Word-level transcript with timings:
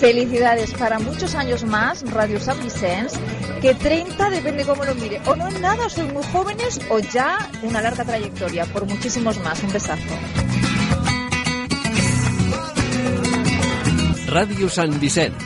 Felicidades 0.00 0.72
para 0.74 1.00
muchos 1.00 1.34
años 1.34 1.64
más, 1.64 2.08
Radio 2.12 2.38
San 2.38 2.62
Vicens, 2.62 3.14
que 3.60 3.74
30 3.74 4.30
depende 4.30 4.64
cómo 4.64 4.84
lo 4.84 4.94
mire. 4.94 5.20
O 5.26 5.34
no 5.34 5.50
nada, 5.50 5.88
sois 5.88 6.12
muy 6.12 6.22
jóvenes 6.32 6.80
o 6.88 7.00
ya 7.00 7.50
una 7.62 7.82
larga 7.82 8.04
trayectoria, 8.04 8.64
por 8.66 8.86
muchísimos 8.86 9.38
más. 9.40 9.60
Un 9.62 9.72
besazo. 9.72 10.14
Ràdio 14.28 14.68
Sant 14.68 14.94
Vicenç. 15.00 15.40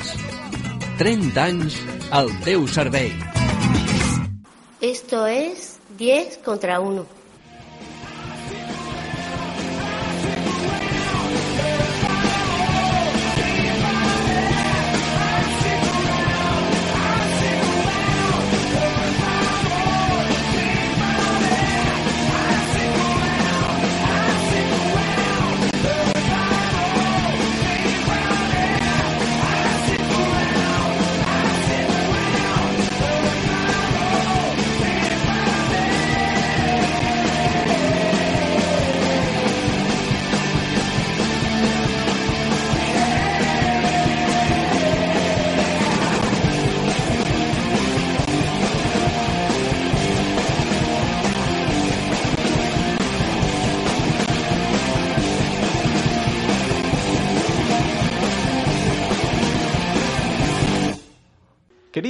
30 0.98 1.42
anys 1.42 1.78
al 2.10 2.28
teu 2.44 2.66
servei. 2.68 3.12
Esto 4.82 5.26
es 5.26 5.78
10 5.96 6.38
contra 6.44 6.80
1. 6.80 7.21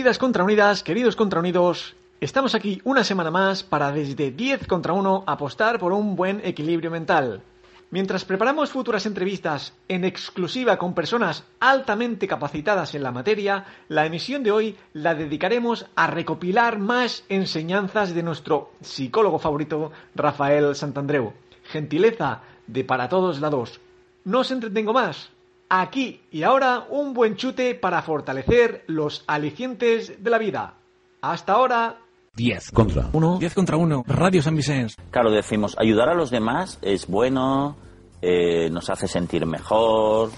Queridas 0.02 0.18
contraunidas, 0.18 0.82
queridos 0.82 1.14
contraunidos, 1.14 1.94
estamos 2.20 2.56
aquí 2.56 2.80
una 2.82 3.04
semana 3.04 3.30
más 3.30 3.62
para 3.62 3.92
desde 3.92 4.32
10 4.32 4.66
contra 4.66 4.94
1 4.94 5.22
apostar 5.28 5.78
por 5.78 5.92
un 5.92 6.16
buen 6.16 6.40
equilibrio 6.42 6.90
mental. 6.90 7.40
Mientras 7.92 8.24
preparamos 8.24 8.72
futuras 8.72 9.06
entrevistas 9.06 9.74
en 9.86 10.04
exclusiva 10.04 10.76
con 10.76 10.92
personas 10.92 11.44
altamente 11.60 12.26
capacitadas 12.26 12.96
en 12.96 13.04
la 13.04 13.12
materia, 13.12 13.64
la 13.88 14.04
emisión 14.04 14.42
de 14.42 14.50
hoy 14.50 14.76
la 14.92 15.14
dedicaremos 15.14 15.86
a 15.94 16.08
recopilar 16.08 16.80
más 16.80 17.22
enseñanzas 17.28 18.12
de 18.12 18.24
nuestro 18.24 18.72
psicólogo 18.80 19.38
favorito, 19.38 19.92
Rafael 20.16 20.74
Santandreu. 20.74 21.32
Gentileza 21.62 22.40
de 22.66 22.82
para 22.82 23.08
todos 23.08 23.40
lados. 23.40 23.80
No 24.24 24.40
os 24.40 24.50
entretengo 24.50 24.92
más. 24.92 25.30
Aquí 25.74 26.20
y 26.30 26.42
ahora 26.42 26.84
un 26.90 27.14
buen 27.14 27.34
chute 27.36 27.74
para 27.74 28.02
fortalecer 28.02 28.84
los 28.88 29.24
alicientes 29.26 30.22
de 30.22 30.28
la 30.30 30.36
vida. 30.36 30.74
Hasta 31.22 31.54
ahora. 31.54 31.96
10 32.36 32.70
contra 32.72 33.08
1. 33.10 33.38
10 33.38 33.54
contra 33.54 33.78
1. 33.78 34.04
Radio 34.06 34.42
San 34.42 34.54
Vicente. 34.54 34.92
Claro, 35.10 35.30
decimos, 35.30 35.74
ayudar 35.78 36.10
a 36.10 36.14
los 36.14 36.30
demás 36.30 36.78
es 36.82 37.06
bueno, 37.06 37.78
eh, 38.20 38.68
nos 38.70 38.90
hace 38.90 39.08
sentir 39.08 39.46
mejor, 39.46 40.28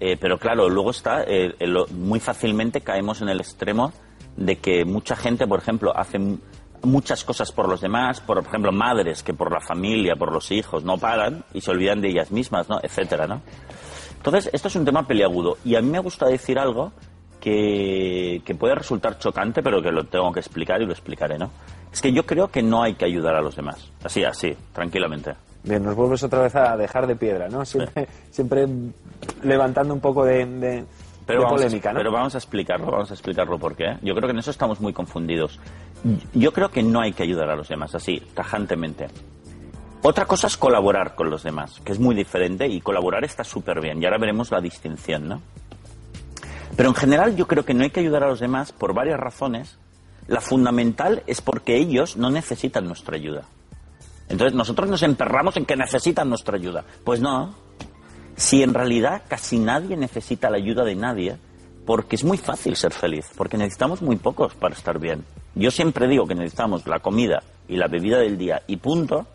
eh, 0.00 0.18
pero 0.20 0.36
claro, 0.38 0.68
luego 0.68 0.90
está, 0.90 1.22
eh, 1.22 1.54
eh, 1.58 1.66
lo- 1.66 1.86
muy 1.88 2.20
fácilmente 2.20 2.82
caemos 2.82 3.22
en 3.22 3.30
el 3.30 3.40
extremo 3.40 3.94
de 4.36 4.58
que 4.58 4.84
mucha 4.84 5.16
gente, 5.16 5.46
por 5.46 5.60
ejemplo, 5.60 5.96
hace 5.96 6.18
m- 6.18 6.36
muchas 6.82 7.24
cosas 7.24 7.52
por 7.52 7.70
los 7.70 7.80
demás, 7.80 8.20
por 8.20 8.36
ejemplo, 8.38 8.70
madres 8.70 9.22
que 9.22 9.32
por 9.32 9.50
la 9.50 9.60
familia, 9.60 10.14
por 10.16 10.30
los 10.30 10.50
hijos, 10.50 10.84
no 10.84 10.98
paran 10.98 11.42
y 11.54 11.62
se 11.62 11.70
olvidan 11.70 12.02
de 12.02 12.10
ellas 12.10 12.30
mismas, 12.30 12.68
¿no? 12.68 12.80
Etcétera, 12.82 13.26
¿no? 13.26 13.40
Entonces, 14.24 14.50
esto 14.52 14.68
es 14.68 14.76
un 14.76 14.84
tema 14.84 15.06
peliagudo 15.06 15.58
y 15.64 15.74
a 15.74 15.82
mí 15.82 15.90
me 15.90 15.98
gusta 15.98 16.26
decir 16.26 16.58
algo 16.58 16.92
que, 17.40 18.40
que 18.44 18.54
puede 18.54 18.74
resultar 18.76 19.18
chocante, 19.18 19.62
pero 19.62 19.82
que 19.82 19.90
lo 19.90 20.04
tengo 20.04 20.32
que 20.32 20.40
explicar 20.40 20.80
y 20.80 20.86
lo 20.86 20.92
explicaré, 20.92 21.38
¿no? 21.38 21.50
Es 21.92 22.00
que 22.00 22.12
yo 22.12 22.24
creo 22.24 22.48
que 22.48 22.62
no 22.62 22.82
hay 22.82 22.94
que 22.94 23.04
ayudar 23.04 23.34
a 23.34 23.42
los 23.42 23.56
demás. 23.56 23.90
Así, 24.04 24.24
así, 24.24 24.56
tranquilamente. 24.72 25.34
Bien, 25.64 25.82
nos 25.82 25.94
vuelves 25.96 26.22
otra 26.22 26.40
vez 26.42 26.54
a 26.54 26.76
dejar 26.76 27.06
de 27.06 27.16
piedra, 27.16 27.48
¿no? 27.48 27.64
Siempre, 27.64 28.06
siempre 28.30 28.66
levantando 29.42 29.92
un 29.92 30.00
poco 30.00 30.24
de, 30.24 30.46
de- 30.46 30.84
Pero, 31.26 31.42
de 31.42 31.46
polémica, 31.48 31.90
a, 31.90 31.92
¿no? 31.92 31.98
pero 31.98 32.12
vamos 32.12 32.34
a 32.34 32.38
explicarlo, 32.38 32.90
vamos 32.90 33.10
a 33.10 33.14
explicarlo 33.14 33.58
por 33.58 33.74
qué. 33.76 33.96
Yo 34.02 34.14
creo 34.14 34.28
que 34.28 34.32
en 34.32 34.38
eso 34.38 34.50
estamos 34.52 34.80
muy 34.80 34.92
confundidos. 34.92 35.58
Yo 36.32 36.52
creo 36.52 36.70
que 36.70 36.82
no 36.82 37.00
hay 37.00 37.12
que 37.12 37.24
ayudar 37.24 37.50
a 37.50 37.56
los 37.56 37.68
demás, 37.68 37.94
así, 37.94 38.20
tajantemente. 38.34 39.08
Otra 40.04 40.26
cosa 40.26 40.48
es 40.48 40.56
colaborar 40.56 41.14
con 41.14 41.30
los 41.30 41.44
demás, 41.44 41.80
que 41.84 41.92
es 41.92 42.00
muy 42.00 42.14
diferente 42.14 42.66
y 42.66 42.80
colaborar 42.80 43.24
está 43.24 43.44
súper 43.44 43.80
bien. 43.80 44.02
Y 44.02 44.04
ahora 44.04 44.18
veremos 44.18 44.50
la 44.50 44.60
distinción, 44.60 45.28
¿no? 45.28 45.40
Pero 46.76 46.88
en 46.88 46.94
general 46.94 47.36
yo 47.36 47.46
creo 47.46 47.64
que 47.64 47.74
no 47.74 47.84
hay 47.84 47.90
que 47.90 48.00
ayudar 48.00 48.24
a 48.24 48.28
los 48.28 48.40
demás 48.40 48.72
por 48.72 48.94
varias 48.94 49.20
razones. 49.20 49.78
La 50.26 50.40
fundamental 50.40 51.22
es 51.26 51.40
porque 51.40 51.76
ellos 51.76 52.16
no 52.16 52.30
necesitan 52.30 52.86
nuestra 52.86 53.16
ayuda. 53.16 53.42
Entonces 54.28 54.56
nosotros 54.56 54.88
nos 54.88 55.02
emperramos 55.02 55.56
en 55.56 55.66
que 55.66 55.76
necesitan 55.76 56.28
nuestra 56.28 56.56
ayuda. 56.56 56.84
Pues 57.04 57.20
no. 57.20 57.54
Si 58.34 58.62
en 58.62 58.74
realidad 58.74 59.22
casi 59.28 59.58
nadie 59.58 59.96
necesita 59.96 60.50
la 60.50 60.56
ayuda 60.56 60.84
de 60.84 60.96
nadie, 60.96 61.36
porque 61.84 62.16
es 62.16 62.24
muy 62.24 62.38
fácil 62.38 62.74
ser 62.74 62.92
feliz, 62.92 63.26
porque 63.36 63.58
necesitamos 63.58 64.02
muy 64.02 64.16
pocos 64.16 64.54
para 64.54 64.74
estar 64.74 64.98
bien. 64.98 65.24
Yo 65.54 65.70
siempre 65.70 66.08
digo 66.08 66.26
que 66.26 66.34
necesitamos 66.34 66.86
la 66.86 67.00
comida 67.00 67.42
y 67.68 67.76
la 67.76 67.88
bebida 67.88 68.18
del 68.18 68.38
día 68.38 68.62
y 68.66 68.76
punto. 68.78 69.26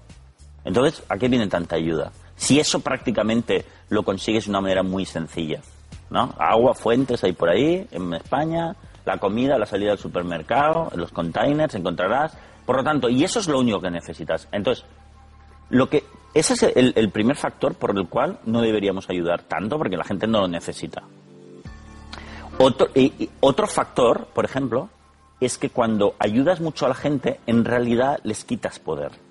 Entonces, 0.67 1.01
¿a 1.07 1.17
qué 1.17 1.29
viene 1.29 1.47
tanta 1.47 1.77
ayuda? 1.77 2.11
Si 2.35 2.59
eso 2.59 2.81
prácticamente 2.81 3.63
lo 3.87 4.03
consigues 4.03 4.43
de 4.43 4.49
una 4.49 4.59
manera 4.59 4.83
muy 4.83 5.05
sencilla, 5.05 5.61
¿no? 6.09 6.35
Agua, 6.37 6.73
fuentes 6.73 7.23
hay 7.23 7.31
por 7.31 7.47
ahí, 7.47 7.87
en 7.89 8.13
España, 8.13 8.75
la 9.05 9.17
comida, 9.17 9.57
la 9.57 9.65
salida 9.65 9.91
del 9.91 9.97
supermercado, 9.97 10.91
los 10.95 11.13
containers 11.13 11.73
encontrarás. 11.75 12.37
Por 12.65 12.75
lo 12.75 12.83
tanto, 12.83 13.07
y 13.07 13.23
eso 13.23 13.39
es 13.39 13.47
lo 13.47 13.59
único 13.59 13.79
que 13.79 13.89
necesitas. 13.89 14.49
Entonces, 14.51 14.83
lo 15.69 15.87
que 15.87 16.03
ese 16.33 16.53
es 16.53 16.63
el, 16.63 17.09
primer 17.11 17.37
factor 17.37 17.75
por 17.75 17.97
el 17.97 18.09
cual 18.09 18.39
no 18.45 18.61
deberíamos 18.61 19.09
ayudar 19.09 19.43
tanto, 19.43 19.77
porque 19.77 19.95
la 19.95 20.03
gente 20.03 20.27
no 20.27 20.41
lo 20.41 20.47
necesita. 20.49 21.01
Otro, 22.57 22.89
y 22.93 23.29
otro 23.39 23.67
factor, 23.67 24.27
por 24.33 24.43
ejemplo, 24.43 24.89
es 25.39 25.57
que 25.57 25.69
cuando 25.69 26.15
ayudas 26.19 26.59
mucho 26.59 26.85
a 26.85 26.89
la 26.89 26.95
gente, 26.95 27.39
en 27.47 27.63
realidad 27.63 28.19
les 28.23 28.43
quitas 28.43 28.79
poder. 28.79 29.26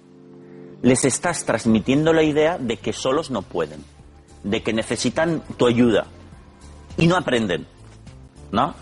Les 0.82 1.04
estás 1.04 1.44
transmitiendo 1.44 2.12
la 2.12 2.22
idea 2.22 2.58
de 2.58 2.76
que 2.76 2.92
solos 2.92 3.30
no 3.30 3.42
pueden, 3.42 3.82
de 4.44 4.62
que 4.62 4.72
necesitan 4.72 5.40
tu 5.56 5.66
ayuda 5.66 6.06
y 6.96 7.06
no 7.06 7.16
aprenden, 7.16 7.66
¿no? 8.52 8.74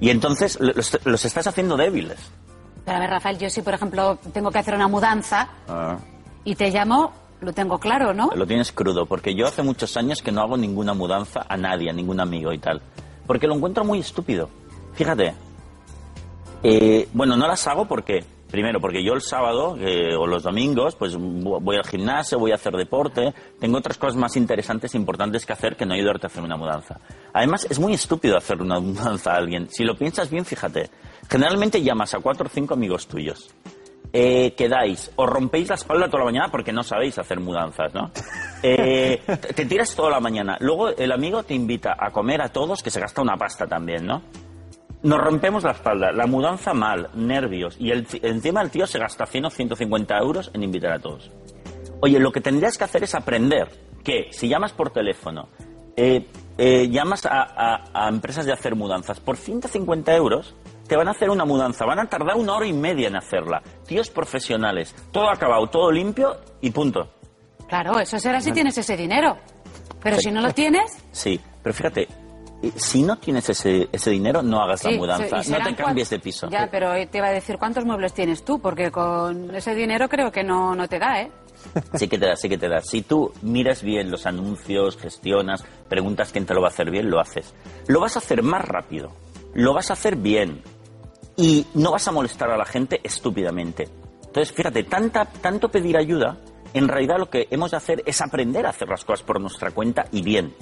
Y 0.00 0.10
entonces 0.10 0.58
los, 0.60 0.98
los 1.04 1.24
estás 1.24 1.46
haciendo 1.46 1.76
débiles. 1.76 2.18
Pero 2.84 2.96
a 2.96 3.00
ver, 3.00 3.10
Rafael, 3.10 3.38
yo 3.38 3.50
si, 3.50 3.62
por 3.62 3.74
ejemplo, 3.74 4.18
tengo 4.32 4.50
que 4.50 4.58
hacer 4.58 4.74
una 4.74 4.88
mudanza 4.88 5.48
Ah, 5.68 5.98
y 6.44 6.54
te 6.54 6.70
llamo, 6.70 7.12
lo 7.40 7.52
tengo 7.52 7.78
claro, 7.78 8.12
¿no? 8.14 8.30
lo 8.34 8.46
tienes 8.46 8.72
crudo, 8.72 9.06
porque 9.06 9.34
yo 9.34 9.46
hace 9.46 9.62
muchos 9.62 9.96
años 9.96 10.22
que 10.22 10.32
no 10.32 10.40
hago 10.42 10.56
ninguna 10.56 10.94
mudanza 10.94 11.44
a 11.48 11.56
nadie, 11.56 11.90
a 11.90 11.92
ningún 11.92 12.20
amigo 12.20 12.52
y 12.52 12.58
tal, 12.58 12.80
porque 13.26 13.46
lo 13.46 13.54
encuentro 13.54 13.84
muy 13.84 14.00
estúpido. 14.00 14.48
Fíjate, 14.94 15.34
Eh, 16.62 17.08
bueno, 17.12 17.36
no 17.36 17.46
las 17.46 17.66
hago 17.68 17.86
porque, 17.86 18.24
primero, 18.50 18.80
porque 18.80 19.04
yo 19.04 19.12
el 19.12 19.20
sábado 19.22 19.76
eh, 19.80 20.14
o 20.16 20.26
los 20.26 20.42
domingos, 20.42 20.96
pues 20.96 21.16
vo- 21.18 21.58
voy 21.62 21.76
al 21.76 21.84
gimnasio, 21.86 22.38
voy 22.38 22.52
a 22.52 22.56
hacer 22.56 22.72
deporte, 22.74 23.32
tengo 23.60 23.78
otras 23.78 23.98
cosas 23.98 24.16
más 24.16 24.36
interesantes 24.36 24.94
e 24.94 24.98
importantes 24.98 25.44
que 25.46 25.52
hacer 25.52 25.76
que 25.76 25.84
no 25.86 25.94
ayudarte 25.94 26.26
a 26.26 26.28
hacer 26.28 26.42
una 26.42 26.56
mudanza. 26.56 26.98
Además, 27.32 27.66
es 27.70 27.78
muy 27.78 27.92
estúpido 27.94 28.36
hacer 28.36 28.60
una 28.62 28.80
mudanza 28.80 29.32
a 29.32 29.36
alguien. 29.36 29.68
Si 29.70 29.84
lo 29.84 29.94
piensas 29.96 30.30
bien, 30.30 30.44
fíjate, 30.44 30.90
generalmente 31.30 31.82
llamas 31.82 32.14
a 32.14 32.20
cuatro 32.20 32.46
o 32.46 32.50
cinco 32.50 32.74
amigos 32.74 33.06
tuyos. 33.06 33.50
eh, 34.10 34.54
quedáis, 34.56 35.10
os 35.16 35.28
rompéis 35.28 35.68
la 35.68 35.74
espalda 35.74 36.06
toda 36.06 36.20
la 36.20 36.24
mañana 36.30 36.48
porque 36.50 36.72
no 36.72 36.82
sabéis 36.82 37.18
hacer 37.18 37.40
mudanzas, 37.40 37.92
¿no? 37.92 38.10
Eh, 38.62 39.20
te 39.54 39.66
tiras 39.66 39.94
toda 39.94 40.08
la 40.10 40.18
mañana. 40.20 40.56
Luego 40.60 40.88
el 40.88 41.12
amigo 41.12 41.42
te 41.42 41.52
invita 41.52 41.94
a 41.98 42.10
comer 42.10 42.40
a 42.40 42.48
todos, 42.48 42.82
que 42.82 42.90
se 42.90 43.00
gasta 43.00 43.20
una 43.20 43.36
pasta 43.36 43.66
también, 43.66 44.06
¿no? 44.06 44.22
Nos 45.02 45.18
rompemos 45.20 45.62
la 45.62 45.70
espalda, 45.72 46.10
la 46.12 46.26
mudanza 46.26 46.74
mal, 46.74 47.08
nervios, 47.14 47.76
y 47.78 47.90
el, 47.92 48.06
encima 48.22 48.62
el 48.62 48.70
tío 48.70 48.86
se 48.86 48.98
gasta 48.98 49.26
100 49.26 49.44
o 49.44 49.50
150 49.50 50.18
euros 50.18 50.50
en 50.54 50.62
invitar 50.64 50.92
a 50.92 50.98
todos. 50.98 51.30
Oye, 52.00 52.18
lo 52.18 52.32
que 52.32 52.40
tendrías 52.40 52.76
que 52.76 52.84
hacer 52.84 53.04
es 53.04 53.14
aprender 53.14 53.68
que 54.02 54.28
si 54.32 54.48
llamas 54.48 54.72
por 54.72 54.90
teléfono, 54.90 55.48
eh, 55.96 56.26
eh, 56.56 56.88
llamas 56.90 57.26
a, 57.26 57.42
a- 57.42 57.84
a 57.92 58.08
empresas 58.08 58.44
de 58.46 58.52
hacer 58.52 58.74
mudanzas 58.74 59.20
por 59.20 59.36
150 59.36 60.14
euros, 60.16 60.54
te 60.88 60.96
van 60.96 61.06
a 61.08 61.10
hacer 61.12 61.30
una 61.30 61.44
mudanza, 61.44 61.84
van 61.84 61.98
a 62.00 62.06
tardar 62.08 62.36
una 62.36 62.54
hora 62.56 62.66
y 62.66 62.72
media 62.72 63.08
en 63.08 63.16
hacerla. 63.16 63.62
Tíos 63.86 64.10
profesionales, 64.10 64.94
todo 65.12 65.28
acabado, 65.30 65.66
todo 65.68 65.92
limpio 65.92 66.36
y 66.60 66.70
punto. 66.70 67.08
Claro, 67.68 67.98
eso 68.00 68.18
será 68.18 68.40
si 68.40 68.50
tienes 68.52 68.78
ese 68.78 68.96
dinero. 68.96 69.36
Pero 70.02 70.16
si 70.18 70.30
no 70.30 70.40
lo 70.40 70.52
tienes, 70.52 70.96
Sí, 71.12 71.38
pero 71.62 71.74
fíjate, 71.74 72.08
si 72.76 73.02
no 73.02 73.16
tienes 73.16 73.48
ese, 73.48 73.88
ese 73.92 74.10
dinero, 74.10 74.42
no 74.42 74.60
hagas 74.60 74.80
sí, 74.80 74.90
la 74.90 74.96
mudanza, 74.96 75.36
no 75.36 75.64
te 75.64 75.74
cambies 75.74 76.10
de 76.10 76.18
piso. 76.18 76.48
Ya, 76.50 76.68
pero 76.70 76.92
te 77.08 77.18
iba 77.18 77.28
a 77.28 77.32
decir 77.32 77.56
cuántos 77.58 77.84
muebles 77.84 78.12
tienes 78.12 78.44
tú, 78.44 78.60
porque 78.60 78.90
con 78.90 79.54
ese 79.54 79.74
dinero 79.74 80.08
creo 80.08 80.32
que 80.32 80.42
no, 80.42 80.74
no 80.74 80.88
te 80.88 80.98
da, 80.98 81.22
¿eh? 81.22 81.30
Sí 81.94 82.08
que 82.08 82.18
te 82.18 82.26
da, 82.26 82.36
sí 82.36 82.48
que 82.48 82.58
te 82.58 82.68
da. 82.68 82.80
Si 82.80 83.02
tú 83.02 83.32
miras 83.42 83.82
bien 83.82 84.10
los 84.10 84.26
anuncios, 84.26 84.96
gestionas, 84.96 85.64
preguntas 85.88 86.32
quién 86.32 86.46
te 86.46 86.54
lo 86.54 86.60
va 86.60 86.68
a 86.68 86.70
hacer 86.70 86.90
bien, 86.90 87.10
lo 87.10 87.20
haces. 87.20 87.54
Lo 87.86 88.00
vas 88.00 88.16
a 88.16 88.20
hacer 88.20 88.42
más 88.42 88.64
rápido, 88.64 89.12
lo 89.54 89.74
vas 89.74 89.90
a 89.90 89.94
hacer 89.94 90.16
bien 90.16 90.62
y 91.36 91.66
no 91.74 91.92
vas 91.92 92.06
a 92.08 92.12
molestar 92.12 92.50
a 92.50 92.56
la 92.56 92.64
gente 92.64 93.00
estúpidamente. 93.02 93.88
Entonces, 94.26 94.52
fíjate, 94.52 94.84
tanta, 94.84 95.24
tanto 95.24 95.68
pedir 95.68 95.96
ayuda, 95.96 96.38
en 96.74 96.88
realidad 96.88 97.18
lo 97.18 97.30
que 97.30 97.48
hemos 97.50 97.70
de 97.70 97.76
hacer 97.76 98.02
es 98.04 98.20
aprender 98.20 98.66
a 98.66 98.70
hacer 98.70 98.88
las 98.88 99.04
cosas 99.04 99.24
por 99.24 99.40
nuestra 99.40 99.70
cuenta 99.70 100.06
y 100.12 100.22
bien. 100.22 100.54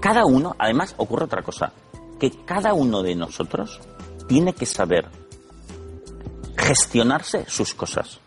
Cada 0.00 0.24
uno, 0.24 0.54
además, 0.58 0.94
ocurre 0.98 1.24
otra 1.24 1.42
cosa, 1.42 1.72
que 2.20 2.30
cada 2.44 2.74
uno 2.74 3.02
de 3.02 3.14
nosotros 3.14 3.80
tiene 4.28 4.52
que 4.52 4.66
saber 4.66 5.08
gestionarse 6.56 7.44
sus 7.48 7.74
cosas. 7.74 8.20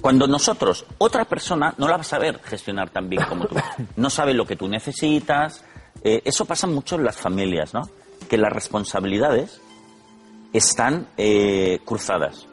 Cuando 0.00 0.26
nosotros, 0.26 0.84
otra 0.98 1.24
persona 1.24 1.74
no 1.78 1.88
la 1.88 1.96
va 1.96 2.02
a 2.02 2.04
saber 2.04 2.40
gestionar 2.44 2.90
tan 2.90 3.08
bien 3.08 3.24
como 3.28 3.46
tú. 3.46 3.56
No 3.96 4.10
sabe 4.10 4.34
lo 4.34 4.44
que 4.44 4.56
tú 4.56 4.68
necesitas. 4.68 5.64
Eh, 6.02 6.20
eso 6.24 6.44
pasa 6.44 6.66
mucho 6.66 6.96
en 6.96 7.04
las 7.04 7.16
familias, 7.16 7.72
¿no? 7.72 7.88
Que 8.28 8.36
las 8.36 8.52
responsabilidades 8.52 9.62
están 10.52 11.08
eh, 11.16 11.80
cruzadas. 11.84 12.46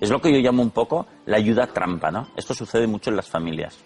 Es 0.00 0.10
lo 0.10 0.20
que 0.20 0.32
yo 0.32 0.38
llamo 0.38 0.62
un 0.62 0.70
poco 0.70 1.06
la 1.26 1.36
ayuda 1.38 1.66
trampa, 1.68 2.10
¿no? 2.10 2.28
Esto 2.36 2.52
sucede 2.52 2.86
mucho 2.86 3.10
en 3.10 3.16
las 3.16 3.28
familias. 3.28 3.78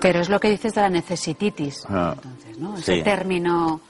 Pero 0.00 0.20
es 0.20 0.28
lo 0.28 0.38
que 0.40 0.50
dices 0.50 0.74
de 0.74 0.80
la 0.80 0.88
necesititis, 0.90 1.84
Ah, 1.88 2.12
entonces, 2.16 2.58
¿no? 2.58 2.76
Ese 2.76 2.96
sí. 2.96 3.02
término 3.02 3.80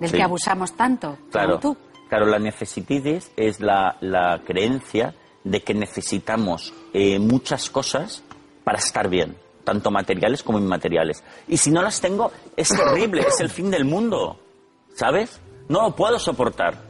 del 0.00 0.10
Sí. 0.10 0.16
que 0.16 0.22
abusamos 0.22 0.72
tanto, 0.74 1.16
Claro, 1.30 1.60
como 1.60 1.74
tú. 1.74 1.76
claro, 2.08 2.26
la 2.26 2.38
necesititis 2.38 3.30
es 3.36 3.60
la, 3.60 3.96
la 4.00 4.40
creencia 4.44 5.14
de 5.44 5.62
que 5.62 5.74
necesitamos 5.74 6.72
eh, 6.92 7.18
muchas 7.18 7.68
cosas 7.70 8.22
para 8.64 8.78
estar 8.78 9.08
bien, 9.08 9.36
tanto 9.64 9.90
materiales 9.90 10.42
como 10.42 10.58
inmateriales. 10.58 11.22
Y 11.48 11.56
si 11.58 11.70
no 11.70 11.82
las 11.82 12.00
tengo, 12.00 12.30
es 12.56 12.68
terrible, 12.68 13.22
es 13.28 13.40
el 13.40 13.50
fin 13.50 13.70
del 13.70 13.84
mundo, 13.84 14.38
¿sabes? 14.94 15.40
No 15.68 15.82
lo 15.82 15.94
puedo 15.96 16.18
soportar. 16.18 16.82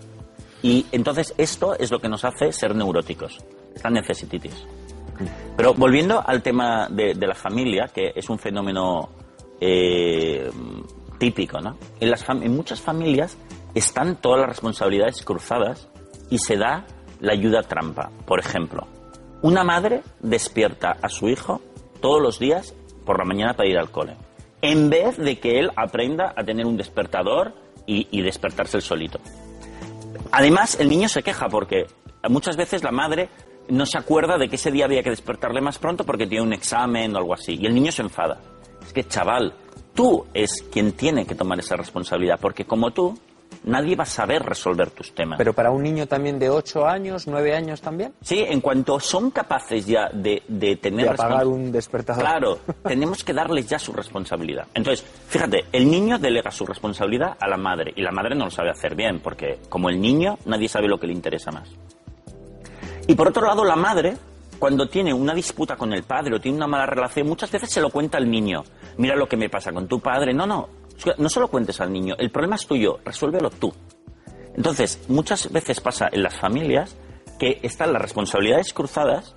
Y 0.62 0.86
entonces 0.92 1.34
esto 1.36 1.76
es 1.78 1.90
lo 1.90 1.98
que 2.00 2.08
nos 2.08 2.24
hace 2.24 2.52
ser 2.52 2.74
neuróticos, 2.74 3.38
la 3.82 3.90
necesititis. 3.90 4.54
Pero 5.56 5.74
volviendo 5.74 6.22
al 6.26 6.42
tema 6.42 6.88
de, 6.88 7.14
de 7.14 7.26
la 7.26 7.34
familia, 7.34 7.88
que 7.94 8.12
es 8.14 8.28
un 8.28 8.38
fenómeno 8.38 9.10
eh, 9.60 10.50
típico, 11.18 11.60
¿no? 11.60 11.76
En, 12.00 12.10
las 12.10 12.26
fam- 12.26 12.42
en 12.44 12.54
muchas 12.54 12.80
familias 12.80 13.36
están 13.74 14.16
todas 14.16 14.40
las 14.40 14.48
responsabilidades 14.48 15.22
cruzadas 15.24 15.88
y 16.30 16.38
se 16.38 16.56
da 16.56 16.84
la 17.20 17.32
ayuda 17.32 17.62
trampa. 17.62 18.10
Por 18.26 18.40
ejemplo, 18.40 18.86
una 19.42 19.62
madre 19.64 20.02
despierta 20.20 20.96
a 21.00 21.08
su 21.08 21.28
hijo 21.28 21.60
todos 22.00 22.20
los 22.20 22.38
días 22.38 22.74
por 23.06 23.18
la 23.18 23.24
mañana 23.24 23.54
para 23.54 23.68
ir 23.68 23.78
al 23.78 23.90
cole, 23.90 24.16
en 24.62 24.90
vez 24.90 25.16
de 25.16 25.38
que 25.38 25.58
él 25.60 25.70
aprenda 25.76 26.32
a 26.36 26.42
tener 26.44 26.66
un 26.66 26.76
despertador 26.76 27.52
y, 27.86 28.08
y 28.10 28.22
despertarse 28.22 28.78
el 28.78 28.82
solito. 28.82 29.20
Además, 30.32 30.80
el 30.80 30.88
niño 30.88 31.08
se 31.08 31.22
queja 31.22 31.48
porque 31.48 31.86
muchas 32.28 32.56
veces 32.56 32.82
la 32.82 32.90
madre 32.90 33.28
no 33.68 33.86
se 33.86 33.98
acuerda 33.98 34.38
de 34.38 34.48
que 34.48 34.56
ese 34.56 34.70
día 34.70 34.84
había 34.84 35.02
que 35.02 35.10
despertarle 35.10 35.60
más 35.60 35.78
pronto 35.78 36.04
porque 36.04 36.26
tiene 36.26 36.44
un 36.44 36.52
examen 36.52 37.14
o 37.14 37.18
algo 37.18 37.34
así. 37.34 37.56
Y 37.60 37.66
el 37.66 37.74
niño 37.74 37.92
se 37.92 38.02
enfada. 38.02 38.40
Es 38.84 38.92
que, 38.92 39.04
chaval, 39.04 39.54
tú 39.94 40.26
es 40.34 40.64
quien 40.70 40.92
tiene 40.92 41.26
que 41.26 41.34
tomar 41.34 41.58
esa 41.58 41.76
responsabilidad 41.76 42.38
porque 42.40 42.64
como 42.64 42.90
tú, 42.92 43.18
nadie 43.64 43.96
va 43.96 44.04
a 44.04 44.06
saber 44.06 44.42
resolver 44.42 44.90
tus 44.90 45.14
temas. 45.14 45.38
Pero 45.38 45.52
para 45.52 45.70
un 45.70 45.82
niño 45.82 46.06
también 46.06 46.38
de 46.38 46.50
8 46.50 46.86
años, 46.86 47.26
9 47.26 47.54
años 47.54 47.80
también, 47.80 48.12
Sí, 48.20 48.44
en 48.46 48.60
cuanto 48.60 49.00
son 49.00 49.30
capaces 49.30 49.86
ya 49.86 50.08
de, 50.12 50.42
de 50.48 50.76
tener 50.76 51.06
de 51.06 51.10
apagar 51.12 51.46
un 51.46 51.72
despertador. 51.72 52.22
Claro, 52.22 52.58
tenemos 52.82 53.24
que 53.24 53.32
darles 53.32 53.66
ya 53.66 53.78
su 53.78 53.92
responsabilidad. 53.92 54.66
Entonces, 54.74 55.04
fíjate, 55.28 55.64
el 55.72 55.90
niño 55.90 56.18
delega 56.18 56.50
su 56.50 56.66
responsabilidad 56.66 57.36
a 57.40 57.48
la 57.48 57.56
madre 57.56 57.92
y 57.96 58.02
la 58.02 58.12
madre 58.12 58.34
no 58.34 58.46
lo 58.46 58.50
sabe 58.50 58.70
hacer 58.70 58.94
bien 58.94 59.20
porque 59.20 59.58
como 59.68 59.88
el 59.88 60.00
niño 60.00 60.38
nadie 60.46 60.68
sabe 60.68 60.88
lo 60.88 60.98
que 60.98 61.06
le 61.06 61.12
interesa 61.14 61.50
más. 61.50 61.68
Y 63.06 63.14
por 63.14 63.28
otro 63.28 63.46
lado, 63.46 63.64
la 63.64 63.76
madre, 63.76 64.16
cuando 64.58 64.88
tiene 64.88 65.12
una 65.12 65.34
disputa 65.34 65.76
con 65.76 65.92
el 65.92 66.04
padre 66.04 66.36
o 66.36 66.40
tiene 66.40 66.56
una 66.56 66.66
mala 66.66 66.86
relación, 66.86 67.28
muchas 67.28 67.50
veces 67.50 67.70
se 67.70 67.80
lo 67.80 67.90
cuenta 67.90 68.18
al 68.18 68.30
niño. 68.30 68.64
Mira 68.96 69.14
lo 69.14 69.28
que 69.28 69.36
me 69.36 69.50
pasa 69.50 69.72
con 69.72 69.86
tu 69.86 70.00
padre. 70.00 70.32
No, 70.32 70.46
no, 70.46 70.68
no 71.18 71.28
se 71.28 71.40
lo 71.40 71.48
cuentes 71.48 71.80
al 71.80 71.92
niño. 71.92 72.14
El 72.18 72.30
problema 72.30 72.56
es 72.56 72.66
tuyo, 72.66 72.98
resuélvelo 73.04 73.50
tú. 73.50 73.72
Entonces, 74.56 75.04
muchas 75.08 75.50
veces 75.50 75.80
pasa 75.80 76.08
en 76.10 76.22
las 76.22 76.38
familias 76.38 76.96
que 77.38 77.58
están 77.62 77.92
las 77.92 78.00
responsabilidades 78.00 78.72
cruzadas, 78.72 79.34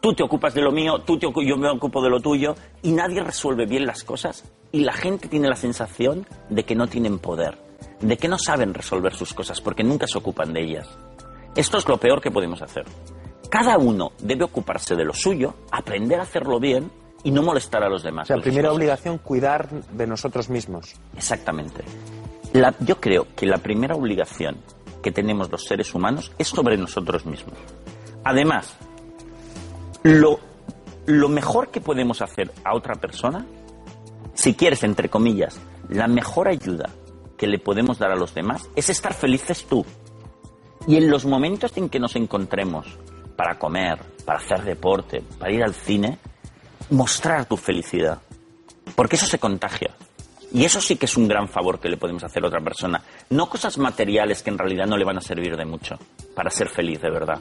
tú 0.00 0.12
te 0.12 0.22
ocupas 0.22 0.54
de 0.54 0.62
lo 0.62 0.72
mío, 0.72 0.98
tú 1.00 1.18
te 1.18 1.26
yo 1.26 1.56
me 1.56 1.70
ocupo 1.70 2.02
de 2.02 2.10
lo 2.10 2.20
tuyo, 2.20 2.56
y 2.82 2.92
nadie 2.92 3.22
resuelve 3.22 3.66
bien 3.66 3.86
las 3.86 4.04
cosas, 4.04 4.44
y 4.72 4.80
la 4.80 4.92
gente 4.92 5.28
tiene 5.28 5.48
la 5.48 5.56
sensación 5.56 6.26
de 6.50 6.64
que 6.64 6.74
no 6.74 6.88
tienen 6.88 7.18
poder, 7.20 7.56
de 8.00 8.16
que 8.16 8.28
no 8.28 8.38
saben 8.38 8.74
resolver 8.74 9.14
sus 9.14 9.32
cosas, 9.32 9.60
porque 9.60 9.84
nunca 9.84 10.06
se 10.06 10.18
ocupan 10.18 10.52
de 10.52 10.62
ellas. 10.62 10.88
Esto 11.58 11.76
es 11.78 11.88
lo 11.88 11.96
peor 11.98 12.20
que 12.20 12.30
podemos 12.30 12.62
hacer. 12.62 12.84
Cada 13.50 13.78
uno 13.78 14.12
debe 14.20 14.44
ocuparse 14.44 14.94
de 14.94 15.04
lo 15.04 15.12
suyo, 15.12 15.54
aprender 15.72 16.20
a 16.20 16.22
hacerlo 16.22 16.60
bien 16.60 16.88
y 17.24 17.32
no 17.32 17.42
molestar 17.42 17.82
a 17.82 17.88
los 17.88 18.04
demás. 18.04 18.26
O 18.26 18.28
sea, 18.28 18.36
con 18.36 18.44
sus 18.44 18.52
primera 18.52 18.72
obligación, 18.72 19.18
cuidar 19.18 19.68
de 19.68 20.06
nosotros 20.06 20.48
mismos. 20.50 20.94
Exactamente. 21.16 21.82
La- 22.52 22.74
yo 22.78 23.00
creo 23.00 23.26
que 23.34 23.44
la 23.46 23.58
primera 23.58 23.96
obligación 23.96 24.58
que 25.02 25.10
tenemos 25.10 25.50
los 25.50 25.64
seres 25.64 25.92
humanos 25.96 26.30
es 26.38 26.46
sobre 26.46 26.76
nosotros 26.76 27.26
mismos. 27.26 27.58
Además, 28.22 28.76
lo, 30.04 30.38
lo 31.06 31.28
mejor 31.28 31.70
que 31.72 31.80
podemos 31.80 32.22
hacer 32.22 32.52
a 32.64 32.76
otra 32.76 32.94
persona, 32.94 33.44
si 34.34 34.54
quieres, 34.54 34.84
entre 34.84 35.08
comillas, 35.08 35.58
la 35.88 36.06
mejor 36.06 36.46
ayuda 36.46 36.88
que 37.36 37.48
le 37.48 37.58
podemos 37.58 37.98
dar 37.98 38.12
a 38.12 38.16
los 38.16 38.32
demás 38.32 38.68
es 38.76 38.90
estar 38.90 39.12
felices 39.12 39.64
tú. 39.68 39.84
Y 40.88 40.96
en 40.96 41.10
los 41.10 41.26
momentos 41.26 41.76
en 41.76 41.90
que 41.90 42.00
nos 42.00 42.16
encontremos 42.16 42.86
para 43.36 43.58
comer, 43.58 43.98
para 44.24 44.38
hacer 44.38 44.64
deporte, 44.64 45.22
para 45.38 45.52
ir 45.52 45.62
al 45.62 45.74
cine, 45.74 46.18
mostrar 46.88 47.44
tu 47.44 47.58
felicidad. 47.58 48.22
Porque 48.96 49.16
eso 49.16 49.26
se 49.26 49.38
contagia. 49.38 49.90
Y 50.50 50.64
eso 50.64 50.80
sí 50.80 50.96
que 50.96 51.04
es 51.04 51.14
un 51.18 51.28
gran 51.28 51.46
favor 51.46 51.78
que 51.78 51.90
le 51.90 51.98
podemos 51.98 52.24
hacer 52.24 52.42
a 52.42 52.46
otra 52.46 52.62
persona. 52.62 53.02
No 53.28 53.50
cosas 53.50 53.76
materiales 53.76 54.42
que 54.42 54.48
en 54.48 54.56
realidad 54.56 54.86
no 54.86 54.96
le 54.96 55.04
van 55.04 55.18
a 55.18 55.20
servir 55.20 55.58
de 55.58 55.66
mucho 55.66 55.98
para 56.34 56.48
ser 56.48 56.70
feliz 56.70 57.02
de 57.02 57.10
verdad. 57.10 57.38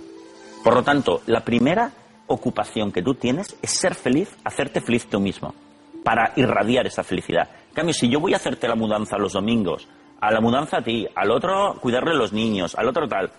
Por 0.61 0.73
lo 0.75 0.83
tanto, 0.83 1.21
la 1.27 1.45
primera 1.45 1.89
ocupación 2.27 2.91
que 2.91 3.01
tú 3.01 3.15
tienes 3.15 3.55
es 3.61 3.71
ser 3.71 3.95
feliz, 3.95 4.29
hacerte 4.43 4.81
feliz 4.81 5.07
tú 5.07 5.21
mismo, 5.21 5.55
para 6.03 6.33
irradiar 6.35 6.85
esa 6.85 7.01
felicidad. 7.01 7.49
En 7.69 7.73
cambio, 7.73 7.93
si 7.93 8.09
yo 8.09 8.19
voy 8.19 8.33
a 8.33 8.37
hacerte 8.37 8.67
la 8.67 8.75
mudanza 8.75 9.17
los 9.17 9.31
domingos, 9.31 9.87
a 10.19 10.31
la 10.31 10.41
mudanza 10.41 10.77
a 10.77 10.83
ti, 10.83 11.07
al 11.15 11.31
otro 11.31 11.75
cuidarle 11.79 12.15
los 12.15 12.33
niños, 12.33 12.75
al 12.75 12.87
otro 12.87 13.07
tal, 13.07 13.31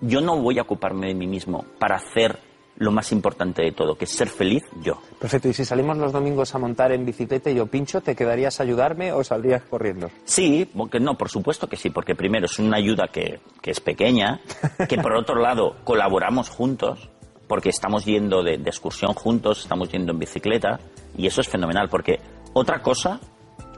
yo 0.00 0.20
no 0.20 0.40
voy 0.40 0.58
a 0.58 0.62
ocuparme 0.62 1.08
de 1.08 1.14
mí 1.14 1.26
mismo 1.26 1.64
para 1.78 1.96
hacer 1.96 2.38
lo 2.78 2.92
más 2.92 3.10
importante 3.12 3.62
de 3.62 3.72
todo, 3.72 3.96
que 3.96 4.04
es 4.04 4.10
ser 4.10 4.28
feliz 4.28 4.62
yo. 4.82 5.00
Perfecto, 5.18 5.48
y 5.48 5.54
si 5.54 5.64
salimos 5.64 5.96
los 5.96 6.12
domingos 6.12 6.54
a 6.54 6.58
montar 6.58 6.92
en 6.92 7.06
bicicleta 7.06 7.50
y 7.50 7.54
yo 7.54 7.66
pincho, 7.66 8.02
¿te 8.02 8.14
quedarías 8.14 8.60
a 8.60 8.64
ayudarme 8.64 9.12
o 9.12 9.24
saldrías 9.24 9.62
corriendo? 9.62 10.10
Sí, 10.24 10.68
porque 10.76 11.00
no, 11.00 11.16
por 11.16 11.30
supuesto 11.30 11.68
que 11.68 11.76
sí, 11.76 11.90
porque 11.90 12.14
primero 12.14 12.46
es 12.46 12.58
una 12.58 12.76
ayuda 12.76 13.08
que, 13.10 13.40
que 13.62 13.70
es 13.70 13.80
pequeña, 13.80 14.40
que 14.88 14.98
por 14.98 15.14
otro 15.16 15.40
lado 15.40 15.76
colaboramos 15.84 16.50
juntos, 16.50 17.08
porque 17.48 17.70
estamos 17.70 18.04
yendo 18.04 18.42
de, 18.42 18.58
de 18.58 18.68
excursión 18.68 19.14
juntos, 19.14 19.60
estamos 19.60 19.90
yendo 19.90 20.12
en 20.12 20.18
bicicleta, 20.18 20.78
y 21.16 21.26
eso 21.26 21.40
es 21.40 21.48
fenomenal, 21.48 21.88
porque 21.88 22.20
otra 22.52 22.82
cosa 22.82 23.20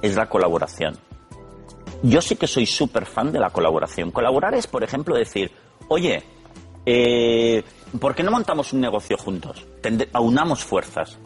es 0.03 0.17
la 0.17 0.29
colaboración. 0.29 0.99
Yo 2.03 2.21
sí 2.21 2.37
que 2.37 2.47
soy 2.47 2.67
súper 2.67 3.07
fan 3.07 3.33
de 3.33 3.41
la 3.41 3.51
colaboración. 3.51 4.11
Colaborar 4.11 4.55
es, 4.55 4.67
por 4.67 4.83
ejemplo, 4.85 5.15
decir, 5.17 5.51
oye, 5.89 6.23
Eh, 6.91 7.63
¿Por 8.01 8.15
qué 8.15 8.23
no 8.23 8.31
montamos 8.31 8.73
un 8.73 8.81
negocio 8.81 9.19
juntos? 9.19 9.67
Aunamos 10.15 10.65
fuerzas. 10.65 11.19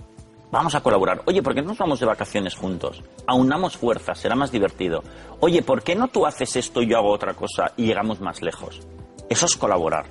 Vamos 0.51 0.75
a 0.75 0.81
colaborar. 0.81 1.23
Oye, 1.27 1.41
¿por 1.41 1.55
qué 1.55 1.63
no 1.63 1.69
nos 1.69 1.79
vamos 1.79 2.01
de 2.01 2.07
vacaciones 2.07 2.57
juntos? 2.57 3.03
Aunamos 3.29 3.77
fuerzas, 3.77 4.19
será 4.19 4.35
más 4.35 4.51
divertido. 4.51 5.05
Oye, 5.39 5.63
¿por 5.63 5.83
qué 5.83 5.95
no 5.95 6.09
tú 6.09 6.27
haces 6.27 6.57
esto 6.57 6.83
y 6.83 6.89
yo 6.89 6.99
hago 6.99 7.13
otra 7.13 7.35
cosa 7.35 7.73
y 7.77 7.87
llegamos 7.87 8.21
más 8.21 8.43
lejos? 8.43 8.81
Eso 9.31 9.47
es 9.47 9.57
colaborar. 9.57 10.07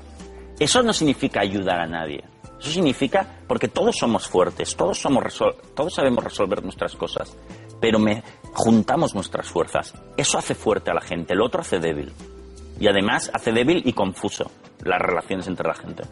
Eso 0.58 0.82
no 0.84 0.94
significa 0.94 1.42
ayudar 1.42 1.82
a 1.82 1.86
nadie. 1.88 2.24
Eso 2.60 2.70
significa 2.70 3.42
porque 3.48 3.68
todos 3.68 3.98
somos 3.98 4.28
fuertes, 4.28 4.76
todos 4.76 5.00
somos 5.00 5.24
todos 5.76 5.94
sabemos 5.94 6.24
resolver 6.24 6.64
nuestras 6.64 6.96
cosas, 6.96 7.36
pero 7.82 8.00
me 8.00 8.24
juntamos 8.54 9.16
nuestras 9.16 9.48
fuerzas. 9.50 9.94
Eso 10.18 10.38
hace 10.38 10.56
fuerte 10.56 10.92
a 10.92 10.94
la 10.94 11.02
gente, 11.02 11.34
el 11.34 11.42
otro 11.42 11.62
hace 11.62 11.80
débil. 11.80 12.12
Y 12.80 12.88
además 12.88 13.30
hace 13.34 13.52
débil 13.52 13.84
y 13.86 13.94
confuso 13.94 14.50
las 14.84 15.00
relaciones 15.00 15.48
entre 15.48 15.68
la 15.68 15.76
gente. 15.76 16.04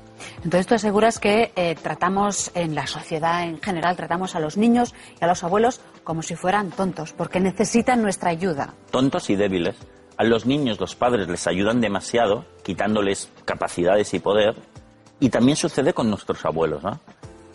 Entonces 0.43 0.67
tú 0.67 0.75
aseguras 0.75 1.19
que 1.19 1.51
eh, 1.55 1.75
tratamos 1.81 2.51
en 2.53 2.75
la 2.75 2.85
sociedad 2.85 3.43
en 3.43 3.59
general, 3.59 3.95
tratamos 3.95 4.35
a 4.35 4.39
los 4.39 4.57
niños 4.57 4.93
y 5.19 5.23
a 5.23 5.27
los 5.27 5.43
abuelos 5.43 5.81
como 6.03 6.21
si 6.21 6.35
fueran 6.35 6.69
tontos, 6.69 7.13
porque 7.13 7.39
necesitan 7.39 8.01
nuestra 8.01 8.29
ayuda. 8.29 8.73
tontos 8.91 9.29
y 9.29 9.35
débiles. 9.35 9.75
A 10.17 10.23
los 10.25 10.45
niños 10.45 10.79
los 10.79 10.95
padres 10.95 11.27
les 11.29 11.47
ayudan 11.47 11.79
demasiado, 11.79 12.45
quitándoles 12.63 13.31
capacidades 13.45 14.13
y 14.13 14.19
poder. 14.19 14.55
Y 15.19 15.29
también 15.29 15.55
sucede 15.55 15.93
con 15.93 16.09
nuestros 16.09 16.45
abuelos, 16.45 16.83
¿no? 16.83 16.99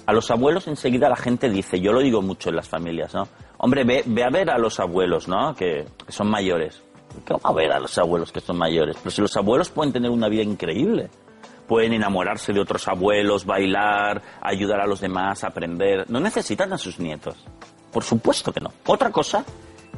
A 0.06 0.12
los 0.12 0.30
abuelos 0.30 0.66
enseguida 0.66 1.08
la 1.08 1.16
gente 1.16 1.48
dice, 1.48 1.80
yo 1.80 1.92
lo 1.92 2.00
digo 2.00 2.20
mucho 2.20 2.48
en 2.50 2.56
las 2.56 2.68
familias, 2.68 3.14
¿no? 3.14 3.28
Hombre, 3.64 3.83
ve, 3.83 4.23
a 4.23 4.28
ver 4.28 4.50
a 4.50 4.59
los 4.59 4.78
abuelos, 4.78 5.26
¿no? 5.26 5.54
Que, 5.54 5.87
que 6.04 6.12
son 6.12 6.28
mayores. 6.28 6.83
¿Cómo 7.26 7.40
a 7.42 7.50
ver 7.54 7.73
a 7.73 7.80
los 7.80 7.97
abuelos 7.97 8.30
que 8.30 8.40
son 8.40 8.59
mayores? 8.59 8.99
Pero 8.99 9.11
si 9.11 9.23
los 9.23 9.35
abuelos 9.38 9.71
pueden 9.71 9.90
tener 9.90 10.11
una 10.11 10.28
vida 10.28 10.42
increíble. 10.42 11.09
Pueden 11.66 11.94
enamorarse 11.94 12.52
de 12.52 12.61
otros 12.61 12.87
abuelos, 12.88 13.47
bailar, 13.47 14.21
ayudar 14.42 14.83
a 14.83 14.87
los 14.87 15.00
demás, 15.00 15.44
aprender. 15.44 16.04
No 16.11 16.21
necesitan 16.21 16.75
a 16.75 16.76
sus 16.76 17.00
nietos. 17.00 17.37
Por 17.90 18.04
supuesto 18.04 18.52
que 18.52 18.61
no. 18.61 18.71
Otra 18.85 19.11
cosa 19.11 19.47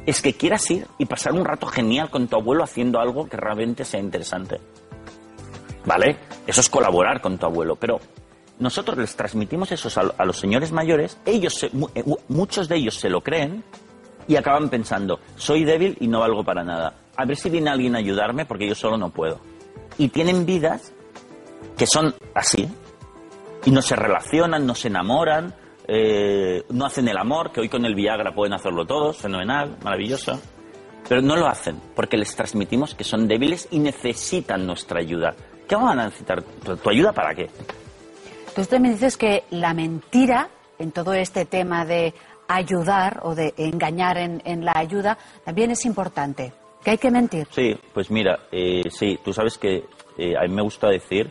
es 0.05 0.21
que 0.21 0.31
quieras 0.31 0.71
ir 0.71 0.87
y 0.97 1.05
pasar 1.05 1.33
un 1.33 1.43
rato 1.43 1.67
genial 1.67 2.09
con 2.09 2.29
tu 2.29 2.37
abuelo 2.37 2.63
haciendo 2.63 3.01
algo 3.01 3.27
que 3.27 3.35
realmente 3.35 3.83
sea 3.83 3.99
interesante. 3.99 4.61
¿Vale? 5.85 6.19
Eso 6.47 6.61
es 6.61 6.69
colaborar 6.69 7.19
con 7.19 7.37
tu 7.37 7.45
abuelo. 7.45 7.75
Pero 7.75 7.99
nosotros 8.59 8.97
les 8.97 9.15
transmitimos 9.15 9.71
eso 9.71 9.89
a, 10.17 10.25
los 10.25 10.37
señores 10.37 10.71
mayores, 10.71 11.17
ellos 11.25 11.53
se- 11.55 11.67
eh, 11.67 12.03
mu- 12.05 12.17
muchos 12.27 12.67
de 12.67 12.75
ellos 12.77 12.95
se 12.95 13.09
lo 13.09 13.21
creen 13.21 13.63
y 14.27 14.35
acaban 14.35 14.69
pensando, 14.69 15.19
soy 15.35 15.63
débil 15.63 15.95
y 15.99 16.07
no 16.07 16.19
valgo 16.21 16.43
para 16.43 16.63
nada. 16.63 16.95
A 17.15 17.25
ver 17.25 17.37
si 17.37 17.49
viene 17.49 17.69
alguien 17.69 17.95
a 17.95 17.99
ayudarme 17.99 18.45
porque 18.45 18.67
yo 18.67 18.75
solo 18.75 18.97
no 18.97 19.09
puedo. 19.09 19.39
Y 19.97 20.09
tienen 20.09 20.45
vidas 20.45 20.93
que 21.77 21.87
son 21.87 22.13
así. 22.35 22.67
Y 23.65 23.71
no 23.71 23.81
se 23.81 23.95
relacionan, 23.95 24.65
no 24.65 24.75
se 24.75 24.87
enamoran, 24.89 25.53
eh, 25.87 26.63
no 26.69 26.85
hacen 26.85 27.07
el 27.07 27.17
amor, 27.17 27.51
que 27.51 27.61
hoy 27.61 27.69
con 27.69 27.85
el 27.85 27.95
Viagra 27.95 28.33
pueden 28.33 28.53
hacerlo 28.53 28.85
todos, 28.85 29.17
fenomenal, 29.17 29.77
maravilloso. 29.83 30.39
Pero 31.09 31.21
no 31.21 31.35
lo 31.37 31.47
hacen 31.47 31.79
porque 31.95 32.17
les 32.17 32.35
transmitimos 32.35 32.93
que 32.93 33.03
son 33.03 33.27
débiles 33.27 33.67
y 33.71 33.79
necesitan 33.79 34.65
nuestra 34.67 34.99
ayuda. 34.99 35.33
¿Qué 35.67 35.75
van 35.75 35.99
a 35.99 36.05
necesitar? 36.05 36.43
¿Tu, 36.43 36.75
tu 36.77 36.89
ayuda 36.89 37.11
para 37.13 37.33
qué? 37.33 37.49
Entonces 38.57 38.75
tú 38.75 38.81
me 38.81 38.89
dices 38.89 39.17
que 39.17 39.43
la 39.51 39.71
mentira 39.75 40.49
en 40.79 40.91
todo 40.91 41.13
este 41.13 41.45
tema 41.45 41.85
de 41.85 42.15
ayudar 42.47 43.19
o 43.21 43.35
de 43.35 43.53
engañar 43.55 44.17
en, 44.17 44.41
en 44.45 44.65
la 44.65 44.73
ayuda 44.75 45.15
también 45.45 45.69
es 45.69 45.85
importante. 45.85 46.53
Que 46.83 46.89
hay 46.89 46.97
que 46.97 47.11
mentir. 47.11 47.47
Sí, 47.51 47.79
pues 47.93 48.09
mira, 48.09 48.39
eh, 48.51 48.81
sí, 48.89 49.19
tú 49.23 49.31
sabes 49.31 49.59
que 49.59 49.85
eh, 50.17 50.35
a 50.35 50.41
mí 50.47 50.55
me 50.55 50.63
gusta 50.63 50.87
decir 50.89 51.29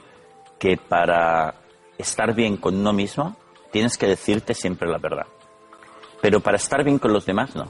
que 0.57 0.77
para 0.77 1.53
estar 1.99 2.33
bien 2.33 2.59
con 2.59 2.77
uno 2.77 2.93
mismo 2.93 3.35
tienes 3.73 3.99
que 3.99 4.07
decirte 4.07 4.55
siempre 4.55 4.89
la 4.89 4.99
verdad. 4.99 5.27
Pero 6.23 6.39
para 6.39 6.59
estar 6.59 6.85
bien 6.85 7.01
con 7.01 7.13
los 7.13 7.27
demás 7.27 7.57
no. 7.57 7.65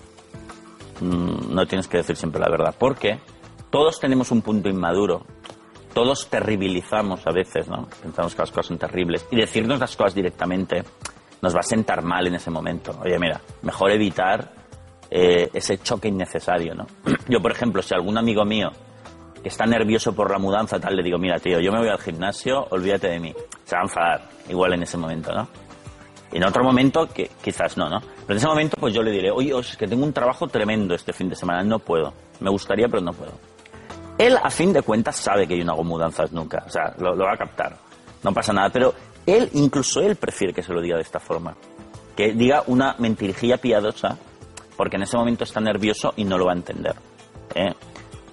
Mm, 1.00 1.54
no 1.54 1.66
tienes 1.66 1.88
que 1.88 1.96
decir 1.96 2.14
siempre 2.14 2.42
la 2.42 2.50
verdad. 2.50 2.74
Porque 2.78 3.20
todos 3.70 3.98
tenemos 4.00 4.30
un 4.30 4.42
punto 4.42 4.68
inmaduro. 4.68 5.24
Todos 5.96 6.28
terribilizamos 6.28 7.26
a 7.26 7.32
veces, 7.32 7.68
¿no? 7.68 7.88
Pensamos 8.02 8.34
que 8.34 8.42
las 8.42 8.50
cosas 8.50 8.66
son 8.66 8.76
terribles. 8.76 9.26
Y 9.30 9.36
decirnos 9.36 9.80
las 9.80 9.96
cosas 9.96 10.14
directamente 10.14 10.84
nos 11.40 11.56
va 11.56 11.60
a 11.60 11.62
sentar 11.62 12.02
mal 12.02 12.26
en 12.26 12.34
ese 12.34 12.50
momento. 12.50 13.00
Oye, 13.02 13.18
mira, 13.18 13.40
mejor 13.62 13.90
evitar 13.92 14.52
eh, 15.10 15.48
ese 15.54 15.78
choque 15.78 16.08
innecesario, 16.08 16.74
¿no? 16.74 16.86
Yo, 17.30 17.40
por 17.40 17.50
ejemplo, 17.50 17.80
si 17.80 17.94
algún 17.94 18.18
amigo 18.18 18.44
mío 18.44 18.72
que 19.42 19.48
está 19.48 19.64
nervioso 19.64 20.14
por 20.14 20.30
la 20.30 20.38
mudanza, 20.38 20.78
tal, 20.78 20.96
le 20.96 21.02
digo, 21.02 21.16
mira, 21.16 21.38
tío, 21.38 21.60
yo 21.60 21.72
me 21.72 21.78
voy 21.78 21.88
al 21.88 21.98
gimnasio, 21.98 22.66
olvídate 22.72 23.08
de 23.08 23.18
mí. 23.18 23.34
Se 23.64 23.74
va 23.74 23.80
a 23.80 23.84
enfadar, 23.84 24.28
igual 24.50 24.74
en 24.74 24.82
ese 24.82 24.98
momento, 24.98 25.32
¿no? 25.32 25.48
En 26.30 26.44
otro 26.44 26.62
momento, 26.62 27.08
que 27.08 27.30
quizás 27.42 27.78
no, 27.78 27.88
¿no? 27.88 28.00
Pero 28.00 28.32
en 28.32 28.36
ese 28.36 28.48
momento, 28.48 28.76
pues 28.78 28.92
yo 28.92 29.02
le 29.02 29.12
diré, 29.12 29.30
oye, 29.30 29.58
es 29.58 29.74
que 29.78 29.88
tengo 29.88 30.04
un 30.04 30.12
trabajo 30.12 30.46
tremendo 30.46 30.94
este 30.94 31.14
fin 31.14 31.30
de 31.30 31.36
semana, 31.36 31.62
no 31.62 31.78
puedo. 31.78 32.12
Me 32.40 32.50
gustaría, 32.50 32.86
pero 32.86 33.00
no 33.00 33.14
puedo. 33.14 33.55
Él, 34.18 34.38
a 34.42 34.50
fin 34.50 34.72
de 34.72 34.82
cuentas, 34.82 35.16
sabe 35.16 35.46
que 35.46 35.58
yo 35.58 35.64
no 35.64 35.72
hago 35.72 35.84
mudanzas 35.84 36.32
nunca. 36.32 36.64
O 36.66 36.70
sea, 36.70 36.94
lo, 36.98 37.16
va 37.16 37.34
a 37.34 37.36
captar. 37.36 37.76
No 38.22 38.32
pasa 38.32 38.52
nada. 38.52 38.70
Pero 38.70 38.94
él, 39.26 39.50
incluso 39.54 40.00
él, 40.00 40.16
prefiere 40.16 40.54
que 40.54 40.62
se 40.62 40.72
lo 40.72 40.80
diga 40.80 40.96
de 40.96 41.02
esta 41.02 41.20
forma. 41.20 41.54
Que 42.16 42.32
diga 42.32 42.62
una 42.66 42.94
mentirijilla 42.98 43.58
piadosa, 43.58 44.16
porque 44.76 44.96
en 44.96 45.02
ese 45.02 45.16
momento 45.16 45.44
está 45.44 45.60
nervioso 45.60 46.14
y 46.16 46.24
no 46.24 46.38
lo 46.38 46.46
va 46.46 46.52
a 46.52 46.56
entender. 46.56 46.94
¿eh? 47.54 47.74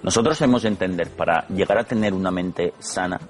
Nosotros 0.02 0.40
hemos 0.40 0.62
de 0.62 0.68
entender, 0.68 1.10
para 1.10 1.46
llegar 1.48 1.78
a 1.78 1.84
tener 1.84 2.14
una 2.14 2.30
mente 2.30 2.72
sana, 2.78 3.20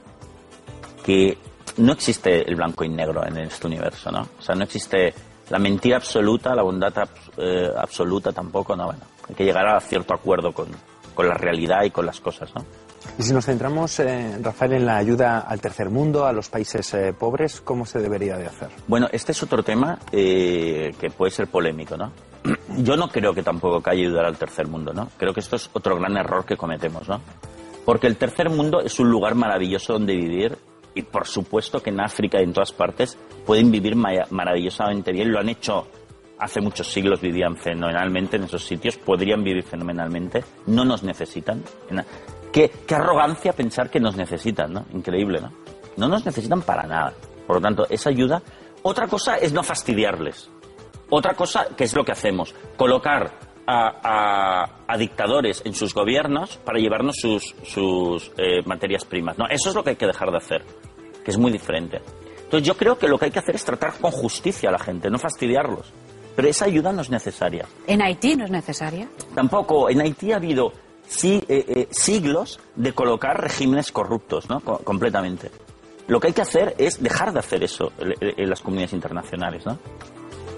que 1.05 1.37
no 1.79 1.93
existe 1.93 2.49
el 2.49 2.55
blanco 2.55 2.85
y 2.85 2.89
negro 2.89 3.27
en 3.27 3.37
este 3.39 3.67
universo, 3.67 4.13
¿no? 4.13 4.29
O 4.39 4.43
sea, 4.43 4.55
no 4.55 4.65
existe 4.65 5.13
la 5.51 5.59
mentira 5.59 5.97
absoluta, 5.97 6.55
la 6.55 6.63
bondad 6.63 6.93
eh, 7.37 7.71
absoluta 7.77 8.33
tampoco, 8.33 8.77
no, 8.77 8.87
bueno. 8.87 9.03
Hay 9.29 9.35
que 9.35 9.45
llegar 9.45 9.67
a 9.67 9.81
cierto 9.81 10.15
acuerdo 10.15 10.53
con, 10.53 10.69
con 11.15 11.29
la 11.29 11.35
realidad 11.35 11.85
y 11.85 11.91
con 11.91 12.07
las 12.07 12.21
cosas, 12.21 12.55
¿no? 12.55 12.65
Y 13.19 13.23
si 13.23 13.33
nos 13.35 13.45
centramos, 13.47 13.99
eh, 14.01 14.39
Rafael, 14.41 14.73
en 14.75 14.87
la 14.87 14.97
ayuda 14.97 15.41
al 15.41 15.61
tercer 15.61 15.91
mundo, 15.91 16.25
a 16.27 16.33
los 16.33 16.49
países 16.49 16.93
eh, 16.95 17.13
pobres, 17.13 17.61
¿cómo 17.61 17.85
se 17.87 17.99
debería 18.01 18.37
de 18.37 18.47
hacer? 18.47 18.69
Bueno, 18.89 19.09
este 19.13 19.33
es 19.33 19.43
otro 19.43 19.63
tema 19.63 19.99
eh, 20.11 20.93
que 20.99 21.11
puede 21.11 21.31
ser 21.31 21.47
polémico, 21.49 21.97
¿no? 21.97 22.11
Yo 22.79 22.97
no 22.97 23.09
creo 23.09 23.35
que 23.35 23.43
tampoco 23.43 23.83
que 23.83 23.91
haya 23.91 24.03
ayudar 24.07 24.25
al 24.25 24.37
tercer 24.39 24.67
mundo, 24.69 24.93
¿no? 24.93 25.11
Creo 25.19 25.33
que 25.35 25.41
esto 25.41 25.57
es 25.57 25.69
otro 25.75 25.97
gran 25.97 26.17
error 26.17 26.45
que 26.45 26.57
cometemos, 26.57 27.07
¿no? 27.09 27.21
Porque 27.85 28.07
el 28.07 28.17
tercer 28.17 28.49
mundo 28.49 28.81
es 28.81 28.99
un 28.99 29.11
lugar 29.11 29.35
maravilloso 29.35 29.93
donde 29.93 30.15
vivir 30.17 30.57
y 30.95 31.03
por 31.03 31.27
supuesto 31.27 31.83
que 31.83 31.91
en 31.91 32.01
África 32.01 32.41
y 32.41 32.45
en 32.45 32.53
todas 32.55 32.73
partes 32.73 33.19
pueden 33.45 33.71
vivir 33.71 33.95
ma- 33.97 34.25
maravillosamente 34.31 35.13
bien. 35.13 35.31
Lo 35.31 35.41
han 35.41 35.51
hecho 35.51 35.87
hace 36.45 36.61
muchos 36.61 36.87
siglos, 36.93 37.23
vivían 37.23 37.57
fenomenalmente 37.57 38.37
en 38.37 38.45
esos 38.45 38.65
sitios, 38.65 38.99
podrían 38.99 39.43
vivir 39.43 39.65
fenomenalmente, 39.65 40.45
no 40.67 40.85
nos 40.85 41.03
necesitan. 41.03 41.63
Qué, 42.53 42.71
arrogancia 42.95 43.55
pensar 43.55 43.89
que 43.89 43.99
nos 43.99 44.15
necesitan, 44.17 44.75
¿no? 44.75 44.85
Increíble, 44.93 45.41
¿no? 45.41 45.51
No 45.97 46.09
nos 46.09 46.27
necesitan 46.27 46.61
para 46.61 46.83
nada. 46.83 47.15
Por 47.47 47.57
lo 47.57 47.63
tanto, 47.63 47.87
esa 47.89 48.11
ayuda. 48.11 48.43
Otra 48.83 49.07
cosa 49.07 49.37
es 49.37 49.55
no 49.55 49.63
fastidiarles. 49.63 50.51
Otra 51.09 51.33
cosa, 51.33 51.69
que 51.75 51.85
es 51.85 51.95
lo 51.95 52.05
que 52.05 52.13
hacemos, 52.13 52.55
colocar 52.77 53.33
a, 53.67 54.97
dictadores 54.99 55.63
en 55.65 55.73
sus 55.73 55.95
gobiernos 55.95 56.59
para 56.59 56.79
llevarnos 56.79 57.17
sus, 57.17 57.55
sus 57.65 58.31
eh, 58.37 58.63
materias 58.67 59.07
primas. 59.07 59.39
No, 59.39 59.47
eso 59.49 59.71
es 59.71 59.75
lo 59.75 59.83
que 59.83 59.91
hay 59.91 59.97
que 59.97 60.07
dejar 60.07 60.31
de 60.31 60.37
hacer, 60.37 60.63
que 61.25 61.31
es 61.31 61.39
muy 61.39 61.51
diferente. 61.51 62.03
Entonces 62.45 62.67
yo 62.69 62.77
creo 62.77 62.99
que 62.99 63.09
lo 63.09 63.19
que 63.19 63.25
hay 63.25 63.31
que 63.31 63.39
hacer 63.39 63.55
es 63.55 63.65
tratar 63.65 63.95
con 63.99 64.11
justicia 64.11 64.69
a 64.69 64.73
la 64.73 64.79
gente, 64.79 65.09
no 65.09 65.19
fastidiarlos. 65.19 65.93
Pero 66.37 66.49
esa 66.49 66.65
ayuda 66.65 66.93
no 66.93 67.03
es 67.03 67.11
necesaria. 67.11 67.67
En 67.87 68.03
Haití 68.03 68.35
no 68.37 68.45
es 68.45 68.51
necesaria. 68.51 69.09
Tampoco, 69.35 69.89
en 69.89 70.01
Haití 70.01 70.33
ha 70.33 70.37
habido 70.37 70.73
sí, 71.07 71.43
eh, 71.49 71.65
eh, 71.69 71.89
siglos 71.91 72.59
de 72.75 72.93
colocar 72.93 73.41
regímenes 73.41 73.93
corruptos, 73.93 74.49
¿no? 74.49 74.61
Co- 74.61 74.79
completamente. 74.79 75.51
Lo 76.07 76.21
que 76.21 76.27
hay 76.29 76.33
que 76.33 76.43
hacer 76.43 76.75
es 76.79 77.03
dejar 77.03 77.33
de 77.33 77.39
hacer 77.39 77.63
eso 77.63 77.93
en, 77.99 78.51
las 78.51 78.61
comunidades 78.61 78.93
internacionales, 78.93 79.65
¿no? 79.65 79.79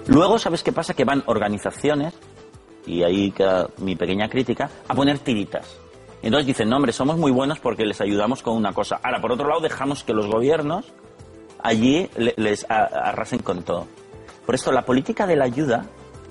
Luego, 0.07 0.39
¿sabes 0.39 0.63
qué 0.63 0.71
pasa? 0.71 0.93
Que 0.93 1.05
van 1.05 1.23
organizaciones, 1.27 2.13
y 2.85 3.03
ahí 3.03 3.31
queda 3.31 3.69
mi 3.77 3.95
pequeña 3.95 4.29
crítica, 4.29 4.69
a 4.87 4.93
poner 4.95 5.19
tiritas. 5.19 5.77
Entonces 6.21 6.47
dicen, 6.47 6.69
no, 6.69 6.77
hombre, 6.77 6.91
somos 6.91 7.17
muy 7.17 7.31
buenos 7.31 7.59
porque 7.59 7.85
les 7.85 8.01
ayudamos 8.01 8.41
con 8.41 8.55
una 8.55 8.73
cosa. 8.73 8.99
Ahora, 9.03 9.21
por 9.21 9.31
otro 9.33 9.47
lado, 9.47 9.61
dejamos 9.61 10.03
que 10.03 10.13
los 10.13 10.27
gobiernos 10.27 10.85
allí 11.59 12.09
le- 12.17 12.33
les 12.37 12.65
arrasen 12.69 13.39
con 13.39 13.63
todo. 13.63 13.87
Por 14.47 14.55
esto, 14.55 14.71
la 14.71 14.81
política 14.83 15.27
de 15.27 15.35
la 15.35 15.45
ayuda, 15.45 15.85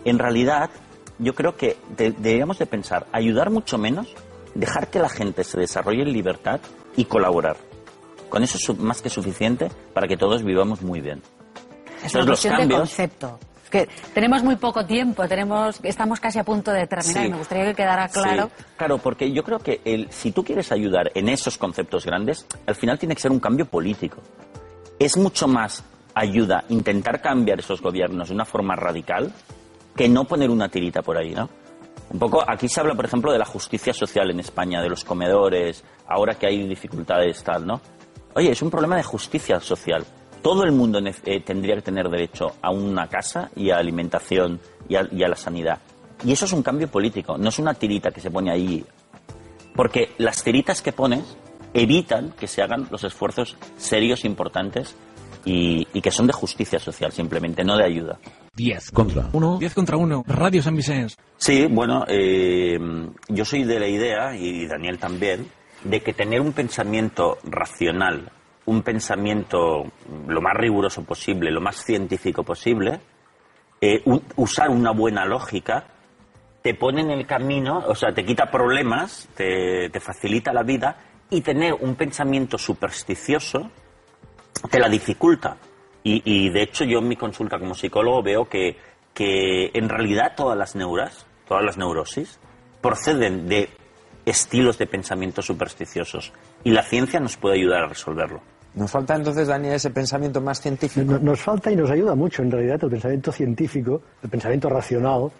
en 0.05 0.19
realidad, 0.19 0.71
yo 1.21 1.35
creo 1.37 1.57
que 1.57 1.77
de- 1.97 2.11
deberíamos 2.11 2.59
de 2.59 2.67
pensar, 2.67 3.07
ayudar 3.13 3.51
mucho 3.51 3.79
menos, 3.79 4.09
dejar 4.55 4.89
que 4.89 4.99
la 4.99 5.09
gente 5.09 5.45
se 5.45 5.61
desarrolle 5.61 6.03
en 6.03 6.13
libertad 6.13 6.59
y 6.97 7.05
colaborar. 7.05 7.57
Con 8.29 8.43
eso 8.43 8.59
es 8.59 8.79
más 8.81 9.01
que 9.03 9.11
suficiente 9.11 9.71
para 9.95 10.09
que 10.09 10.17
todos 10.17 10.43
vivamos 10.43 10.83
muy 10.83 11.01
bien. 11.01 11.23
Es 12.05 12.13
una 12.15 12.25
los 12.25 12.31
cuestión 12.41 12.55
de 12.55 12.59
cambios- 12.63 12.79
concepto. 12.81 13.39
Es 13.65 13.71
que 13.71 13.89
tenemos 14.15 14.43
muy 14.45 14.57
poco 14.57 14.87
tiempo, 14.87 15.27
tenemos, 15.29 15.79
estamos 15.83 16.19
casi 16.21 16.39
a 16.39 16.45
punto 16.45 16.71
de 16.73 16.87
terminar 16.87 17.23
Sí. 17.23 17.29
y 17.29 17.33
me 17.33 17.37
gustaría 17.39 17.65
que 17.67 17.75
quedara 17.75 18.09
claro. 18.09 18.51
Sí, 18.57 18.65
claro, 18.77 18.99
porque 18.99 19.31
yo 19.33 19.43
creo 19.45 19.59
que 19.59 19.81
el, 19.85 20.11
si 20.11 20.31
tú 20.33 20.43
quieres 20.45 20.71
ayudar 20.73 21.11
en 21.15 21.29
esos 21.29 21.59
conceptos 21.59 22.07
grandes, 22.07 22.47
al 22.67 22.77
final 22.77 22.99
tiene 22.99 23.15
que 23.15 23.21
ser 23.23 23.31
un 23.33 23.41
cambio 23.41 23.67
político. 23.67 24.19
Es 24.99 25.17
mucho 25.17 25.49
más 25.49 25.85
ayuda 26.17 26.65
intentar 26.71 27.21
cambiar 27.21 27.61
esos 27.61 27.83
gobiernos 27.83 28.29
de 28.29 28.35
una 28.35 28.47
forma 28.47 28.75
radical 28.75 29.31
que 29.95 30.09
no 30.09 30.25
poner 30.25 30.51
una 30.51 30.69
tirita 30.69 31.03
por 31.03 31.19
ahí, 31.19 31.35
¿no? 31.35 31.49
Un 32.09 32.19
poco, 32.19 32.43
aquí 32.47 32.69
se 32.69 32.81
habla, 32.81 32.95
por 32.95 33.05
ejemplo, 33.05 33.33
de 33.33 33.39
la 33.39 33.45
justicia 33.45 33.93
social 33.93 34.31
en 34.31 34.41
España, 34.41 34.81
de 34.81 34.89
los 34.89 35.05
comedores, 35.05 35.85
ahora 36.09 36.35
que 36.35 36.47
hay 36.47 36.67
dificultades 36.67 37.43
tal, 37.45 37.67
¿no? 37.67 37.81
Oye, 38.35 38.51
es 38.51 38.63
un 38.63 38.71
problema 38.71 38.97
de 38.97 39.03
justicia 39.03 39.61
social. 39.61 40.05
Todo 40.41 40.65
el 40.65 40.73
mundo 40.73 41.01
eh, 41.01 41.41
tendría 41.41 41.75
que 41.75 41.83
tener 41.83 42.09
derecho 42.09 42.55
a 42.63 42.71
una 42.71 43.09
casa 43.09 43.51
y 43.55 43.71
a 43.71 43.79
alimentación 43.79 44.61
y 44.89 44.95
a, 44.95 45.29
la 45.29 45.37
sanidad. 45.37 45.81
Y 46.25 46.33
eso 46.33 46.47
es 46.47 46.53
un 46.53 46.63
cambio 46.63 46.89
político, 46.89 47.37
no 47.37 47.49
es 47.49 47.59
una 47.59 47.75
tirita 47.75 48.11
que 48.11 48.21
se 48.21 48.31
pone 48.31 48.51
ahí. 48.51 48.85
Porque 49.75 50.13
las 50.19 50.43
tiritas 50.43 50.81
que 50.81 50.93
pones 50.93 51.37
evitan 51.75 52.31
que 52.39 52.47
se 52.47 52.63
hagan 52.63 52.87
los 52.91 53.05
esfuerzos 53.05 53.57
serios, 53.77 54.25
importantes 54.25 54.97
y, 55.47 55.87
y 55.93 56.03
que 56.03 56.11
son 56.11 56.26
de 56.26 56.33
justicia 56.33 56.79
social, 56.81 57.12
simplemente, 57.12 57.65
no 57.65 57.76
de 57.76 57.85
ayuda. 57.85 58.19
10 58.57 58.91
contra 58.91 59.29
1. 59.33 59.59
10 59.61 59.75
contra 59.75 59.97
1. 59.97 60.25
Radio 60.26 60.61
San 60.61 60.75
Vicens. 60.75 61.17
Sí, 61.37 61.67
bueno, 61.71 62.05
eh, 62.09 62.76
yo 63.29 63.45
soy 63.45 63.62
de 63.62 63.79
la 63.79 63.87
idea, 63.87 64.35
y 64.35 64.67
Daniel 64.67 64.99
también, 64.99 65.47
de 65.85 66.00
que 66.00 66.12
tener 66.12 66.41
un 66.41 66.53
pensamiento 66.53 67.38
racional, 67.45 68.33
un 68.65 68.83
pensamiento 68.83 69.85
lo 70.26 70.41
más 70.41 70.55
riguroso 70.55 71.05
posible, 71.05 71.53
lo 71.53 71.61
más 71.61 71.76
científico 71.76 72.43
posible, 72.43 72.99
eh, 73.81 74.03
usar 74.35 74.71
una 74.71 74.91
buena 74.91 75.25
lógica, 75.25 75.85
te 76.61 76.75
pone 76.75 77.03
en 77.03 77.11
el 77.12 77.25
camino, 77.25 77.85
o 77.87 77.95
sea, 77.95 78.12
te 78.12 78.25
quita 78.25 78.50
problemas, 78.50 79.29
te, 79.37 79.91
te 79.91 80.00
facilita 80.00 80.53
la 80.53 80.65
vida, 80.65 80.97
y 81.31 81.41
tener 81.43 81.75
un 81.75 81.95
pensamiento 81.95 82.59
supersticioso 82.59 83.71
te 84.71 84.79
la 84.79 84.89
dificulta. 84.89 85.57
Y, 86.03 86.23
y, 86.25 86.51
de 86.51 86.63
hecho 86.63 86.85
yo 86.85 86.99
en 87.01 87.09
mi 87.09 87.17
consulta 87.17 87.59
como 87.59 87.75
psicólogo 87.75 88.23
veo 88.23 88.49
que, 88.49 88.77
que 89.13 89.71
en 89.75 89.89
realidad 89.89 90.33
todas 90.37 90.57
las 90.57 90.77
neuras, 90.77 91.27
todas 91.49 91.65
las 91.65 91.77
neurosis, 91.77 92.39
proceden 92.81 93.49
de 93.49 93.69
estilos 94.25 94.79
de 94.79 94.87
pensamiento 94.87 95.43
supersticiosos. 95.43 96.33
Y 96.65 96.71
la 96.71 96.83
ciencia 96.83 97.19
nos 97.21 97.37
puede 97.37 97.57
ayudar 97.57 97.85
a 97.85 97.89
resolverlo. 97.89 98.41
Nos 98.75 98.91
falta 98.91 99.15
entonces, 99.17 99.49
Daniel, 99.49 99.75
ese 99.75 99.91
pensamiento 99.91 100.41
más 100.41 100.61
científico. 100.61 101.11
No- 101.13 101.19
Nos 101.19 101.41
falta 101.41 101.71
y 101.73 101.77
nos 101.77 101.91
ayuda 101.91 102.15
mucho, 102.15 102.43
en 102.43 102.51
realidad, 102.51 102.79
el 102.83 102.91
pensamiento 102.91 103.33
científico, 103.33 104.03
el 104.23 104.29
pensamiento 104.29 104.69
racional, 104.69 105.31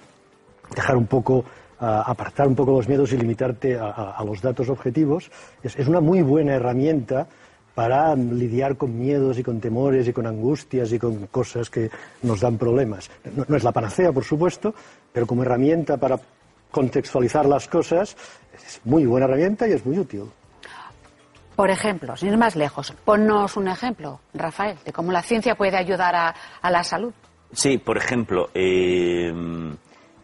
dejar 0.75 0.97
un 0.97 1.07
poco, 1.07 1.45
ah, 1.81 2.03
apartar 2.07 2.49
un 2.49 2.55
poco 2.57 2.73
los 2.73 2.89
miedos 2.89 3.13
y 3.13 3.19
limitarte 3.19 3.77
a, 3.79 3.85
a- 3.91 4.11
a 4.17 4.25
los 4.25 4.41
datos 4.41 4.69
objetivos, 4.69 5.31
es, 5.63 5.77
es 5.77 5.87
una 5.87 6.01
muy 6.01 6.23
buena 6.23 6.55
herramienta 6.55 7.29
para 7.77 8.17
lidiar 8.17 8.79
con 8.79 8.99
miedos 8.99 9.39
y 9.39 9.43
con 9.43 9.61
temores 9.61 10.09
y 10.09 10.13
con 10.15 10.27
angustias 10.27 10.91
y 10.93 10.99
con 10.99 11.27
cosas 11.27 11.69
que 11.69 11.91
nos 12.23 12.41
dan 12.41 12.57
problemas. 12.57 13.11
No, 13.37 13.45
no 13.47 13.55
es 13.55 13.65
la 13.65 13.71
panacea, 13.71 14.13
por 14.13 14.25
supuesto, 14.25 14.75
pero 15.13 15.27
como 15.27 15.43
herramienta 15.43 15.99
para 15.99 16.19
contextualizar 16.71 17.45
las 17.45 17.69
cosas, 17.69 18.17
es 18.55 18.81
muy 18.85 19.05
buena 19.05 19.27
herramienta 19.27 19.69
y 19.69 19.73
es 19.73 19.85
muy 19.85 19.99
útil. 19.99 20.23
Por 21.55 21.69
ejemplo, 21.69 22.17
sin 22.17 22.31
ir 22.31 22.39
más 22.39 22.57
lejos, 22.57 22.95
ponnos 23.05 23.59
un 23.59 23.69
ejemplo, 23.69 24.21
Rafael, 24.33 24.79
de 24.83 24.93
cómo 24.95 25.13
la 25.13 25.21
ciencia 25.21 25.55
puede 25.55 25.77
ayudar 25.77 26.15
a, 26.17 26.35
a 26.63 26.71
la 26.71 26.83
salud. 26.83 27.13
Sí, 27.53 27.77
por 27.77 27.99
ejemplo, 27.99 28.49
eh, 28.55 29.31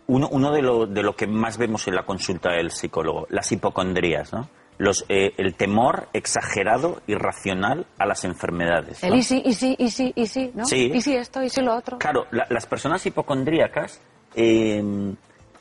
uno, 0.07 0.29
uno 0.31 0.53
de, 0.53 0.63
lo, 0.63 0.87
de 0.87 1.03
lo 1.03 1.15
que 1.15 1.27
más 1.27 1.59
vemos 1.59 1.87
en 1.87 1.97
la 1.97 2.05
consulta 2.05 2.53
del 2.53 2.71
psicólogo, 2.71 3.27
las 3.29 3.53
hipocondrías, 3.53 4.33
¿no? 4.33 4.49
Los, 4.83 5.05
eh, 5.09 5.33
el 5.37 5.55
temor 5.55 6.09
exagerado, 6.13 7.03
irracional 7.07 7.87
a 7.99 8.05
las 8.07 8.25
enfermedades. 8.25 9.01
¿no? 9.03 9.09
El 9.11 9.21
y 9.21 9.23
sí, 9.23 9.41
y 9.45 9.55
sí, 9.55 9.77
y 9.79 9.91
sí, 9.91 10.13
y 10.17 10.27
sí, 10.27 10.51
¿no? 10.57 10.65
Sí. 10.65 10.91
Y 10.93 11.01
sí 11.01 11.15
esto, 11.15 11.41
y 11.41 11.49
sí 11.51 11.61
lo 11.63 11.77
otro. 11.77 11.99
Claro, 11.99 12.27
la- 12.33 12.47
las 12.51 12.67
personas 12.67 13.07
hipocondríacas, 13.07 14.01
eh, 14.35 14.83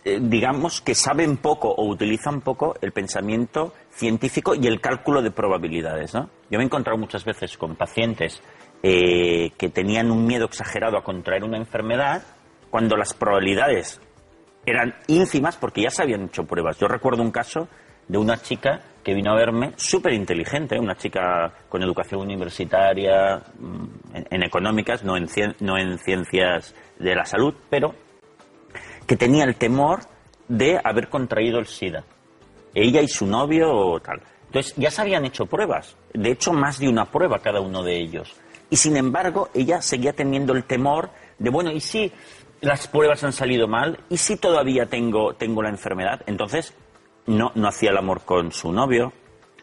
eh, 0.06 0.20
digamos 0.20 0.82
que 0.82 0.96
saben 0.96 1.38
poco 1.38 1.70
o 1.70 1.88
utilizan 1.88 2.42
poco 2.42 2.74
el 2.82 2.92
pensamiento 2.94 3.74
científico 3.92 4.56
y 4.56 4.66
el 4.66 4.82
cálculo 4.82 5.22
de 5.22 5.30
probabilidades. 5.30 6.16
¿no? 6.16 6.30
Yo 6.50 6.58
me 6.58 6.64
he 6.64 6.66
encontrado 6.66 6.98
muchas 6.98 7.24
veces 7.24 7.56
con 7.58 7.76
pacientes 7.76 8.42
eh, 8.82 9.52
que 9.56 9.70
tenían 9.70 10.10
un 10.10 10.26
miedo 10.26 10.46
exagerado 10.46 10.98
a 10.98 11.04
contraer 11.04 11.44
una 11.44 11.58
enfermedad 11.58 12.24
cuando 12.72 12.98
las 12.98 13.14
probabilidades 13.14 14.02
eran 14.66 14.96
ínfimas 15.06 15.58
porque 15.58 15.84
ya 15.84 15.92
se 15.92 16.02
habían 16.02 16.24
hecho 16.24 16.46
pruebas. 16.46 16.80
Yo 16.80 16.88
recuerdo 16.88 17.22
un 17.22 17.30
caso 17.32 17.68
de 18.08 18.18
una 18.18 18.38
chica 18.42 18.82
que 19.04 19.14
vino 19.14 19.32
a 19.32 19.36
verme 19.36 19.74
súper 19.78 20.14
inteligente, 20.14 20.80
una 20.80 20.96
chica 20.96 21.52
con 21.70 21.82
educación 21.84 22.22
universitaria, 22.22 23.42
mm, 23.60 23.86
en, 24.16 24.28
en 24.30 24.44
económicas, 24.44 25.04
no 25.04 25.18
en, 25.18 25.28
cien- 25.28 25.56
no 25.60 25.78
en 25.78 25.98
ciencias 26.00 26.76
de 27.00 27.16
la 27.16 27.26
salud, 27.26 27.54
pero 27.70 27.96
que 29.08 29.18
tenía 29.18 29.44
el 29.46 29.56
temor 29.56 30.02
de 30.48 30.80
haber 30.84 31.10
contraído 31.10 31.60
el 31.60 31.66
SIDA. 31.66 32.04
Ella 32.74 33.02
y 33.02 33.08
su 33.08 33.26
novio 33.26 33.70
o 33.74 34.00
tal. 34.00 34.22
Entonces 34.48 34.74
ya 34.78 34.92
se 34.92 35.02
habían 35.02 35.26
hecho 35.26 35.46
pruebas, 35.46 35.96
de 36.14 36.32
hecho 36.32 36.54
más 36.54 36.78
de 36.80 36.90
una 36.90 37.06
prueba 37.06 37.40
cada 37.40 37.62
uno 37.62 37.84
de 37.84 37.98
ellos. 37.98 38.36
Y 38.70 38.76
sin 38.78 38.96
embargo, 38.98 39.50
ella 39.54 39.82
seguía 39.82 40.14
teniendo 40.14 40.54
el 40.54 40.64
temor 40.66 41.10
de, 41.40 41.50
bueno, 41.50 41.72
¿y 41.72 41.80
si 41.82 42.12
las 42.62 42.88
pruebas 42.88 43.24
han 43.24 43.34
salido 43.34 43.68
mal? 43.68 44.00
¿Y 44.10 44.18
si 44.18 44.38
todavía 44.38 44.86
tengo, 44.86 45.34
tengo 45.34 45.62
la 45.64 45.70
enfermedad? 45.70 46.22
Entonces, 46.28 46.74
no, 47.28 47.52
no 47.56 47.68
hacía 47.68 47.92
el 47.92 47.98
amor 47.98 48.22
con 48.22 48.52
su 48.52 48.72
novio, 48.72 49.14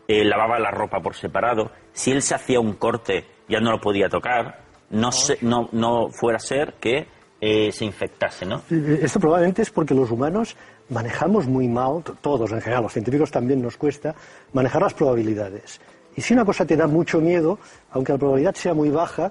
eh, 0.06 0.24
lavaba 0.24 0.58
la 0.58 0.70
ropa 0.70 1.00
por 1.00 1.14
separado. 1.14 1.70
Si 1.92 2.10
él 2.10 2.22
se 2.22 2.34
hacía 2.34 2.60
un 2.60 2.74
corte, 2.74 3.24
ya 3.48 3.60
no 3.60 3.70
lo 3.72 3.80
podía 3.80 4.08
tocar. 4.08 4.60
No, 4.90 5.12
se- 5.12 5.38
no, 5.42 5.68
no 5.72 6.08
fuera 6.10 6.36
a 6.36 6.40
ser 6.40 6.74
que 6.80 7.06
eh, 7.40 7.70
se 7.72 7.84
infectase, 7.84 8.46
¿no? 8.46 8.62
Esto 9.02 9.20
probablemente 9.20 9.62
es 9.62 9.70
porque 9.70 9.94
los 9.94 10.10
humanos 10.10 10.56
manejamos 10.88 11.46
muy 11.46 11.68
mal, 11.68 12.02
todos 12.22 12.50
en 12.52 12.60
general, 12.60 12.82
los 12.84 12.92
científicos 12.92 13.30
también 13.30 13.60
nos 13.62 13.76
cuesta, 13.76 14.14
manejar 14.54 14.82
las 14.82 14.94
probabilidades. 14.94 15.80
Y 16.16 16.20
si 16.22 16.34
una 16.34 16.44
cosa 16.44 16.64
te 16.66 16.74
da 16.76 16.86
mucho 16.88 17.20
miedo, 17.20 17.58
aunque 17.92 18.12
la 18.12 18.18
probabilidad 18.18 18.54
sea 18.56 18.74
muy 18.74 18.88
baja, 18.90 19.30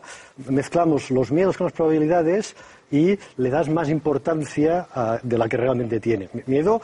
mezclamos 0.50 1.12
los 1.12 1.32
miedos 1.32 1.58
con 1.58 1.66
las 1.66 1.74
probabilidades 1.74 2.56
y 2.92 3.18
le 3.38 3.50
das 3.50 3.68
más 3.68 3.90
importancia 3.90 4.88
de 5.22 5.38
la 5.38 5.50
que 5.50 5.58
realmente 5.58 6.00
tiene. 6.00 6.30
Miedo 6.46 6.80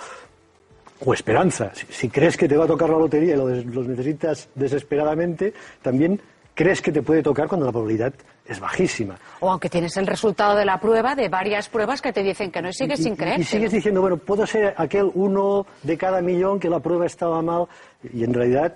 o 1.05 1.13
esperanza. 1.13 1.71
Si, 1.73 1.85
si 1.89 2.09
crees 2.09 2.37
que 2.37 2.47
te 2.47 2.55
va 2.57 2.65
a 2.65 2.67
tocar 2.67 2.89
la 2.89 2.97
lotería 2.97 3.33
y 3.33 3.37
lo, 3.37 3.47
des- 3.47 3.65
lo 3.65 3.83
necesitas 3.83 4.49
desesperadamente, 4.55 5.53
también 5.81 6.19
crees 6.55 6.81
que 6.81 6.91
te 6.91 7.01
puede 7.01 7.23
tocar 7.23 7.47
cuando 7.47 7.65
la 7.65 7.71
probabilidad 7.71 8.13
es 8.45 8.59
bajísima. 8.59 9.17
O 9.39 9.49
aunque 9.49 9.69
tienes 9.69 9.95
el 9.97 10.05
resultado 10.05 10.55
de 10.55 10.65
la 10.65 10.79
prueba, 10.79 11.15
de 11.15 11.29
varias 11.29 11.67
pruebas 11.69 12.01
que 12.01 12.13
te 12.13 12.21
dicen 12.21 12.51
que 12.51 12.61
no 12.61 12.69
y 12.69 12.73
sigues 12.73 12.99
Y- 12.99 13.03
sin 13.03 13.15
creer. 13.15 13.39
Y 13.39 13.43
sigues 13.43 13.71
diciendo, 13.71 14.01
bueno, 14.01 14.17
puedo 14.17 14.45
ser 14.45 14.73
aquel 14.77 15.09
uno 15.15 15.65
de 15.81 15.97
cada 15.97 16.21
millón 16.21 16.59
que 16.59 16.69
la 16.69 16.79
prueba 16.79 17.05
estaba 17.05 17.41
mal. 17.41 17.65
Y 18.13 18.23
en 18.23 18.33
realidad, 18.33 18.75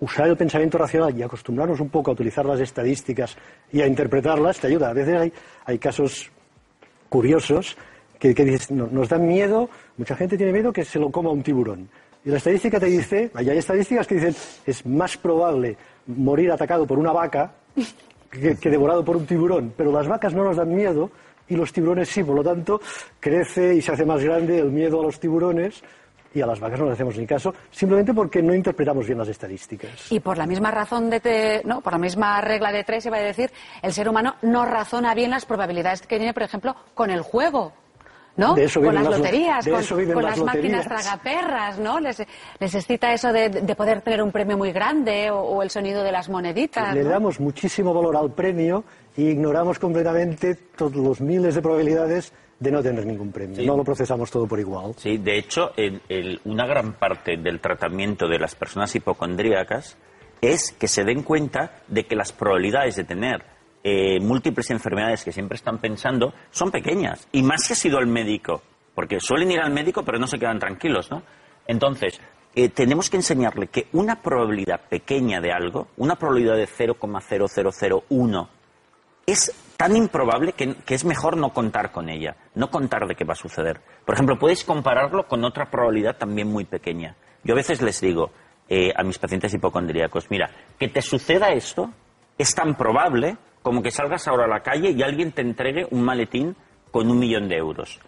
usar 0.00 0.28
el 0.28 0.36
pensamiento 0.36 0.78
racional 0.78 1.18
y 1.18 1.22
acostumbrarnos 1.22 1.80
un 1.80 1.88
poco 1.88 2.10
a 2.10 2.14
utilizar 2.14 2.44
las 2.46 2.60
estadísticas 2.60 3.36
y 3.72 3.80
a 3.80 3.86
interpretarlas 3.86 4.58
te 4.60 4.66
ayuda. 4.68 4.90
A 4.90 4.92
veces 4.92 5.16
hay, 5.20 5.32
hay 5.64 5.78
casos 5.78 6.30
curiosos 7.08 7.76
que, 8.18 8.34
que 8.34 8.44
dices, 8.44 8.70
"No, 8.70 8.86
nos 8.86 9.08
dan 9.08 9.26
miedo, 9.26 9.68
mucha 9.96 10.16
gente 10.16 10.36
tiene 10.36 10.52
miedo 10.52 10.72
que 10.72 10.84
se 10.84 10.98
lo 10.98 11.10
coma 11.10 11.30
un 11.30 11.42
tiburón. 11.42 11.88
Y 12.24 12.30
la 12.30 12.38
estadística 12.38 12.80
te 12.80 12.86
dice, 12.86 13.30
hay 13.34 13.48
estadísticas 13.50 14.06
que 14.06 14.16
dicen, 14.16 14.34
es 14.66 14.84
más 14.84 15.16
probable 15.16 15.76
morir 16.08 16.50
atacado 16.50 16.86
por 16.86 16.98
una 16.98 17.12
vaca 17.12 17.52
que, 18.30 18.54
devorado 18.70 19.04
por 19.04 19.16
un 19.16 19.26
tiburón. 19.26 19.72
Pero 19.76 19.92
las 19.92 20.08
vacas 20.08 20.34
no 20.34 20.42
nos 20.44 20.56
dan 20.56 20.74
miedo 20.74 21.10
y 21.48 21.54
los 21.54 21.72
tiburones 21.72 22.08
sí. 22.08 22.24
Por 22.24 22.34
lo 22.34 22.42
tanto, 22.42 22.80
crece 23.20 23.74
y 23.74 23.82
se 23.82 23.92
hace 23.92 24.04
más 24.04 24.22
grande 24.22 24.58
el 24.58 24.70
miedo 24.72 25.00
a 25.00 25.04
los 25.04 25.20
tiburones 25.20 25.82
y 26.34 26.40
a 26.42 26.46
las 26.46 26.60
vacas 26.60 26.78
no 26.80 26.86
le 26.86 26.92
hacemos 26.92 27.16
ni 27.16 27.26
caso, 27.26 27.54
simplemente 27.70 28.12
porque 28.12 28.42
no 28.42 28.54
interpretamos 28.54 29.06
bien 29.06 29.16
las 29.18 29.28
estadísticas. 29.28 30.10
Y 30.12 30.20
por 30.20 30.36
la 30.36 30.46
misma 30.46 30.70
razón 30.70 31.08
de 31.08 31.20
te- 31.20 31.62
no, 31.64 31.80
por 31.80 31.94
la 31.94 31.98
misma 31.98 32.40
regla 32.42 32.72
de 32.72 32.84
tres, 32.84 33.06
iba 33.06 33.16
a 33.16 33.20
decir, 33.20 33.50
el 33.80 33.92
ser 33.94 34.06
humano 34.06 34.34
no 34.42 34.66
razona 34.66 35.14
bien 35.14 35.30
las 35.30 35.46
probabilidades 35.46 36.02
que 36.02 36.18
tiene, 36.18 36.34
por 36.34 36.42
ejemplo, 36.42 36.74
con 36.92 37.10
el 37.10 37.22
juego. 37.22 37.72
¿No? 38.36 38.54
De 38.54 38.64
eso 38.64 38.80
con 38.80 38.90
viven 38.90 38.94
las 38.96 39.04
las 39.04 39.12
lo- 39.18 39.24
loterías, 39.24 39.64
de 39.64 39.70
con, 39.70 39.80
eso 39.80 39.96
viven 39.96 40.14
con 40.14 40.22
las 40.22 40.36
las 40.38 40.46
máquinas 40.46 40.86
tragaperras, 40.86 41.78
¿no? 41.78 41.98
Les, 42.00 42.22
les 42.60 42.74
excita 42.74 43.12
eso 43.12 43.32
de, 43.32 43.48
de 43.48 43.74
poder 43.74 44.02
tener 44.02 44.22
un 44.22 44.30
premio 44.30 44.58
muy 44.58 44.72
grande 44.72 45.30
o, 45.30 45.40
o 45.40 45.62
el 45.62 45.70
sonido 45.70 46.02
de 46.02 46.12
las 46.12 46.28
moneditas. 46.28 46.94
Le 46.94 47.02
¿no? 47.02 47.08
damos 47.10 47.40
muchísimo 47.40 47.94
valor 47.94 48.16
al 48.16 48.30
premio 48.32 48.84
e 49.16 49.22
ignoramos 49.22 49.78
completamente 49.78 50.54
todos 50.76 50.96
los 50.96 51.20
miles 51.22 51.54
de 51.54 51.62
probabilidades 51.62 52.32
de 52.58 52.70
no 52.70 52.82
tener 52.82 53.06
ningún 53.06 53.32
premio. 53.32 53.56
Sí. 53.56 53.66
No 53.66 53.76
lo 53.76 53.84
procesamos 53.84 54.30
todo 54.30 54.46
por 54.46 54.58
igual. 54.60 54.92
Sí, 54.98 55.16
de 55.18 55.38
hecho, 55.38 55.72
el- 55.76 56.00
el- 56.08 56.40
una 56.44 56.66
gran 56.66 56.92
parte 56.94 57.36
del 57.38 57.60
tratamiento 57.60 58.28
de 58.28 58.38
las 58.38 58.54
personas 58.54 58.94
hipocondríacas 58.94 59.96
es 60.40 60.72
que 60.72 60.88
se 60.88 61.04
den 61.04 61.22
cuenta 61.22 61.72
de 61.88 62.04
que 62.04 62.14
las 62.16 62.32
probabilidades 62.32 62.96
de 62.96 63.04
tener 63.04 63.42
eh, 63.88 64.18
múltiples 64.18 64.68
enfermedades 64.72 65.22
que 65.22 65.30
siempre 65.30 65.54
están 65.54 65.78
pensando 65.78 66.34
son 66.50 66.72
pequeñas. 66.72 67.28
Y 67.30 67.44
más 67.44 67.62
si 67.62 67.72
ha 67.72 67.76
sido 67.76 68.00
el 68.00 68.08
médico, 68.08 68.60
porque 68.96 69.20
suelen 69.20 69.52
ir 69.52 69.60
al 69.60 69.70
médico 69.70 70.02
pero 70.02 70.18
no 70.18 70.26
se 70.26 70.40
quedan 70.40 70.58
tranquilos, 70.58 71.08
¿no? 71.08 71.22
Entonces, 71.68 72.20
eh, 72.56 72.68
tenemos 72.70 73.08
que 73.08 73.18
enseñarle 73.18 73.68
que 73.68 73.86
una 73.92 74.20
probabilidad 74.20 74.80
pequeña 74.88 75.40
de 75.40 75.52
algo, 75.52 75.86
una 75.98 76.16
probabilidad 76.16 76.56
de 76.56 76.66
0,0001, 76.66 78.48
es 79.24 79.54
tan 79.76 79.94
improbable 79.94 80.54
que, 80.54 80.74
es 80.88 81.04
mejor 81.04 81.36
no 81.36 81.50
contar 81.50 81.92
con 81.92 82.08
ella, 82.08 82.34
no 82.56 82.70
contar 82.70 83.06
de 83.06 83.14
qué 83.14 83.22
va 83.22 83.34
a 83.34 83.36
suceder. 83.36 83.80
Por 84.04 84.16
ejemplo, 84.16 84.36
puedes 84.36 84.64
compararlo 84.64 85.28
con 85.28 85.44
otra 85.44 85.70
probabilidad 85.70 86.16
también 86.16 86.48
muy 86.50 86.64
pequeña. 86.64 87.14
Yo 87.44 87.54
a 87.54 87.56
veces 87.56 87.80
les 87.82 88.00
digo 88.00 88.32
eh, 88.68 88.92
a 88.96 89.04
mis 89.04 89.20
pacientes 89.20 89.54
hipocondríacos, 89.54 90.28
mira, 90.28 90.50
que 90.76 90.88
te 90.88 91.02
suceda 91.02 91.52
esto 91.52 91.92
es 92.36 92.52
tan 92.52 92.76
probable 92.76 93.36
como 93.66 93.82
que 93.82 93.90
salgas 93.90 94.28
ahora 94.28 94.44
a 94.44 94.46
la 94.46 94.60
calle 94.60 94.92
y 94.92 95.02
alguien 95.02 95.32
te 95.32 95.42
entregue 95.42 95.88
un 95.90 96.04
maletín 96.04 96.54
con 96.92 97.10
un 97.10 97.18
millón 97.18 97.48
de 97.48 97.56
euros. 97.56 97.98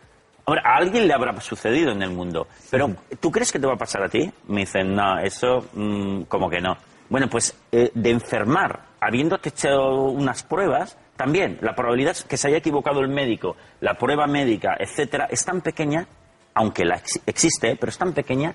Ahora, 0.46 0.62
a 0.64 0.76
alguien 0.76 1.08
le 1.08 1.12
habrá 1.12 1.40
sucedido 1.40 1.90
en 1.90 2.00
el 2.00 2.10
mundo, 2.10 2.46
pero 2.70 2.94
¿tú 3.18 3.32
crees 3.32 3.50
que 3.50 3.58
te 3.58 3.66
va 3.66 3.72
a 3.72 3.76
pasar 3.76 4.04
a 4.04 4.08
ti? 4.08 4.30
Me 4.46 4.60
dicen, 4.60 4.94
no, 4.94 5.18
eso 5.18 5.66
mm, 5.72 6.22
como 6.28 6.48
que 6.48 6.60
no. 6.60 6.76
Bueno, 7.10 7.26
pues 7.28 7.60
eh, 7.72 7.90
de 7.92 8.08
enfermar, 8.08 8.84
habiéndote 9.00 9.48
hecho 9.48 10.04
unas 10.04 10.44
pruebas, 10.44 10.96
también 11.16 11.58
la 11.60 11.74
probabilidad 11.74 12.16
que 12.28 12.36
se 12.36 12.46
haya 12.46 12.58
equivocado 12.58 13.00
el 13.00 13.08
médico, 13.08 13.56
la 13.80 13.94
prueba 13.94 14.28
médica, 14.28 14.76
etcétera, 14.78 15.26
es 15.28 15.44
tan 15.44 15.60
pequeña, 15.60 16.06
aunque 16.54 16.84
la 16.84 16.98
ex 16.98 17.20
existe, 17.26 17.74
pero 17.74 17.90
es 17.90 17.98
tan 17.98 18.12
pequeña 18.12 18.54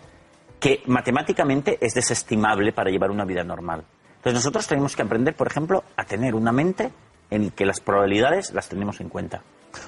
que 0.57 0.83
matemáticamente 0.85 1.77
es 1.81 1.95
desestimable 1.95 2.71
para 2.71 2.91
llevar 2.91 3.11
una 3.11 3.25
vida 3.25 3.43
normal. 3.43 3.83
Entonces 4.23 4.35
nosotros 4.35 4.65
tenemos 4.67 4.95
que 4.95 5.01
aprender, 5.01 5.35
por 5.35 5.47
ejemplo, 5.47 5.83
a 5.97 6.05
tener 6.05 6.33
una 6.33 6.53
mente 6.53 6.91
en 7.29 7.51
que 7.51 7.65
las 7.65 7.81
probabilidades 7.81 8.53
las 8.53 8.69
tenemos 8.69 9.01
en 9.01 9.09
cuenta. 9.09 9.41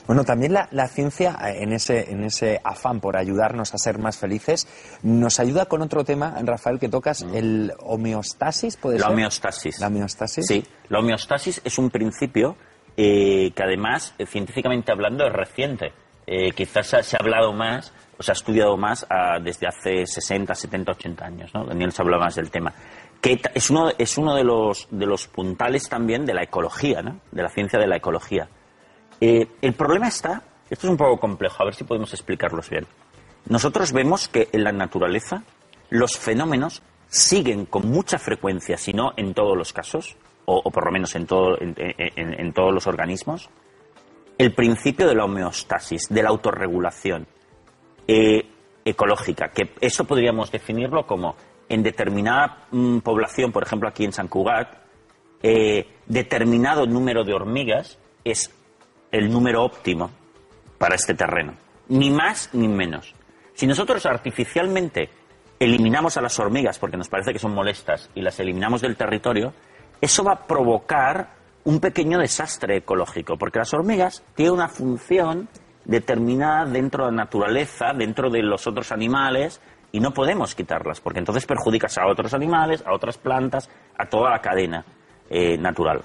Bueno, 0.07 0.25
también 0.25 0.51
la, 0.51 0.67
la, 0.71 0.89
ciencia, 0.89 1.37
eh, 1.41 1.63
en 1.63 1.71
ese, 1.71 2.11
en 2.11 2.25
ese 2.25 2.59
afán 2.61 2.99
por 2.99 3.15
ayudarnos 3.15 3.73
a 3.73 3.77
ser 3.77 3.97
más 3.97 4.17
felices, 4.17 4.67
nos 5.03 5.39
ayuda 5.39 5.67
con 5.67 5.81
otro 5.81 6.03
tema, 6.03 6.35
Rafael, 6.43 6.79
que 6.79 6.89
tocas, 6.89 7.23
mm. 7.23 7.33
el 7.33 7.73
homeostasis, 7.79 8.75
¿puede 8.75 8.97
la 8.99 9.05
ser? 9.05 9.13
homeostasis. 9.13 9.79
La 9.79 9.87
homeostasis. 9.87 10.45
Sí, 10.45 10.65
la 10.89 10.99
homeostasis 10.99 11.61
es 11.63 11.77
un 11.77 11.89
principio 11.89 12.57
eh, 12.97 13.51
que 13.55 13.63
además, 13.63 14.15
eh, 14.17 14.25
científicamente 14.25 14.91
hablando, 14.91 15.25
es 15.25 15.31
reciente. 15.31 15.93
Eh, 16.27 16.51
quizás 16.51 16.87
se 16.87 16.97
ha, 16.97 17.03
se 17.03 17.15
ha, 17.15 17.19
hablado 17.21 17.53
más, 17.53 17.93
o 18.17 18.23
se 18.23 18.31
ha 18.31 18.33
estudiado 18.33 18.75
más 18.77 19.05
a, 19.09 19.39
desde 19.39 19.67
hace 19.67 20.05
60, 20.07 20.55
70, 20.55 20.91
80 20.93 21.25
años, 21.25 21.53
¿no? 21.53 21.65
Daniel 21.65 21.91
se 21.91 22.01
habla 22.01 22.17
más 22.17 22.35
del 22.35 22.49
tema. 22.49 22.73
Que 23.25 23.41
es 23.55 23.71
uno, 23.71 23.89
es 23.97 24.19
uno 24.19 24.35
de, 24.35 24.43
los, 24.43 24.87
de 24.91 25.07
los 25.07 25.25
puntales 25.25 25.89
también 25.89 26.27
de 26.27 26.35
la 26.35 26.43
ecología, 26.43 27.01
¿no? 27.01 27.21
De 27.31 27.41
la 27.41 27.49
ciencia 27.49 27.79
de 27.79 27.87
la 27.87 27.95
ecología. 27.95 28.47
Eh, 29.19 29.47
el 29.63 29.73
problema 29.73 30.09
está, 30.09 30.43
esto 30.69 30.85
es 30.85 30.91
un 30.91 30.95
poco 30.95 31.19
complejo, 31.19 31.63
a 31.63 31.65
ver 31.65 31.73
si 31.73 31.85
podemos 31.85 32.13
explicarlos 32.13 32.69
bien. 32.69 32.85
Nosotros 33.49 33.93
vemos 33.93 34.27
que 34.27 34.49
en 34.51 34.63
la 34.63 34.71
naturaleza 34.71 35.41
los 35.89 36.19
fenómenos 36.19 36.83
siguen 37.07 37.65
con 37.65 37.89
mucha 37.89 38.19
frecuencia, 38.19 38.77
si 38.77 38.93
no 38.93 39.13
en 39.17 39.33
todos 39.33 39.57
los 39.57 39.73
casos, 39.73 40.17
o, 40.45 40.69
por 40.69 40.85
lo 40.85 40.91
menos 40.91 41.15
en, 41.15 41.25
todo, 41.25 41.57
en, 41.59 42.53
todos 42.53 42.71
los 42.71 42.85
organismos, 42.85 43.49
el 44.37 44.53
principio 44.53 45.07
de 45.07 45.15
la 45.15 45.25
homeostasis, 45.25 46.09
de 46.09 46.21
la 46.21 46.29
autorregulación 46.29 47.25
eh, 48.07 48.47
ecológica, 48.85 49.49
que 49.49 49.73
eso 49.81 50.03
podríamos 50.03 50.51
definirlo 50.51 51.07
como 51.07 51.35
en 51.69 51.83
determinada 51.83 52.65
mm, 52.71 52.99
población, 52.99 53.51
por 53.51 53.63
ejemplo 53.63 53.89
aquí 53.89 54.05
en 54.05 54.13
San 54.13 54.27
Cugat, 54.27 54.69
eh, 55.41 55.87
determinado 56.05 56.85
número 56.85 57.23
de 57.23 57.33
hormigas 57.33 57.97
es 58.23 58.51
el 59.11 59.31
número 59.31 59.63
óptimo 59.63 60.09
para 60.77 60.95
este 60.95 61.13
terreno, 61.13 61.53
ni 61.89 62.09
más 62.09 62.49
ni 62.53 62.67
menos. 62.67 63.13
Si 63.53 63.65
nosotros 63.67 64.05
artificialmente 64.05 65.09
eliminamos 65.59 66.17
a 66.17 66.21
las 66.21 66.37
hormigas 66.39 66.79
porque 66.79 66.97
nos 66.97 67.09
parece 67.09 67.31
que 67.31 67.39
son 67.39 67.53
molestas 67.53 68.09
y 68.15 68.21
las 68.21 68.39
eliminamos 68.39 68.81
del 68.81 68.97
territorio, 68.97 69.53
eso 70.01 70.23
va 70.23 70.33
a 70.33 70.47
provocar 70.47 71.35
un 71.63 71.79
pequeño 71.79 72.19
desastre 72.19 72.77
ecológico, 72.77 73.37
porque 73.37 73.59
las 73.59 73.73
hormigas 73.73 74.23
tienen 74.35 74.53
una 74.53 74.67
función 74.67 75.49
determinada 75.85 76.65
dentro 76.65 77.05
de 77.05 77.11
la 77.11 77.17
naturaleza, 77.23 77.93
dentro 77.95 78.29
de 78.29 78.41
los 78.41 78.67
otros 78.67 78.91
animales, 78.91 79.61
y 79.95 80.01
no 80.01 80.11
podemos 80.11 80.55
quitarlas, 80.55 80.99
porque 80.99 81.19
entonces 81.19 81.45
perjudicas 81.45 81.97
a 81.97 82.05
otros 82.07 82.33
animales, 82.33 82.83
a 82.85 82.93
otras 82.93 83.17
plantas, 83.17 83.69
a 83.97 84.05
toda 84.07 84.29
la 84.29 84.41
cadena 84.41 84.83
eh, 85.29 85.57
natural. 85.57 86.01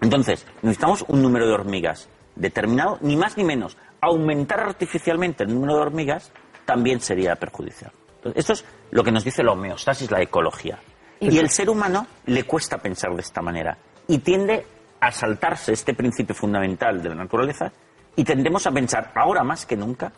Entonces, 0.00 0.46
necesitamos 0.62 1.04
un 1.08 1.20
número 1.20 1.46
de 1.46 1.52
hormigas 1.52 2.08
determinado, 2.34 2.96
ni 3.02 3.14
más 3.14 3.36
ni 3.36 3.44
menos. 3.44 3.76
Aumentar 4.00 4.60
artificialmente 4.60 5.44
el 5.44 5.52
número 5.52 5.74
de 5.74 5.80
hormigas 5.82 6.32
también 6.64 6.98
sería 6.98 7.36
perjudicial. 7.36 7.92
Entonces, 8.16 8.40
esto 8.40 8.52
es 8.54 8.64
lo 8.90 9.04
que 9.04 9.12
nos 9.12 9.22
dice 9.22 9.42
la 9.42 9.52
homeostasis, 9.52 10.10
la 10.10 10.22
ecología. 10.22 10.78
Y 11.20 11.36
el 11.36 11.50
ser 11.50 11.68
humano 11.68 12.06
le 12.24 12.44
cuesta 12.44 12.78
pensar 12.78 13.14
de 13.14 13.20
esta 13.20 13.42
manera 13.42 13.76
y 14.08 14.16
tiende 14.16 14.64
a 14.98 15.12
saltarse 15.12 15.74
este 15.74 15.92
principio 15.92 16.34
fundamental 16.34 17.02
de 17.02 17.10
la 17.10 17.16
naturaleza 17.16 17.70
y 18.16 18.24
tendemos 18.24 18.66
a 18.66 18.70
pensar 18.70 19.12
ahora 19.14 19.44
más 19.44 19.66
que 19.66 19.76
nunca 19.76 20.10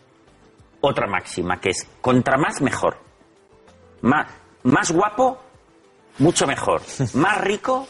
otra 0.86 1.06
máxima 1.06 1.60
que 1.60 1.70
es 1.70 1.86
contra 2.00 2.36
más 2.36 2.60
mejor. 2.60 2.98
Más, 4.02 4.30
más 4.62 4.90
guapo, 4.92 5.38
mucho 6.18 6.46
mejor. 6.46 6.82
Más 7.14 7.40
rico, 7.40 7.86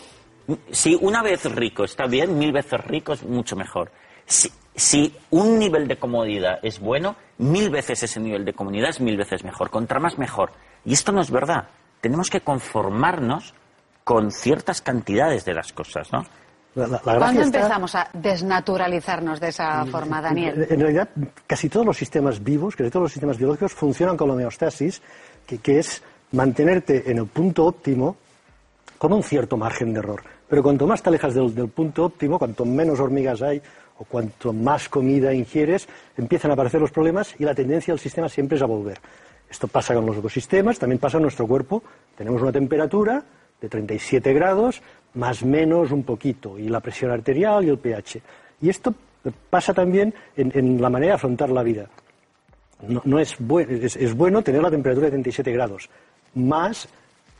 si 0.70 0.96
una 1.00 1.22
vez 1.22 1.44
rico 1.54 1.84
está 1.84 2.06
bien, 2.06 2.38
mil 2.38 2.52
veces 2.52 2.80
rico 2.84 3.12
es 3.12 3.22
mucho 3.22 3.56
mejor. 3.56 3.90
Si, 4.24 4.50
si 4.74 5.14
un 5.30 5.58
nivel 5.58 5.86
de 5.86 5.96
comodidad 5.96 6.58
es 6.62 6.80
bueno, 6.80 7.16
mil 7.38 7.70
veces 7.70 8.02
ese 8.02 8.20
nivel 8.20 8.44
de 8.44 8.52
comodidad 8.52 8.90
es 8.90 9.00
mil 9.00 9.16
veces 9.16 9.44
mejor. 9.44 9.70
Contra 9.70 10.00
más 10.00 10.18
mejor. 10.18 10.52
Y 10.84 10.92
esto 10.92 11.12
no 11.12 11.20
es 11.20 11.30
verdad 11.30 11.68
tenemos 12.00 12.30
que 12.30 12.40
conformarnos 12.40 13.54
con 14.04 14.30
ciertas 14.30 14.80
cantidades 14.80 15.44
de 15.44 15.54
las 15.54 15.72
cosas, 15.72 16.12
¿no? 16.12 16.24
La, 16.76 16.98
¿Cuándo 16.98 17.40
está... 17.40 17.58
empezamos 17.58 17.94
a 17.94 18.08
desnaturalizarnos 18.12 19.40
de 19.40 19.48
esa 19.48 19.86
forma, 19.86 20.20
Daniel? 20.20 20.66
En 20.68 20.78
realidad, 20.78 21.08
casi 21.46 21.70
todos 21.70 21.86
los 21.86 21.96
sistemas 21.96 22.44
vivos, 22.44 22.76
casi 22.76 22.90
todos 22.90 23.04
los 23.04 23.12
sistemas 23.12 23.38
biológicos 23.38 23.72
funcionan 23.72 24.14
con 24.14 24.28
la 24.28 24.34
homeostasis, 24.34 25.00
que, 25.46 25.56
que 25.56 25.78
es 25.78 26.02
mantenerte 26.32 27.10
en 27.10 27.16
el 27.16 27.26
punto 27.26 27.64
óptimo 27.64 28.16
con 28.98 29.14
un 29.14 29.22
cierto 29.22 29.56
margen 29.56 29.94
de 29.94 30.00
error. 30.00 30.22
Pero 30.48 30.62
cuanto 30.62 30.86
más 30.86 31.02
te 31.02 31.08
alejas 31.08 31.32
del, 31.34 31.54
del 31.54 31.68
punto 31.68 32.04
óptimo, 32.04 32.38
cuanto 32.38 32.66
menos 32.66 33.00
hormigas 33.00 33.40
hay 33.40 33.62
o 33.98 34.04
cuanto 34.04 34.52
más 34.52 34.90
comida 34.90 35.32
ingieres, 35.32 35.88
empiezan 36.18 36.50
a 36.50 36.54
aparecer 36.54 36.78
los 36.78 36.90
problemas 36.90 37.34
y 37.38 37.44
la 37.44 37.54
tendencia 37.54 37.94
del 37.94 38.00
sistema 38.00 38.28
siempre 38.28 38.56
es 38.56 38.62
a 38.62 38.66
volver. 38.66 38.98
Esto 39.48 39.66
pasa 39.66 39.94
con 39.94 40.04
los 40.04 40.18
ecosistemas, 40.18 40.78
también 40.78 40.98
pasa 40.98 41.16
en 41.16 41.22
nuestro 41.22 41.46
cuerpo. 41.46 41.82
Tenemos 42.16 42.42
una 42.42 42.52
temperatura 42.52 43.24
de 43.60 43.68
37 43.68 44.32
grados, 44.34 44.82
más 45.16 45.44
menos 45.44 45.90
un 45.92 46.04
poquito, 46.04 46.58
y 46.58 46.68
la 46.68 46.80
presión 46.80 47.10
arterial 47.10 47.64
y 47.64 47.68
el 47.68 47.78
pH. 47.78 48.20
Y 48.62 48.68
esto 48.68 48.94
pasa 49.50 49.74
también 49.74 50.14
en, 50.36 50.52
en 50.54 50.80
la 50.80 50.88
manera 50.88 51.12
de 51.12 51.16
afrontar 51.16 51.50
la 51.50 51.62
vida. 51.62 51.86
No, 52.86 53.02
no 53.04 53.18
es, 53.18 53.36
es, 53.68 53.96
es, 53.96 54.14
bueno 54.14 54.42
tener 54.42 54.62
la 54.62 54.70
temperatura 54.70 55.06
de 55.06 55.12
37 55.12 55.50
grados. 55.52 55.88
Más 56.34 56.88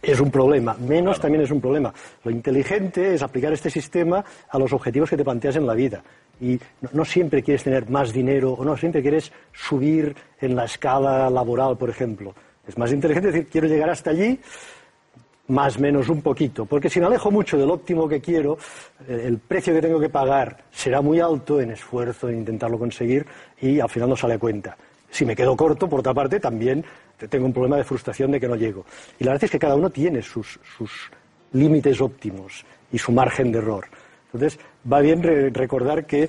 es 0.02 0.20
un 0.20 0.30
problema, 0.30 0.74
menos 0.74 1.16
claro. 1.16 1.22
también 1.22 1.44
es 1.44 1.50
un 1.50 1.60
problema. 1.60 1.92
Lo 2.24 2.30
inteligente 2.30 3.14
es 3.14 3.22
aplicar 3.22 3.52
este 3.52 3.70
sistema 3.70 4.24
a 4.48 4.58
los 4.58 4.72
objetivos 4.72 5.10
que 5.10 5.16
te 5.16 5.24
planteas 5.24 5.56
en 5.56 5.66
la 5.66 5.74
vida 5.74 6.02
y 6.40 6.58
no, 6.80 6.90
no, 6.92 7.04
siempre 7.04 7.42
quieres 7.42 7.64
tener 7.64 7.88
más 7.88 8.12
dinero 8.12 8.52
o 8.52 8.64
no 8.64 8.76
siempre 8.76 9.02
quieres 9.02 9.32
subir 9.52 10.14
en 10.40 10.54
la 10.54 10.64
escala 10.64 11.30
laboral, 11.30 11.76
por 11.76 11.90
ejemplo. 11.90 12.34
Es 12.66 12.76
más 12.76 12.92
inteligente 12.92 13.30
decir, 13.30 13.48
quiero 13.48 13.68
llegar 13.68 13.90
hasta 13.90 14.10
allí, 14.10 14.38
más 15.48 15.78
menos 15.78 16.08
un 16.08 16.22
poquito, 16.22 16.66
porque 16.66 16.90
si 16.90 17.00
me 17.00 17.06
alejo 17.06 17.30
mucho 17.30 17.56
del 17.56 17.70
óptimo 17.70 18.08
que 18.08 18.20
quiero, 18.20 18.58
eh, 19.08 19.24
el 19.26 19.38
precio 19.38 19.72
que 19.74 19.80
tengo 19.80 20.00
que 20.00 20.08
pagar 20.08 20.64
será 20.70 21.00
muy 21.00 21.20
alto 21.20 21.60
en 21.60 21.70
esfuerzo, 21.70 22.28
en 22.28 22.38
intentarlo 22.38 22.78
conseguir, 22.78 23.26
y 23.60 23.80
al 23.80 23.88
final 23.88 24.08
no 24.08 24.16
sale 24.16 24.34
a 24.34 24.38
cuenta. 24.38 24.76
Si 25.10 25.24
me 25.24 25.36
quedo 25.36 25.56
corto, 25.56 25.88
por 25.88 26.00
otra 26.00 26.12
parte, 26.12 26.40
también 26.40 26.84
tengo 27.28 27.46
un 27.46 27.52
problema 27.52 27.76
de 27.76 27.84
frustración 27.84 28.30
de 28.32 28.40
que 28.40 28.48
no 28.48 28.56
llego. 28.56 28.84
Y 29.18 29.24
la 29.24 29.32
verdad 29.32 29.44
es 29.44 29.50
que 29.50 29.58
cada 29.58 29.76
uno 29.76 29.88
tiene 29.90 30.20
sus, 30.20 30.58
sus 30.76 31.10
límites 31.52 32.00
óptimos 32.00 32.64
y 32.92 32.98
su 32.98 33.12
margen 33.12 33.52
de 33.52 33.58
error. 33.58 33.86
Entonces, 34.32 34.58
va 34.90 35.00
bien 35.00 35.22
re 35.22 35.50
recordar 35.50 36.04
que 36.04 36.28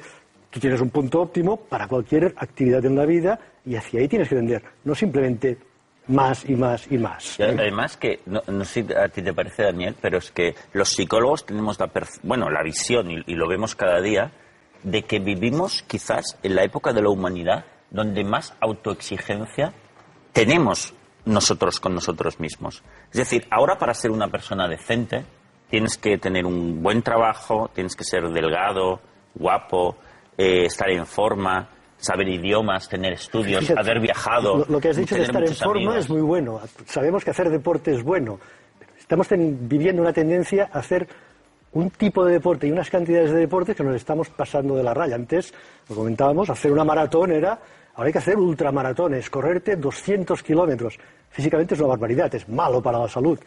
tú 0.49 0.59
tienes 0.59 0.79
un 0.79 0.89
punto 0.89 1.21
óptimo 1.21 1.57
para 1.57 1.87
cualquier 1.87 2.33
actividad 2.37 2.85
en 2.85 2.95
la 2.95 3.05
vida 3.05 3.39
y 3.65 3.75
hacia 3.75 3.99
ahí 3.99 4.07
tienes 4.07 4.29
que 4.29 4.35
tender, 4.35 4.63
no 4.85 4.95
simplemente 4.95 5.57
más 6.07 6.47
y 6.49 6.55
más 6.55 6.91
y 6.91 6.97
más. 6.97 7.39
Además 7.39 7.97
que, 7.97 8.21
no, 8.25 8.41
no, 8.47 8.65
sé 8.65 8.85
a 8.95 9.07
ti 9.09 9.21
te 9.21 9.33
parece, 9.33 9.63
Daniel, 9.63 9.95
pero 10.01 10.17
es 10.17 10.31
que 10.31 10.55
los 10.73 10.89
psicólogos 10.89 11.45
tenemos 11.45 11.79
la, 11.79 11.89
bueno, 12.23 12.49
la 12.49 12.63
visión, 12.63 13.11
y, 13.11 13.23
y 13.25 13.35
lo 13.35 13.47
vemos 13.47 13.75
cada 13.75 14.01
día, 14.01 14.31
de 14.83 15.03
que 15.03 15.19
vivimos 15.19 15.83
quizás 15.87 16.37
en 16.43 16.55
la 16.55 16.63
época 16.63 16.93
de 16.93 17.01
la 17.01 17.09
humanidad 17.09 17.65
donde 17.89 18.23
más 18.23 18.55
autoexigencia 18.59 19.73
tenemos 20.33 20.93
nosotros 21.25 21.79
con 21.79 21.93
nosotros 21.93 22.39
mismos. 22.39 22.83
Es 23.11 23.17
decir, 23.17 23.47
ahora 23.51 23.77
para 23.77 23.93
ser 23.93 24.11
una 24.11 24.27
persona 24.27 24.67
decente, 24.67 25.25
tienes 25.69 25.97
que 25.97 26.17
tener 26.17 26.45
un 26.45 26.81
buen 26.81 27.01
trabajo, 27.01 27.69
tienes 27.73 27.95
que 27.95 28.03
ser 28.03 28.29
delgado, 28.29 29.01
guapo, 29.35 29.97
eh, 30.37 30.65
estar 30.65 30.89
en 30.89 31.05
forma, 31.05 31.69
saber 31.97 32.27
idiomas, 32.29 32.87
tener 32.87 33.13
estudios, 33.13 33.61
Fíjate, 33.61 33.79
haber 33.79 33.99
viajado. 33.99 34.57
Lo, 34.59 34.65
lo 34.67 34.79
que 34.79 34.89
has 34.89 34.97
dicho 34.97 35.15
de 35.15 35.23
estar 35.23 35.43
en 35.43 35.53
forma 35.55 35.75
amigos. 35.77 35.95
es 35.97 36.09
muy 36.09 36.21
bueno. 36.21 36.59
Sabemos 36.85 37.23
que 37.23 37.31
hacer 37.31 37.49
deporte 37.49 37.93
es 37.93 38.03
bueno. 38.03 38.39
Estamos 38.99 39.27
ten- 39.27 39.67
viviendo 39.67 40.01
una 40.01 40.13
tendencia 40.13 40.69
a 40.71 40.79
hacer 40.79 41.07
un 41.73 41.89
tipo 41.91 42.23
de 42.25 42.33
deporte 42.33 42.67
y 42.67 42.71
unas 42.71 42.89
cantidades 42.89 43.31
de 43.31 43.39
deporte 43.39 43.75
que 43.75 43.83
nos 43.83 43.95
estamos 43.95 44.29
pasando 44.29 44.75
de 44.75 44.83
la 44.83 44.93
raya. 44.93 45.15
Antes, 45.15 45.53
lo 45.89 45.95
comentábamos, 45.95 46.49
hacer 46.49 46.71
una 46.71 46.83
maratón 46.83 47.31
era... 47.31 47.59
Ahora 47.95 48.07
hay 48.07 48.13
que 48.13 48.19
hacer 48.19 48.37
ultramaratones, 48.37 49.27
correrte 49.31 49.75
200 49.75 50.43
kilómetros. 50.43 50.99
Físicamente 51.31 51.73
es 51.73 51.79
una 51.79 51.89
barbaridad, 51.89 52.33
es 52.35 52.47
malo 52.47 52.79
para 52.79 52.99
la 52.99 53.07
salud. 53.07 53.39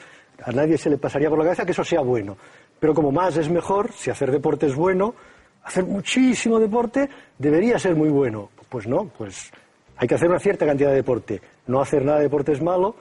A 0.44 0.50
nadie 0.50 0.76
se 0.76 0.90
le 0.90 0.98
pasaría 0.98 1.28
por 1.28 1.38
la 1.38 1.44
cabeza 1.44 1.64
que 1.64 1.70
eso 1.70 1.84
sea 1.84 2.00
bueno. 2.00 2.36
Pero 2.80 2.92
como 2.92 3.12
más 3.12 3.36
es 3.36 3.48
mejor, 3.48 3.92
si 3.92 4.10
hacer 4.10 4.32
deporte 4.32 4.66
es 4.66 4.74
bueno, 4.74 5.14
hacer 5.64 5.84
muchísimo 5.84 6.58
deporte 6.58 7.08
debería 7.38 7.78
ser 7.78 7.94
muy 7.94 8.08
bueno. 8.08 8.50
Pues 8.68 8.86
no, 8.86 9.06
pues 9.16 9.50
hay 9.96 10.06
que 10.06 10.14
hacer 10.14 10.28
una 10.28 10.38
cierta 10.38 10.66
cantidad 10.66 10.90
de 10.90 10.96
deporte. 10.96 11.40
No 11.66 11.80
hacer 11.80 12.04
nada 12.04 12.18
de 12.18 12.24
deporte 12.24 12.52
es 12.52 12.62
malo. 12.62 12.96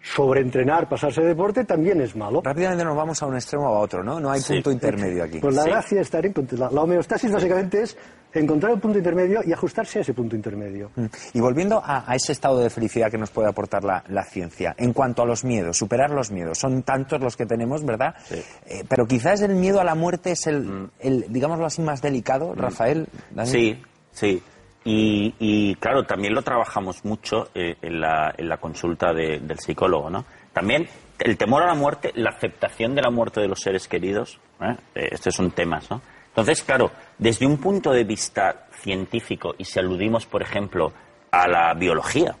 Sobreentrenar, 0.00 0.88
pasarse 0.88 1.20
de 1.20 1.28
deporte 1.28 1.64
también 1.64 2.00
es 2.00 2.14
malo. 2.16 2.40
Rápidamente 2.42 2.84
nos 2.84 2.96
vamos 2.96 3.22
a 3.22 3.26
un 3.26 3.34
extremo 3.34 3.68
o 3.70 3.76
a 3.76 3.80
otro, 3.80 4.02
¿no? 4.02 4.20
No 4.20 4.30
hay 4.30 4.40
Sí. 4.40 4.54
punto 4.54 4.70
intermedio 4.70 5.24
aquí. 5.24 5.38
Pues 5.40 5.54
la 5.54 5.64
gracia 5.64 6.00
está 6.00 6.18
en 6.20 6.32
la, 6.52 6.70
la 6.70 6.82
homeostasis 6.82 7.30
básicamente 7.32 7.82
es 7.82 7.96
encontrar 8.32 8.72
el 8.72 8.80
punto 8.80 8.98
intermedio 8.98 9.40
y 9.44 9.52
ajustarse 9.52 9.98
a 9.98 10.02
ese 10.02 10.14
punto 10.14 10.36
intermedio. 10.36 10.90
Mm. 10.96 11.06
Y 11.34 11.40
volviendo 11.40 11.82
a, 11.84 12.10
a 12.10 12.14
ese 12.14 12.32
estado 12.32 12.58
de 12.60 12.70
felicidad 12.70 13.10
que 13.10 13.18
nos 13.18 13.30
puede 13.30 13.48
aportar 13.48 13.84
la, 13.84 14.04
la 14.08 14.24
ciencia, 14.24 14.74
en 14.78 14.92
cuanto 14.92 15.22
a 15.22 15.26
los 15.26 15.44
miedos, 15.44 15.76
superar 15.76 16.10
los 16.10 16.30
miedos, 16.30 16.58
son 16.58 16.82
tantos 16.84 17.20
los 17.20 17.36
que 17.36 17.44
tenemos, 17.46 17.84
¿verdad? 17.84 18.14
Eh, 18.30 18.84
pero 18.88 19.06
quizás 19.06 19.40
el 19.42 19.56
miedo 19.56 19.80
a 19.80 19.84
la 19.84 19.94
muerte 19.94 20.30
es 20.32 20.46
el, 20.46 20.90
el, 21.00 21.26
digámoslo 21.28 21.66
así, 21.66 21.82
más 21.82 22.00
delicado, 22.00 22.54
Rafael. 22.54 23.08
Dani. 23.30 23.50
Sí, 23.50 23.82
sí. 24.12 24.42
Y, 24.90 25.74
claro, 25.76 26.04
también 26.04 26.34
lo 26.34 26.42
trabajamos 26.42 27.04
mucho 27.04 27.48
eh, 27.54 27.76
en, 27.82 28.00
la, 28.00 28.58
consulta 28.58 29.12
de- 29.12 29.38
del 29.38 29.58
psicólogo, 29.58 30.08
¿no? 30.08 30.24
También 30.52 30.88
el 31.18 31.36
temor 31.36 31.62
a 31.62 31.66
la 31.66 31.74
muerte, 31.74 32.12
la 32.14 32.30
aceptación 32.30 32.94
de 32.94 33.02
la 33.02 33.10
muerte 33.10 33.40
de 33.40 33.48
los 33.48 33.60
seres 33.60 33.86
queridos, 33.86 34.40
¿eh? 34.60 34.74
Eh, 34.94 35.08
estos 35.12 35.34
son 35.34 35.50
temas, 35.50 35.90
¿no? 35.90 36.00
Entonces, 36.28 36.62
claro, 36.62 36.90
desde 37.18 37.44
un 37.44 37.58
punto 37.58 37.90
de 37.92 38.04
vista 38.04 38.66
científico, 38.80 39.54
y 39.58 39.64
si 39.64 39.78
aludimos, 39.78 40.24
por 40.24 40.40
ejemplo, 40.40 40.92
a 41.30 41.46
la 41.48 41.74
biología 41.74 42.36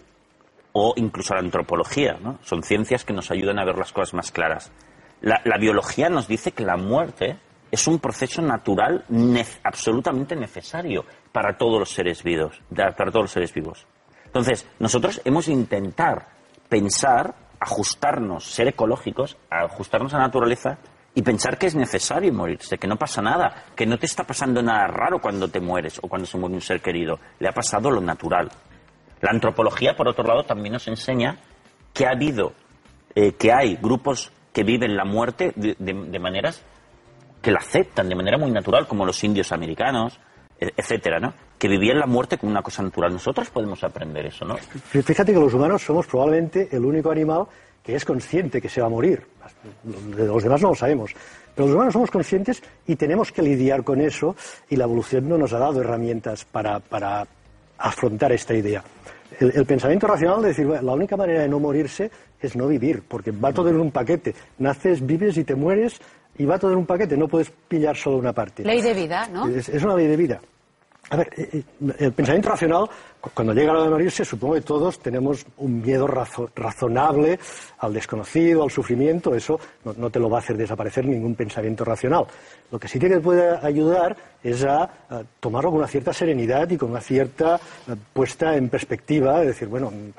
o 0.72 0.94
incluso 0.96 1.34
a 1.34 1.36
la 1.36 1.42
antropología. 1.42 2.16
Son 2.42 2.62
ciencias 2.62 3.04
que 3.04 3.12
nos 3.12 3.30
ayudan 3.30 3.58
a 3.58 3.64
ver 3.64 3.76
las 3.76 3.92
cosas 3.92 4.14
más 4.14 4.30
claras. 4.30 4.70
La, 5.20 5.58
biología 5.58 6.08
nos 6.08 6.28
dice 6.28 6.52
que 6.52 6.64
la 6.64 6.76
muerte 6.76 7.36
es 7.70 7.86
un 7.88 7.98
proceso 7.98 8.40
natural 8.40 9.04
absolutamente 9.64 10.36
necesario 10.36 11.04
para 11.38 11.56
todos 11.56 11.78
los 11.78 11.90
seres 11.90 12.24
vivos, 12.24 12.60
para 12.74 13.12
todos 13.12 13.22
los 13.22 13.30
seres 13.30 13.54
vivos. 13.54 13.86
Entonces, 14.24 14.68
nosotros 14.80 15.20
hemos 15.24 15.46
intentar 15.46 16.26
pensar, 16.68 17.32
ajustarnos, 17.60 18.44
ser 18.44 18.66
ecológicos, 18.66 19.36
ajustarnos 19.48 20.12
a 20.14 20.16
la 20.18 20.24
naturaleza 20.24 20.78
y 21.14 21.22
pensar 21.22 21.56
que 21.56 21.66
es 21.68 21.76
necesario 21.76 22.32
morirse, 22.32 22.76
que 22.76 22.88
no 22.88 22.96
pasa 22.96 23.22
nada, 23.22 23.66
que 23.76 23.86
no 23.86 23.98
te 23.98 24.06
está 24.06 24.24
pasando 24.24 24.60
nada 24.64 24.88
raro 24.88 25.20
cuando 25.20 25.46
te 25.46 25.60
mueres 25.60 26.00
o 26.02 26.08
cuando 26.08 26.26
se 26.26 26.36
muere 26.38 26.56
un 26.56 26.60
ser 26.60 26.80
querido. 26.80 27.20
Le 27.38 27.48
ha 27.48 27.52
pasado 27.52 27.88
lo 27.88 28.00
natural. 28.00 28.50
La 29.20 29.30
antropología, 29.30 29.94
por 29.94 30.08
otro 30.08 30.24
lado, 30.24 30.42
también 30.42 30.72
nos 30.72 30.88
enseña 30.88 31.38
que 31.94 32.04
ha 32.04 32.10
habido, 32.10 32.52
eh, 33.14 33.34
que 33.34 33.52
hay 33.52 33.76
grupos 33.76 34.32
que 34.52 34.64
viven 34.64 34.96
la 34.96 35.04
muerte 35.04 35.52
de, 35.54 35.76
de- 35.78 36.18
maneras 36.18 36.64
que 37.40 37.52
la 37.52 37.58
aceptan 37.60 38.08
de 38.08 38.16
manera 38.16 38.38
muy 38.38 38.50
natural, 38.50 38.88
como 38.88 39.06
los 39.06 39.22
indios 39.22 39.52
americanos, 39.52 40.18
etcétera, 40.60 41.20
¿no? 41.20 41.32
Que 41.58 41.68
vivían 41.68 41.98
la 41.98 42.06
muerte 42.06 42.36
como 42.38 42.50
una 42.52 42.62
cosa 42.62 42.82
natural. 42.82 43.12
Nosotros 43.12 43.48
podemos 43.50 43.82
aprender 43.84 44.26
eso, 44.26 44.44
¿no? 44.44 44.56
Fí- 44.56 45.02
Fíjate 45.02 45.32
que 45.32 45.38
los 45.40 45.54
humanos 45.54 45.82
somos 45.82 46.06
probablemente 46.06 46.68
el 46.72 46.84
único 46.84 47.10
animal 47.10 47.44
que 47.82 47.94
es 47.94 48.04
consciente 48.04 48.60
que 48.60 48.68
se 48.68 48.80
va 48.80 48.86
a 48.88 48.90
morir. 48.90 49.22
Los 50.16 50.42
demás 50.42 50.60
no 50.60 50.68
lo 50.70 50.74
sabemos. 50.74 51.12
Pero 51.54 51.66
los 51.66 51.74
humanos 51.74 51.92
somos 51.92 52.10
conscientes 52.10 52.62
y 52.86 52.96
tenemos 52.96 53.32
que 53.32 53.42
lidiar 53.42 53.82
con 53.82 54.00
eso 54.00 54.36
y 54.68 54.76
la 54.76 54.84
evolución 54.84 55.28
no 55.28 55.38
nos 55.38 55.52
ha 55.52 55.58
dado 55.58 55.80
herramientas 55.80 56.44
para, 56.44 56.80
para 56.80 57.26
afrontar 57.78 58.32
esta 58.32 58.54
idea. 58.54 58.82
El, 59.40 59.66
pensamiento 59.66 60.06
racional 60.06 60.42
de 60.42 60.48
decir, 60.48 60.66
"Bueno, 60.66 60.82
la 60.82 60.92
única 60.92 61.16
manera 61.16 61.42
de 61.42 61.48
no 61.48 61.60
morirse 61.60 62.10
es 62.40 62.56
no 62.56 62.66
vivir, 62.66 63.02
porque 63.06 63.30
va 63.30 63.52
todo 63.52 63.68
en 63.68 63.78
un 63.78 63.90
paquete. 63.90 64.34
Naces, 64.58 65.04
vives 65.04 65.36
y 65.36 65.44
te 65.44 65.54
mueres 65.54 66.00
y 66.38 66.44
va 66.44 66.58
todo 66.58 66.72
en 66.72 66.78
un 66.78 66.86
paquete, 66.86 67.16
no 67.16 67.28
puedes 67.28 67.50
pillar 67.50 67.96
solo 67.96 68.16
una 68.16 68.32
parte. 68.32 68.62
Ley 68.64 68.80
de 68.80 68.94
vida, 68.94 69.28
¿no? 69.28 69.46
Es, 69.48 69.68
es 69.68 69.82
una 69.82 69.94
ley 69.96 70.06
de 70.06 70.16
vida. 70.16 70.40
A 71.10 71.16
ver, 71.16 71.30
eh, 71.38 71.48
eh, 71.54 71.94
el 72.00 72.12
pensamiento 72.12 72.50
racional, 72.50 72.86
cu- 73.18 73.30
cuando 73.32 73.54
llega 73.54 73.68
la 73.72 73.78
hora 73.78 73.84
de 73.84 73.90
morirse, 73.90 74.26
supongo 74.26 74.54
que 74.56 74.60
todos 74.60 74.98
tenemos 74.98 75.46
un 75.56 75.80
miedo 75.80 76.06
razo- 76.06 76.50
razonable 76.54 77.38
al 77.78 77.94
desconocido, 77.94 78.62
al 78.62 78.70
sufrimiento. 78.70 79.34
Eso 79.34 79.58
no, 79.86 79.94
no 79.96 80.10
te 80.10 80.18
lo 80.20 80.28
va 80.28 80.36
a 80.36 80.40
hacer 80.40 80.58
desaparecer 80.58 81.06
ningún 81.06 81.34
pensamiento 81.34 81.82
racional. 81.82 82.26
Lo 82.70 82.78
que 82.78 82.88
sí 82.88 82.98
que 82.98 83.08
te 83.08 83.20
puede 83.20 83.56
ayudar 83.66 84.14
es 84.42 84.62
a, 84.64 84.82
a 85.08 85.22
tomarlo 85.40 85.70
con 85.70 85.78
una 85.78 85.88
cierta 85.88 86.12
serenidad 86.12 86.68
y 86.70 86.76
con 86.76 86.90
una 86.90 87.00
cierta 87.00 87.56
eh, 87.56 87.94
puesta 88.12 88.54
en 88.54 88.68
perspectiva, 88.68 89.40
de 89.40 89.46
decir, 89.46 89.66
bueno, 89.68 89.90
mm, 89.90 90.10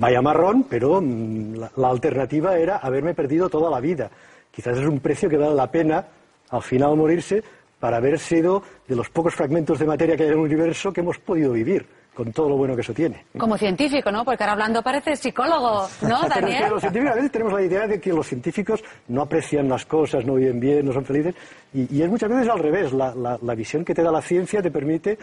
vaya 0.00 0.20
marrón, 0.20 0.64
pero 0.68 1.00
mm, 1.00 1.54
la, 1.54 1.70
la 1.76 1.88
alternativa 1.88 2.58
era 2.58 2.76
haberme 2.76 3.14
perdido 3.14 3.48
toda 3.48 3.70
la 3.70 3.80
vida. 3.80 4.10
Quizás 4.58 4.76
es 4.76 4.84
un 4.86 4.98
precio 4.98 5.28
que 5.30 5.36
vale 5.36 5.54
la 5.54 5.70
pena 5.70 6.04
al 6.50 6.62
final 6.62 6.96
morirse 6.96 7.44
para 7.78 7.98
haber 7.98 8.18
sido 8.18 8.60
de 8.88 8.96
los 8.96 9.08
pocos 9.08 9.32
fragmentos 9.32 9.78
de 9.78 9.86
materia 9.86 10.16
que 10.16 10.24
hay 10.24 10.30
en 10.30 10.34
el 10.34 10.40
universo 10.40 10.92
que 10.92 11.00
hemos 11.00 11.16
podido 11.20 11.52
vivir, 11.52 11.86
con 12.12 12.32
todo 12.32 12.48
lo 12.48 12.56
bueno 12.56 12.74
que 12.74 12.80
eso 12.80 12.92
tiene. 12.92 13.24
Como 13.38 13.56
científico, 13.56 14.10
¿no? 14.10 14.24
Porque 14.24 14.42
ahora 14.42 14.54
hablando 14.54 14.82
parece 14.82 15.14
psicólogo, 15.14 15.86
¿no, 16.02 16.18
Pero 16.22 16.28
Daniel? 16.40 16.70
los 16.70 16.80
científicos 16.80 17.12
a 17.12 17.14
veces 17.14 17.30
tenemos 17.30 17.52
la 17.52 17.62
idea 17.62 17.86
de 17.86 18.00
que 18.00 18.12
los 18.12 18.26
científicos 18.26 18.82
no 19.06 19.22
aprecian 19.22 19.68
las 19.68 19.86
cosas, 19.86 20.26
no 20.26 20.34
viven 20.34 20.58
bien, 20.58 20.84
no 20.86 20.92
son 20.92 21.04
felices, 21.04 21.36
y, 21.72 21.96
y 21.96 22.02
es 22.02 22.08
muchas 22.10 22.28
veces 22.28 22.48
al 22.48 22.58
revés. 22.58 22.92
La, 22.92 23.14
la- 23.14 23.38
la 23.40 23.54
visión 23.54 23.84
que 23.84 23.94
te 23.94 24.02
da 24.02 24.10
la 24.10 24.22
ciencia 24.22 24.60
te 24.60 24.72
permite 24.72 25.16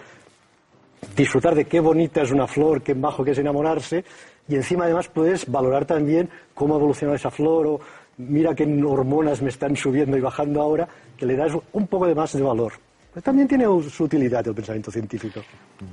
disfrutar 1.15 1.55
de 1.55 1.65
qué 1.65 1.81
bonita 1.81 2.21
es 2.21 2.31
una 2.31 2.47
flor, 2.47 2.81
qué 2.81 2.93
bajo 2.93 3.23
que 3.25 3.31
es 3.31 3.37
enamorarse, 3.37 4.05
y 4.47 4.55
encima 4.55 4.85
además 4.85 5.07
puedes 5.09 5.49
valorar 5.51 5.85
también 5.85 6.29
cómo 6.53 6.75
ha 6.75 6.77
evolucionado 6.77 7.15
esa 7.15 7.31
flor, 7.31 7.67
o 7.67 7.79
mira 8.17 8.53
qué 8.55 8.63
hormonas 8.85 9.41
me 9.41 9.49
están 9.49 9.75
subiendo 9.75 10.17
y 10.17 10.21
bajando 10.21 10.61
ahora, 10.61 10.87
que 11.17 11.25
le 11.25 11.35
das 11.35 11.51
un 11.73 11.87
poco 11.87 12.07
de 12.07 12.15
más 12.15 12.33
de 12.33 12.41
valor. 12.41 12.73
Pero 13.13 13.23
también 13.23 13.47
tiene 13.47 13.65
su 13.89 14.03
utilidad 14.03 14.45
el 14.45 14.53
pensamiento 14.53 14.91
científico. 14.91 15.41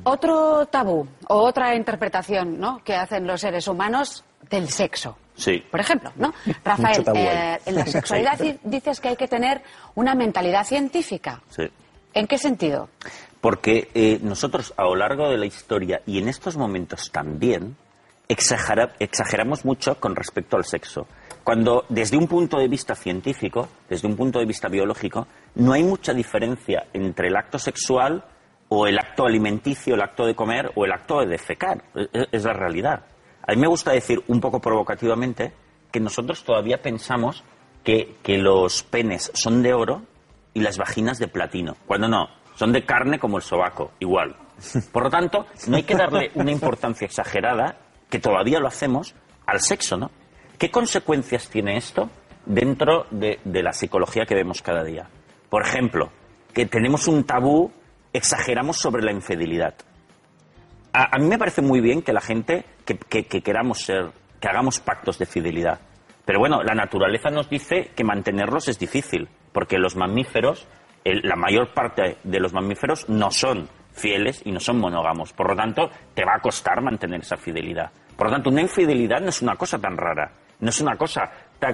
Otro 0.03 0.67
tabú 0.67 1.07
o 1.29 1.37
otra 1.37 1.75
interpretación, 1.77 2.59
¿no? 2.59 2.83
Que 2.85 2.95
hacen 2.95 3.27
los 3.27 3.41
seres 3.41 3.69
humanos 3.69 4.25
del 4.51 4.69
sexo. 4.69 5.17
Sí. 5.37 5.63
Por 5.71 5.81
ejemplo, 5.81 6.11
¿no? 6.17 6.33
Rafael, 6.65 7.05
ahí. 7.07 7.17
eh, 7.17 7.59
en 7.67 7.75
la 7.77 7.87
sexualidad 7.87 8.39
dices 8.65 9.01
que 9.01 9.09
hay 9.09 9.17
que 9.17 9.29
tener 9.29 9.63
una 9.95 10.15
mentalidad 10.15 10.65
científica. 10.65 11.41
Sí. 11.49 11.63
¿En 12.15 12.27
qué 12.27 12.39
sentido? 12.39 12.89
Porque 13.41 13.89
eh, 13.95 14.19
nosotros 14.23 14.75
a 14.77 14.83
lo 14.83 14.97
largo 14.97 15.31
de 15.31 15.39
la 15.39 15.47
historia 15.47 16.03
y 16.07 16.19
en 16.19 16.29
estos 16.29 16.57
momentos 16.57 17.11
también 17.11 17.77
exagera- 18.33 18.93
exageramos 18.99 19.65
mucho 19.65 19.99
con 20.01 20.15
respecto 20.17 20.57
al 20.57 20.65
sexo. 20.65 21.07
Cuando 21.45 21.85
desde 21.89 22.17
un 22.17 22.29
punto 22.29 22.59
de 22.59 22.69
vista 22.69 22.95
científico, 22.95 23.69
desde 23.89 24.07
un 24.09 24.17
punto 24.17 24.39
de 24.39 24.47
vista 24.47 24.69
biológico, 24.69 25.27
no 25.57 25.73
hay 25.73 25.83
mucha 25.83 26.13
diferencia 26.15 26.87
entre 26.93 27.29
el 27.29 27.37
acto 27.37 27.59
sexual 27.59 28.25
o 28.69 28.87
el 28.87 28.99
acto 28.99 29.27
alimenticio, 29.27 29.95
el 29.95 30.03
acto 30.03 30.25
de 30.25 30.35
comer 30.35 30.71
o 30.77 30.85
el 30.85 30.93
acto 30.93 31.21
de 31.21 31.27
defecar. 31.27 31.83
E- 31.95 32.09
e- 32.13 32.27
Es 32.33 32.45
la 32.45 32.53
realidad. 32.53 33.05
A 33.47 33.53
mí 33.53 33.61
me 33.61 33.67
gusta 33.67 33.91
decir 33.93 34.23
un 34.29 34.41
poco 34.41 34.61
provocativamente 34.61 35.53
que 35.91 36.01
nosotros 36.01 36.45
todavía 36.45 36.81
pensamos 36.81 37.43
que, 37.85 38.17
que 38.23 38.39
los 38.39 38.83
penes 38.85 39.31
son 39.35 39.63
de 39.63 39.75
oro 39.75 40.03
y 40.55 40.61
las 40.61 40.79
vaginas 40.79 41.19
de 41.19 41.27
platino, 41.29 41.77
cuando 41.87 42.07
no, 42.09 42.29
son 42.55 42.73
de 42.73 42.85
carne 42.85 43.19
como 43.19 43.39
el 43.39 43.43
sobaco, 43.43 43.91
igual. 43.99 44.37
Por 44.93 45.03
lo 45.05 45.11
tanto, 45.11 45.47
no 45.67 45.77
hay 45.77 45.83
que 45.83 45.97
darle 45.97 46.31
una 46.35 46.53
importancia 46.53 47.05
exagerada, 47.05 47.77
que 48.13 48.19
todavía 48.19 48.61
lo 48.61 48.69
hacemos, 48.69 49.15
al 49.47 49.61
sexo, 49.61 49.97
¿no? 49.97 50.11
¿Qué 50.59 50.71
consecuencias 50.71 51.49
tiene 51.49 51.79
esto 51.79 52.11
dentro 52.45 53.07
de, 53.11 53.41
la 53.43 53.73
psicología 53.73 54.27
que 54.27 54.35
vemos 54.35 54.61
cada 54.61 54.85
día? 54.85 55.09
Por 55.49 55.63
ejemplo, 55.67 56.11
que 56.53 56.67
tenemos 56.67 57.09
un 57.09 57.25
tabú, 57.25 57.73
exageramos 58.13 58.77
sobre 58.77 59.03
la 59.03 59.13
infidelidad. 59.13 59.75
A, 60.93 61.19
mí 61.19 61.27
me 61.27 61.39
parece 61.39 61.63
muy 61.63 61.81
bien 61.81 62.03
que 62.03 62.13
la 62.13 62.21
gente, 62.21 62.67
que, 62.85 62.99
que- 62.99 63.25
que 63.25 63.41
queramos 63.41 63.81
ser, 63.81 64.11
que 64.39 64.49
hagamos 64.49 64.79
pactos 64.79 65.19
de 65.19 65.25
fidelidad. 65.25 65.81
Pero 66.27 66.39
bueno, 66.39 66.63
la 66.63 66.75
naturaleza 66.75 67.31
nos 67.31 67.49
dice 67.49 67.93
que 67.97 68.05
mantenerlos 68.05 68.69
es 68.69 68.79
difícil, 68.79 69.27
porque 69.55 69.79
los 69.79 69.97
mamíferos, 69.97 70.69
el- 71.03 71.23
la 71.27 71.37
mayor 71.37 71.73
parte 71.73 72.19
de 72.23 72.41
los 72.41 72.53
mamíferos 72.53 73.09
no 73.09 73.31
son 73.31 73.71
fieles 73.93 74.43
y 74.45 74.53
no 74.53 74.61
son 74.61 74.79
monógamos. 74.79 75.33
Por 75.33 75.51
lo 75.51 75.57
tanto, 75.57 75.91
te 76.15 76.25
va 76.25 76.35
a 76.37 76.41
costar 76.41 76.81
mantener 76.83 77.21
esa 77.21 77.37
fidelidad. 77.37 77.91
Por 78.17 78.27
lo 78.27 78.33
tanto, 78.33 78.51
una 78.51 78.63
infidelidad 78.63 79.21
no 79.21 79.29
es 79.29 79.43
una 79.43 79.57
cosa 79.57 79.79
tan 79.79 79.97
rara, 79.97 80.31
no 80.61 80.69
es 80.69 80.81
una 80.81 80.97
cosa 80.97 81.31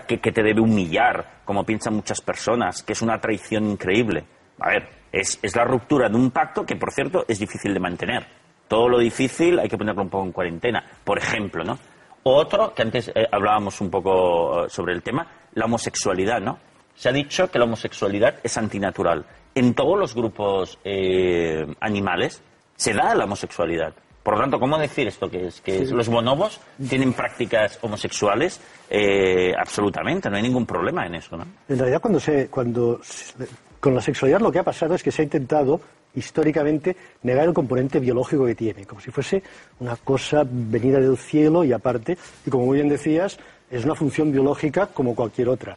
que 0.07 0.19
te 0.19 0.43
debe 0.43 0.61
humillar, 0.61 1.41
como 1.45 1.65
piensan 1.65 1.95
muchas 1.95 2.21
personas, 2.21 2.83
que 2.83 2.93
es 2.93 3.03
una 3.03 3.19
traición 3.19 3.65
increíble. 3.71 4.25
A 4.61 4.69
ver, 4.71 4.89
es, 5.13 5.39
es 5.43 5.57
la 5.57 5.65
ruptura 5.65 6.09
de 6.09 6.17
un 6.17 6.31
pacto 6.31 6.65
que, 6.65 6.77
por 6.77 6.93
cierto, 6.93 7.25
es 7.27 7.39
difícil 7.39 7.73
de 7.73 7.81
mantener. 7.81 8.27
Todo 8.67 8.89
lo 8.89 8.99
difícil 8.99 9.59
hay 9.59 9.69
que 9.69 9.79
ponerlo 9.79 10.03
un 10.03 10.11
poco 10.11 10.25
en 10.25 10.33
cuarentena. 10.33 10.85
Por 11.05 11.19
ejemplo, 11.19 11.65
¿no? 11.65 11.79
Otro, 12.23 12.75
que 12.75 12.83
antes 12.83 13.09
eh, 13.15 13.27
hablábamos 13.33 13.81
un 13.81 13.91
poco 13.91 14.65
eh, 14.65 14.69
sobre 14.69 14.93
el 14.93 15.03
tema, 15.03 15.27
la 15.55 15.65
homosexualidad, 15.65 16.41
¿no? 16.41 16.59
Se 16.95 17.09
ha 17.09 17.13
dicho 17.13 17.51
que 17.51 17.59
la 17.59 17.65
homosexualidad 17.65 18.41
es 18.43 18.59
antinatural. 18.59 19.25
En 19.59 19.75
todos 19.75 19.99
los 19.99 20.15
grupos 20.15 20.79
eh, 20.85 21.67
animales 21.81 22.41
se 22.77 22.93
da 22.95 23.13
la 23.17 23.25
homosexualidad. 23.25 23.93
Por 24.23 24.35
lo 24.35 24.41
tanto, 24.41 24.61
¿cómo 24.61 24.79
decir 24.79 25.09
esto? 25.09 25.29
Que 25.29 25.49
es 25.49 25.61
que 25.61 25.85
los 25.87 26.09
bonobos 26.09 26.61
tienen 26.89 27.13
prácticas 27.13 27.77
homosexuales 27.83 28.61
eh, 28.89 29.53
absolutamente, 29.59 30.31
no 30.31 30.37
hay 30.37 30.43
ningún 30.43 30.65
problema 30.65 31.07
en 31.07 31.17
eso, 31.17 31.37
¿no? 31.37 31.45
En 31.69 31.77
realidad, 31.79 32.01
cuando 32.01 32.21
se, 32.21 32.47
cuando 32.49 33.01
se- 33.03 33.35
con 33.81 33.95
la 33.97 34.01
sexualidad 34.01 34.41
lo 34.41 34.53
que 34.53 34.61
ha 34.61 34.63
pasado 34.63 34.95
es 34.95 35.03
que 35.03 35.11
se 35.11 35.23
ha 35.23 35.25
intentado 35.25 35.81
históricamente 36.15 36.97
negar 37.25 37.49
el 37.49 37.55
componente 37.55 37.99
biológico 37.99 38.47
que 38.47 38.55
tiene, 38.55 38.85
como 38.87 39.01
si 39.01 39.11
fuese 39.11 39.43
una 39.81 39.97
cosa 39.97 40.45
venida 40.49 41.01
del 41.01 41.17
cielo 41.17 41.65
y 41.65 41.73
aparte, 41.73 42.17
y 42.47 42.51
como 42.51 42.67
muy 42.67 42.77
bien 42.77 42.89
decías, 42.89 43.39
es 43.71 43.85
una 43.85 43.95
función 43.97 44.31
biológica 44.31 44.87
como 44.87 45.17
cualquier 45.17 45.49
otra. 45.49 45.77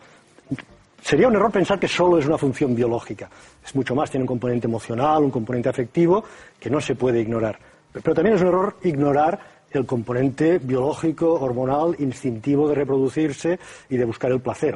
Sería 1.01 1.27
un 1.27 1.35
error 1.35 1.51
pensar 1.51 1.79
que 1.79 1.87
solo 1.87 2.19
es 2.19 2.25
una 2.25 2.37
función 2.37 2.75
biológica. 2.75 3.29
Es 3.63 3.75
mucho 3.75 3.95
más, 3.95 4.09
tiene 4.09 4.23
un 4.23 4.27
componente 4.27 4.67
emocional, 4.67 5.23
un 5.23 5.31
componente 5.31 5.67
afectivo 5.67 6.23
que 6.59 6.69
no 6.69 6.79
se 6.79 6.95
puede 6.95 7.21
ignorar. 7.21 7.57
Pero 7.91 8.13
también 8.13 8.35
es 8.35 8.41
un 8.41 8.47
error 8.47 8.77
ignorar 8.83 9.39
el 9.71 9.85
componente 9.85 10.59
biológico, 10.59 11.33
hormonal, 11.33 11.95
instintivo 11.99 12.67
de 12.69 12.75
reproducirse 12.75 13.59
y 13.89 13.97
de 13.97 14.05
buscar 14.05 14.31
el 14.31 14.41
placer. 14.41 14.75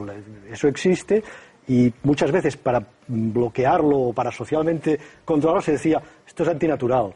Eso 0.51 0.67
existe 0.67 1.23
y 1.67 1.91
muchas 2.03 2.31
veces 2.31 2.57
para 2.57 2.85
bloquearlo 3.07 3.97
o 3.97 4.13
para 4.13 4.31
socialmente 4.31 4.99
controlarlo 5.23 5.61
se 5.61 5.73
decía, 5.73 6.01
esto 6.25 6.43
es 6.43 6.49
antinatural. 6.49 7.13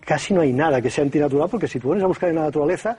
Casi 0.00 0.34
no 0.34 0.40
hay 0.40 0.52
nada 0.52 0.80
que 0.80 0.90
sea 0.90 1.04
antinatural 1.04 1.48
porque 1.48 1.68
si 1.68 1.80
tú 1.80 1.88
pones 1.88 2.04
a 2.04 2.06
buscar 2.06 2.28
en 2.30 2.36
la 2.36 2.44
naturaleza, 2.44 2.96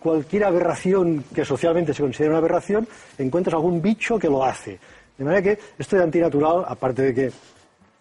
cualquier 0.00 0.44
aberración 0.44 1.24
que 1.34 1.44
socialmente 1.44 1.94
se 1.94 2.02
considere 2.02 2.30
una 2.30 2.38
aberración, 2.38 2.86
encuentras 3.18 3.54
algún 3.54 3.80
bicho 3.80 4.18
que 4.18 4.28
lo 4.28 4.44
hace. 4.44 4.78
De 5.16 5.24
manera 5.24 5.42
que 5.42 5.58
esto 5.78 5.96
de 5.96 6.02
antinatural, 6.02 6.64
aparte 6.66 7.02
de 7.02 7.14
que 7.14 7.32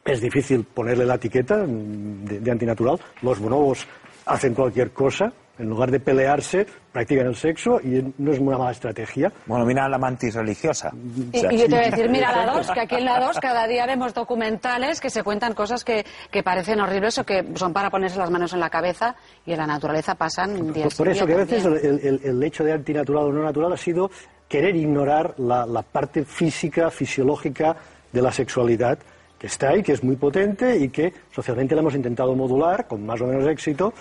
es 0.06 0.22
difícil 0.22 0.64
ponerle 0.64 1.06
la 1.06 1.16
etiqueta 1.16 1.58
mm, 1.58 2.26
de, 2.26 2.40
de 2.40 2.52
antinatural, 2.52 3.00
los 3.22 3.40
bonobos 3.40 3.88
hacen 4.26 4.54
cualquier 4.54 4.92
cosa, 4.92 5.32
en 5.58 5.70
lugar 5.70 5.90
de 5.92 6.00
pelearse, 6.00 6.66
practican 6.92 7.28
el 7.28 7.36
sexo 7.36 7.80
y 7.82 8.14
no 8.18 8.32
es 8.34 8.40
una 8.40 8.58
mala 8.58 8.72
estrategia. 8.72 9.32
Bueno, 9.46 9.66
mira 9.66 9.88
la 9.88 9.98
mantis 9.98 10.34
religiosa. 10.36 10.92
Y, 11.32 11.38
y 11.38 11.58
yo 11.60 11.66
te 11.66 11.76
voy 11.76 11.86
a 11.86 11.90
decir, 11.92 12.10
mira 12.10 12.32
la 12.32 12.54
2, 12.54 12.72
que 12.72 12.80
aquí 12.82 12.96
en 12.96 13.06
la 13.06 13.20
2 13.20 13.40
cada 13.40 13.66
día 13.68 13.86
vemos 13.86 14.14
documentales 14.14 15.00
que 15.00 15.10
se 15.10 15.24
cuentan 15.24 15.54
cosas 15.54 15.84
que, 15.84 16.06
que 16.32 16.44
parecen 16.44 16.80
horribles 16.82 17.18
o 17.20 17.24
que 17.26 17.46
son 17.56 17.72
para 17.74 17.90
ponerse 17.90 18.18
las 18.18 18.30
manos 18.30 18.54
en 18.54 18.60
la 18.60 18.70
cabeza 18.70 19.16
y 19.46 19.54
en 19.54 19.58
la 19.60 19.68
naturaleza 19.68 20.16
pasan 20.16 20.74
días. 20.74 20.94
Por, 20.96 21.06
por 21.06 21.10
eso 21.10 21.26
que 21.26 21.34
a 21.34 21.38
veces 21.38 21.66
el, 21.66 22.00
el- 22.04 22.22
el 22.24 22.44
hecho 22.44 22.64
de 22.64 22.74
antinatural 22.74 23.26
o 23.26 23.32
no 23.32 23.44
natural 23.44 23.72
ha 23.74 23.78
sido 23.78 24.12
querer 24.50 24.76
ignorar 24.76 25.34
la, 25.38 25.66
la 25.66 25.82
parte 25.82 26.24
física, 26.26 26.92
fisiológica 26.92 27.76
de 28.12 28.22
la 28.22 28.32
sexualidad 28.32 28.98
que 29.40 29.48
está 29.48 29.70
ahí, 29.70 29.84
que 29.84 29.92
es 29.94 30.04
muy 30.04 30.16
potente 30.16 30.78
y 30.78 30.90
que 30.90 31.14
socialmente 31.34 31.76
la 31.76 31.82
hemos 31.82 31.96
intentado 31.96 32.34
modular 32.36 32.88
con 32.88 33.06
más 33.06 33.20
o 33.22 33.26
menos 33.28 33.46
éxito, 33.48 33.94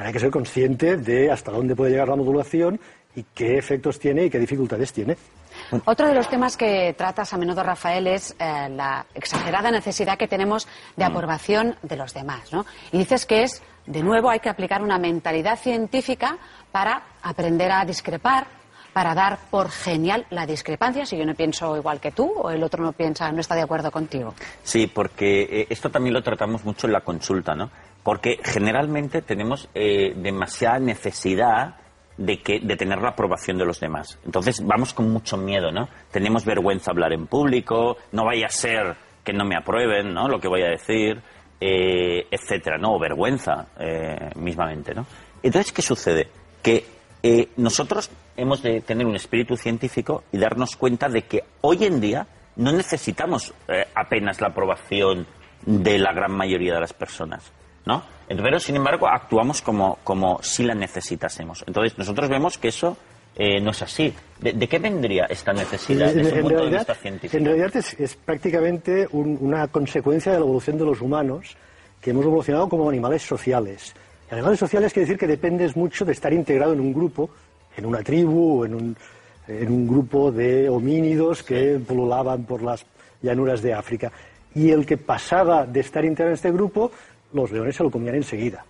pero 0.00 0.08
hay 0.08 0.12
que 0.14 0.20
ser 0.20 0.30
consciente 0.30 0.96
de 0.96 1.30
hasta 1.30 1.52
dónde 1.52 1.76
puede 1.76 1.90
llegar 1.90 2.08
la 2.08 2.16
modulación 2.16 2.80
y 3.14 3.22
qué 3.34 3.58
efectos 3.58 3.98
tiene 3.98 4.24
y 4.24 4.30
qué 4.30 4.38
dificultades 4.38 4.94
tiene. 4.94 5.14
Otro 5.84 6.08
de 6.08 6.14
los 6.14 6.26
temas 6.26 6.56
que 6.56 6.94
tratas 6.96 7.34
a 7.34 7.36
menudo, 7.36 7.62
Rafael, 7.62 8.06
es 8.06 8.34
eh, 8.38 8.70
la 8.70 9.04
exagerada 9.14 9.70
necesidad 9.70 10.16
que 10.16 10.26
tenemos 10.26 10.66
de 10.96 11.04
aprobación 11.04 11.76
de 11.82 11.96
los 11.96 12.14
demás. 12.14 12.50
¿no? 12.50 12.64
Y 12.92 12.96
dices 12.96 13.26
que 13.26 13.42
es, 13.42 13.62
de 13.84 14.02
nuevo, 14.02 14.30
hay 14.30 14.40
que 14.40 14.48
aplicar 14.48 14.82
una 14.82 14.98
mentalidad 14.98 15.58
científica 15.58 16.38
para 16.72 17.02
aprender 17.20 17.70
a 17.70 17.84
discrepar, 17.84 18.46
para 18.94 19.14
dar 19.14 19.38
por 19.50 19.68
genial 19.68 20.24
la 20.30 20.46
discrepancia, 20.46 21.04
si 21.04 21.18
yo 21.18 21.26
no 21.26 21.34
pienso 21.34 21.76
igual 21.76 22.00
que 22.00 22.12
tú 22.12 22.32
o 22.36 22.48
el 22.50 22.62
otro 22.62 22.82
no 22.82 22.92
piensa, 22.92 23.30
no 23.32 23.42
está 23.42 23.54
de 23.54 23.62
acuerdo 23.62 23.90
contigo. 23.90 24.32
Sí, 24.62 24.86
porque 24.86 25.42
eh, 25.42 25.66
esto 25.68 25.90
también 25.90 26.14
lo 26.14 26.22
tratamos 26.22 26.64
mucho 26.64 26.86
en 26.86 26.94
la 26.94 27.02
consulta, 27.02 27.54
¿no? 27.54 27.70
Porque 28.02 28.38
generalmente 28.42 29.22
tenemos 29.22 29.68
eh, 29.74 30.14
demasiada 30.16 30.78
necesidad 30.78 31.76
de, 32.16 32.40
que, 32.40 32.60
de 32.60 32.76
tener 32.76 33.00
la 33.00 33.10
aprobación 33.10 33.58
de 33.58 33.64
los 33.64 33.80
demás. 33.80 34.18
Entonces 34.24 34.62
vamos 34.64 34.94
con 34.94 35.10
mucho 35.10 35.36
miedo, 35.36 35.70
¿no? 35.70 35.88
Tenemos 36.10 36.44
vergüenza 36.44 36.90
hablar 36.90 37.12
en 37.12 37.26
público, 37.26 37.96
no 38.12 38.24
vaya 38.24 38.46
a 38.46 38.50
ser 38.50 38.96
que 39.24 39.32
no 39.32 39.44
me 39.44 39.56
aprueben, 39.56 40.14
¿no? 40.14 40.28
Lo 40.28 40.40
que 40.40 40.48
voy 40.48 40.62
a 40.62 40.68
decir, 40.68 41.20
eh, 41.60 42.26
etcétera, 42.30 42.78
¿no? 42.78 42.94
O 42.94 42.98
vergüenza, 42.98 43.66
eh, 43.78 44.30
mismamente, 44.36 44.94
¿no? 44.94 45.06
Entonces, 45.42 45.72
¿qué 45.72 45.82
sucede? 45.82 46.28
Que 46.62 46.84
eh, 47.22 47.50
nosotros 47.56 48.10
hemos 48.36 48.62
de 48.62 48.80
tener 48.80 49.06
un 49.06 49.16
espíritu 49.16 49.56
científico 49.56 50.24
y 50.32 50.38
darnos 50.38 50.76
cuenta 50.76 51.08
de 51.08 51.22
que 51.22 51.44
hoy 51.60 51.84
en 51.84 52.00
día 52.00 52.26
no 52.56 52.72
necesitamos 52.72 53.52
eh, 53.68 53.86
apenas 53.94 54.40
la 54.40 54.48
aprobación 54.48 55.26
de 55.66 55.98
la 55.98 56.12
gran 56.12 56.32
mayoría 56.32 56.74
de 56.74 56.80
las 56.80 56.94
personas, 56.94 57.52
¿no? 57.86 58.02
Pero, 58.28 58.60
sin 58.60 58.76
embargo, 58.76 59.08
actuamos 59.08 59.60
como, 59.62 59.98
como 60.04 60.38
si 60.42 60.62
la 60.62 60.74
necesitásemos. 60.74 61.64
Entonces, 61.66 61.98
nosotros 61.98 62.28
vemos 62.28 62.58
que 62.58 62.68
eso 62.68 62.96
eh, 63.36 63.60
no 63.60 63.70
es 63.72 63.82
así. 63.82 64.14
¿De, 64.38 64.52
de 64.52 64.68
qué 64.68 64.78
vendría 64.78 65.24
esta 65.26 65.52
necesidad 65.52 66.12
desde 66.12 66.34
un 66.34 66.40
punto 66.42 66.48
de 66.48 66.54
realidad, 66.56 66.78
vista 66.80 66.94
científico? 66.94 67.36
en 67.36 67.44
realidad 67.44 67.76
es, 67.76 67.94
es 67.98 68.14
prácticamente 68.16 69.08
un- 69.12 69.36
una 69.40 69.66
consecuencia 69.68 70.32
de 70.32 70.38
la 70.38 70.44
evolución 70.44 70.78
de 70.78 70.84
los 70.84 71.00
humanos, 71.00 71.56
que 72.00 72.10
hemos 72.10 72.24
evolucionado 72.24 72.68
como 72.68 72.88
animales 72.88 73.22
sociales. 73.22 73.94
Y 74.30 74.34
animales 74.34 74.58
sociales 74.60 74.92
quiere 74.92 75.06
decir 75.06 75.18
que 75.18 75.26
dependes 75.26 75.76
mucho 75.76 76.04
de 76.04 76.12
estar 76.12 76.32
integrado 76.32 76.72
en 76.72 76.80
un 76.80 76.92
grupo, 76.94 77.30
en 77.76 77.84
una 77.86 78.02
tribu 78.02 78.64
en 78.64 78.74
un, 78.74 78.96
en 79.48 79.72
un 79.72 79.88
grupo 79.88 80.30
de 80.30 80.68
homínidos 80.68 81.42
que 81.42 81.80
pululaban 81.86 82.44
por 82.44 82.62
las 82.62 82.86
llanuras 83.22 83.60
de 83.62 83.74
África. 83.74 84.12
Y 84.54 84.70
el 84.70 84.84
que 84.86 84.96
pasaba 84.96 85.66
de 85.66 85.80
estar 85.80 86.04
integrado 86.04 86.30
en 86.30 86.34
este 86.34 86.50
grupo, 86.50 86.90
los 87.32 87.50
leones 87.50 87.76
se 87.76 87.82
lo 87.82 87.90
comían 87.90 88.14
enseguida. 88.16 88.64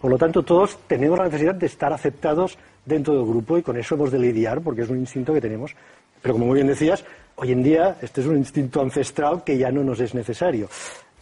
Por 0.00 0.10
lo 0.10 0.18
tanto, 0.18 0.42
todos 0.42 0.78
tenemos 0.86 1.18
la 1.18 1.26
necesidad 1.26 1.54
de 1.54 1.66
estar 1.66 1.92
aceptados 1.92 2.58
dentro 2.84 3.14
del 3.14 3.24
grupo 3.24 3.58
y 3.58 3.62
con 3.62 3.76
eso 3.76 3.94
hemos 3.94 4.10
de 4.10 4.18
lidiar 4.18 4.60
porque 4.60 4.82
es 4.82 4.90
un 4.90 4.98
instinto 4.98 5.32
que 5.32 5.40
tenemos. 5.40 5.74
Pero 6.20 6.34
como 6.34 6.46
muy 6.46 6.56
bien 6.56 6.66
decías, 6.66 7.04
hoy 7.36 7.52
en 7.52 7.62
día 7.62 7.96
este 8.02 8.20
es 8.20 8.26
un 8.26 8.36
instinto 8.36 8.80
ancestral 8.80 9.44
que 9.44 9.56
ya 9.56 9.70
no 9.70 9.84
nos 9.84 10.00
es 10.00 10.14
necesario. 10.14 10.68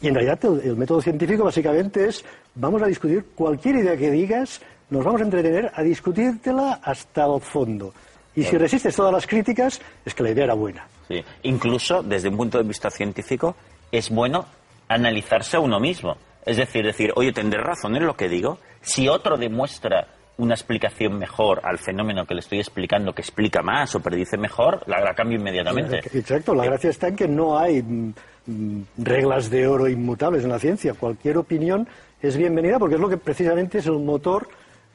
Y 0.00 0.08
en 0.08 0.14
realidad 0.14 0.38
el, 0.44 0.70
el 0.70 0.76
método 0.76 1.02
científico 1.02 1.44
básicamente 1.44 2.08
es, 2.08 2.24
vamos 2.54 2.82
a 2.82 2.86
discutir 2.86 3.26
cualquier 3.34 3.76
idea 3.76 3.96
que 3.96 4.10
digas, 4.10 4.62
nos 4.88 5.04
vamos 5.04 5.20
a 5.20 5.24
entretener 5.24 5.70
a 5.74 5.82
discutírtela 5.82 6.80
hasta 6.82 7.26
el 7.26 7.40
fondo. 7.40 7.92
Y 8.34 8.44
si 8.44 8.56
resistes 8.56 8.94
todas 8.94 9.12
las 9.12 9.26
críticas, 9.26 9.80
es 10.04 10.14
que 10.14 10.22
la 10.22 10.30
idea 10.30 10.44
era 10.44 10.54
buena. 10.54 10.86
Sí. 11.08 11.22
Incluso 11.42 12.02
desde 12.02 12.28
un 12.28 12.36
punto 12.36 12.58
de 12.58 12.64
vista 12.64 12.90
científico 12.90 13.54
es 13.90 14.08
bueno 14.08 14.46
analizarse 14.88 15.56
a 15.56 15.60
uno 15.60 15.80
mismo. 15.80 16.16
Es 16.44 16.56
decir, 16.56 16.84
decir, 16.84 17.12
oye, 17.16 17.32
tendré 17.32 17.60
razón 17.60 17.96
en 17.96 18.06
lo 18.06 18.14
que 18.14 18.28
digo. 18.28 18.58
Si 18.80 19.08
otro 19.08 19.36
demuestra 19.36 20.08
una 20.38 20.54
explicación 20.54 21.18
mejor 21.18 21.60
al 21.64 21.78
fenómeno 21.78 22.24
que 22.24 22.34
le 22.34 22.40
estoy 22.40 22.58
explicando, 22.58 23.12
que 23.12 23.20
explica 23.20 23.62
más 23.62 23.94
o 23.94 24.00
predice 24.00 24.38
mejor, 24.38 24.82
la, 24.86 25.00
la 25.00 25.14
cambio 25.14 25.38
inmediatamente. 25.38 25.98
Exacto, 26.14 26.54
la 26.54 26.64
gracia 26.64 26.90
está 26.90 27.08
en 27.08 27.16
que 27.16 27.28
no 27.28 27.58
hay 27.58 27.82
mm, 27.82 28.14
mm, 28.46 28.82
reglas 28.98 29.50
de 29.50 29.66
oro 29.66 29.86
inmutables 29.86 30.42
en 30.44 30.50
la 30.50 30.58
ciencia. 30.58 30.94
Cualquier 30.94 31.36
opinión 31.36 31.86
es 32.22 32.36
bienvenida 32.36 32.78
porque 32.78 32.94
es 32.94 33.00
lo 33.00 33.08
que 33.08 33.18
precisamente 33.18 33.78
es 33.78 33.86
el 33.86 33.98
motor 33.98 34.48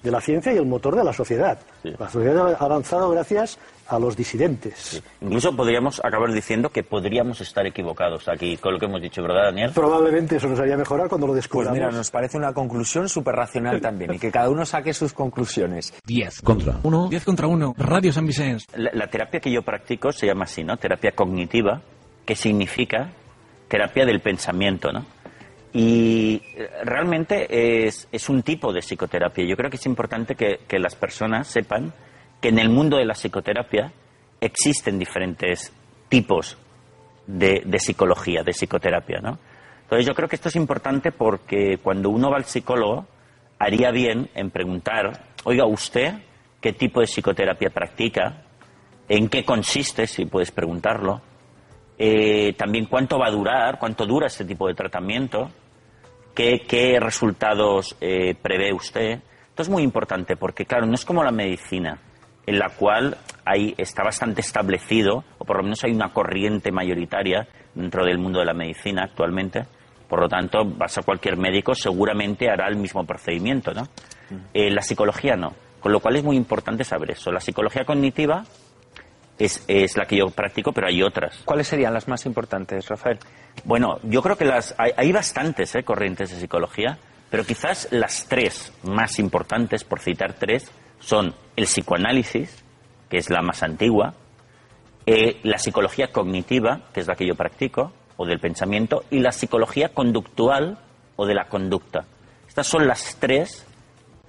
de 0.06 0.12
la 0.12 0.22
ciencia 0.22 0.54
y 0.54 0.58
el 0.58 0.66
motor 0.66 0.96
de 0.96 1.04
la 1.04 1.12
sociedad. 1.12 1.58
La 1.84 2.08
sociedad 2.10 2.54
ha 2.54 2.64
avanzado 2.64 3.10
gracias 3.10 3.60
a 3.88 4.00
los 4.00 4.16
disidentes. 4.16 5.04
Incluso 5.22 5.56
podríamos 5.56 6.00
acabar 6.04 6.32
diciendo 6.32 6.70
que 6.70 6.84
podríamos 6.84 7.42
estar 7.42 7.66
equivocados 7.66 8.28
aquí 8.30 8.56
con 8.58 8.74
lo 8.74 8.80
que 8.80 8.86
hemos 8.86 9.02
dicho, 9.02 9.22
¿verdad, 9.22 9.46
Daniel? 9.46 9.72
Probablemente 9.74 10.38
eso 10.38 10.48
nos 10.48 10.60
haría 10.60 10.78
mejorar 10.78 11.10
cuando 11.10 11.28
lo 11.28 11.34
Pues 11.34 11.44
descubramos. 11.44 11.78
mira, 11.78 11.92
nos 11.92 12.10
parece 12.12 12.38
una 12.38 12.54
conclusión 12.54 13.10
súper 13.10 13.36
racional 13.36 13.82
también 13.82 14.14
y 14.14 14.20
que 14.20 14.32
cada 14.32 14.50
uno 14.50 14.66
saque 14.66 14.94
sus 14.94 15.12
conclusiones. 15.14 15.94
10 16.06 16.42
contra 16.42 16.78
1. 16.84 17.08
10 17.10 17.26
contra 17.26 17.48
1. 17.48 17.76
Radio 17.78 18.14
San 18.14 18.26
Vicens. 18.26 18.66
La, 18.76 18.92
la 18.94 19.08
terapia 19.08 19.40
que 19.40 19.52
yo 19.52 19.62
practico 19.64 20.12
se 20.12 20.28
llama 20.28 20.46
así, 20.46 20.64
¿no? 20.64 20.78
Terapia 20.78 21.12
cognitiva, 21.12 21.82
que 22.26 22.36
significa 22.36 23.10
terapia 23.68 24.06
del 24.06 24.22
pensamiento, 24.22 24.92
¿no? 24.92 25.06
Y 25.78 26.42
eh, 26.56 26.70
realmente 26.86 27.86
es, 27.86 28.08
un 28.30 28.44
tipo 28.44 28.72
de 28.72 28.80
psicoterapia. 28.80 29.46
Yo 29.46 29.58
creo 29.58 29.70
que 29.70 29.76
es 29.76 29.86
importante 29.86 30.36
que, 30.36 30.80
las 30.80 30.96
personas 30.96 31.48
sepan 31.48 31.94
que 32.42 32.48
en 32.50 32.60
el 32.60 32.70
mundo 32.70 32.98
de 32.98 33.06
la 33.06 33.14
psicoterapia 33.14 33.92
existen 34.40 34.98
diferentes 34.98 35.74
tipos 36.08 36.58
de, 37.28 37.64
de 37.66 37.80
psicología, 37.80 38.42
de 38.44 38.54
psicoterapia, 38.54 39.20
¿no? 39.20 39.38
Entonces 39.82 40.06
yo 40.06 40.14
creo 40.14 40.30
que 40.30 40.38
esto 40.38 40.50
es 40.50 40.56
importante 40.56 41.12
porque 41.12 41.80
cuando 41.84 42.10
uno 42.10 42.32
va 42.32 42.38
al 42.38 42.46
psicólogo 42.46 43.06
haría 43.60 43.92
bien 43.92 44.30
en 44.34 44.52
preguntar, 44.52 45.26
oiga, 45.44 45.66
¿usted 45.66 46.14
qué 46.62 46.72
tipo 46.72 47.02
de 47.02 47.08
psicoterapia 47.08 47.70
practica? 47.70 48.46
en 49.08 49.30
qué 49.30 49.44
consiste, 49.44 50.08
si 50.08 50.26
puedes 50.26 50.52
preguntarlo, 50.52 51.22
eh, 51.98 52.54
también 52.54 52.86
cuánto 52.86 53.18
va 53.20 53.28
a 53.28 53.32
durar, 53.32 53.80
cuánto 53.80 54.06
dura 54.06 54.28
este 54.28 54.46
tipo 54.46 54.68
de 54.68 54.74
tratamiento, 54.74 55.50
qué, 56.36 56.64
qué 56.68 57.00
resultados 57.00 57.96
eh, 58.02 58.36
prevé 58.40 58.74
usted. 58.74 59.22
Esto 59.50 59.62
es 59.64 59.70
muy 59.70 59.84
importante 59.84 60.36
porque, 60.36 60.66
claro, 60.66 60.86
no 60.86 60.94
es 60.94 61.06
como 61.06 61.24
la 61.24 61.32
medicina, 61.32 61.98
en 62.46 62.60
la 62.60 62.70
cual 62.70 63.18
hay, 63.46 63.74
está 63.78 64.04
bastante 64.04 64.42
establecido, 64.42 65.24
o 65.38 65.46
por 65.46 65.58
lo 65.58 65.64
menos 65.64 65.84
hay 65.84 65.92
una 65.92 66.14
corriente 66.14 66.72
mayoritaria 66.72 67.48
dentro 67.74 68.06
del 68.06 68.20
mundo 68.20 68.40
de 68.40 68.46
la 68.46 68.54
medicina 68.54 69.04
actualmente. 69.04 69.64
Por 70.08 70.20
lo 70.20 70.28
tanto, 70.28 70.66
vas 70.66 70.98
a 70.98 71.02
cualquier 71.02 71.38
médico, 71.38 71.74
seguramente 71.74 72.50
hará 72.50 72.68
el 72.68 72.76
mismo 72.76 73.04
procedimiento, 73.06 73.74
¿no? 73.74 73.88
Eh, 74.54 74.70
la 74.70 74.82
psicología 74.82 75.36
no. 75.36 75.54
Con 75.80 75.92
lo 75.92 76.00
cual 76.00 76.16
es 76.16 76.24
muy 76.24 76.36
importante 76.36 76.84
saber 76.84 77.12
eso. 77.12 77.32
La 77.32 77.40
psicología 77.40 77.86
cognitiva 77.86 78.44
es, 79.38 79.64
es, 79.68 79.98
la 79.98 80.06
que 80.06 80.18
yo 80.18 80.28
practico, 80.28 80.72
pero 80.72 80.88
hay 80.88 81.02
otras. 81.02 81.42
¿Cuáles 81.46 81.68
serían 81.68 81.94
las 81.94 82.08
más 82.08 82.26
importantes, 82.26 82.88
Rafael? 82.88 83.20
Bueno, 83.64 84.00
yo 84.04 84.22
creo 84.22 84.38
que 84.38 84.46
las, 84.46 84.76
hay, 84.78 84.92
hay 84.96 85.12
bastantes 85.12 85.76
¿eh? 85.76 85.84
corrientes 85.84 86.30
de 86.32 86.40
psicología, 86.40 86.98
pero 87.30 87.44
quizás 87.44 87.88
las 87.92 88.28
tres 88.28 88.72
más 88.84 89.20
importantes, 89.20 89.84
por 89.84 90.00
citar 90.00 90.34
tres, 90.34 90.72
son 91.00 91.36
el 91.56 91.66
psicoanálisis, 91.66 92.64
que 93.10 93.18
es 93.18 93.30
la 93.30 93.42
más 93.42 93.64
antigua, 93.64 94.14
eh, 95.06 95.40
la 95.44 95.58
psicología 95.58 96.12
cognitiva, 96.12 96.82
que 96.94 97.02
es 97.02 97.08
la 97.08 97.16
que 97.16 97.28
yo 97.28 97.36
practico, 97.36 97.92
o 98.18 98.26
del 98.26 98.40
pensamiento, 98.40 99.04
y 99.12 99.20
la 99.20 99.32
psicología 99.32 99.90
conductual 99.90 100.80
o 101.16 101.26
de 101.26 101.36
la 101.36 101.46
conducta. 101.46 102.06
Estas 102.48 102.68
son 102.68 102.88
las 102.88 103.18
tres 103.20 103.68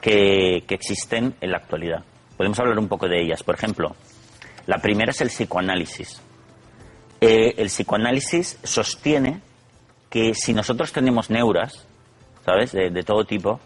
que, 0.01 0.65
que 0.67 0.75
existen 0.75 1.35
en 1.41 1.51
la 1.51 1.59
actualidad. 1.59 2.05
Podemos 2.37 2.59
hablar 2.59 2.79
un 2.79 2.89
poco 2.89 3.09
de 3.09 3.23
ellas. 3.23 3.43
Por 3.43 3.55
ejemplo, 3.55 3.95
la 4.67 4.79
primera 4.79 5.11
es 5.11 5.21
el 5.21 5.29
psicoanálisis. 5.29 6.21
Eh, 7.21 7.55
el 7.57 7.69
psicoanálisis 7.69 8.59
sostiene 8.63 9.41
que 10.11 10.35
si 10.35 10.53
nosotros 10.53 10.93
tenemos 10.93 11.31
neuras, 11.31 11.87
¿sabes?, 12.45 12.73
de, 12.73 13.03
todo 13.03 13.25
tipo, 13.25 13.61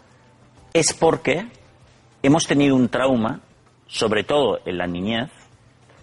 es 0.73 0.93
porque 0.93 1.47
hemos 2.23 2.47
tenido 2.47 2.75
un 2.75 2.89
trauma, 2.89 3.41
sobre 3.87 4.23
todo 4.23 4.59
en 4.65 4.77
la 4.77 4.87
niñez, 4.87 5.29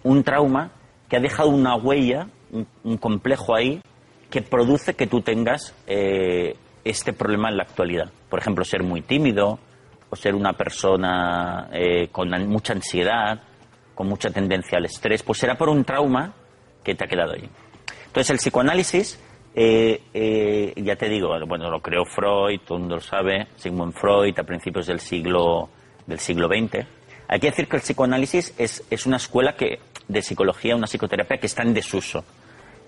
un 0.03 0.23
trauma 0.23 0.71
que 1.09 1.17
ha 1.17 1.19
dejado 1.19 1.49
una 1.49 1.75
huella, 1.75 2.27
un, 2.51 2.67
un 2.83 2.97
complejo 2.97 3.55
ahí, 3.55 3.81
que 4.29 4.41
produce 4.41 4.93
que 4.93 5.07
tú 5.07 5.21
tengas 5.21 5.73
eh, 5.87 6.55
este 6.83 7.13
problema 7.13 7.49
en 7.49 7.57
la 7.57 7.63
actualidad. 7.63 8.11
Por 8.29 8.39
ejemplo, 8.39 8.63
ser 8.63 8.83
muy 8.83 9.01
tímido 9.01 9.59
o 10.09 10.15
ser 10.15 10.35
una 10.35 10.53
persona 10.53 11.69
eh, 11.73 12.09
con 12.11 12.29
mucha 12.47 12.73
ansiedad, 12.73 13.41
con 13.99 14.07
mucha 14.07 14.29
tendencia 14.29 14.77
al 14.77 14.85
estrés, 14.85 15.23
pues 15.23 15.39
será 15.39 15.55
por 15.55 15.67
un 15.67 15.83
trauma 15.83 16.33
que 16.85 16.95
te 16.95 17.03
ha 17.03 17.07
quedado 17.09 17.33
ahí. 17.33 17.49
Entonces, 18.05 18.29
el 18.29 18.37
psicoanálisis, 18.37 19.19
eh, 19.53 20.01
eh, 20.13 20.73
ya 20.77 20.95
te 20.95 21.09
digo, 21.09 21.37
bueno, 21.45 21.69
lo 21.69 21.81
creó 21.81 22.05
Freud, 22.05 22.61
todo 22.65 22.77
el 22.77 22.83
mundo 22.83 22.95
lo 22.95 23.01
sabe, 23.01 23.49
Sigmund 23.57 23.91
Freud 23.91 24.39
a 24.39 24.43
principios 24.43 24.87
del 24.87 25.01
siglo, 25.01 25.67
del 26.07 26.17
siglo 26.17 26.47
XX. 26.47 26.87
Hay 27.27 27.41
que 27.41 27.47
decir 27.47 27.67
que 27.67 27.75
el 27.75 27.81
psicoanálisis 27.81 28.55
es, 28.57 28.85
es 28.89 29.05
una 29.05 29.17
escuela 29.17 29.57
que, 29.57 29.79
de 30.07 30.21
psicología, 30.21 30.77
una 30.77 30.87
psicoterapia 30.87 31.37
que 31.37 31.47
está 31.47 31.63
en 31.63 31.73
desuso. 31.73 32.23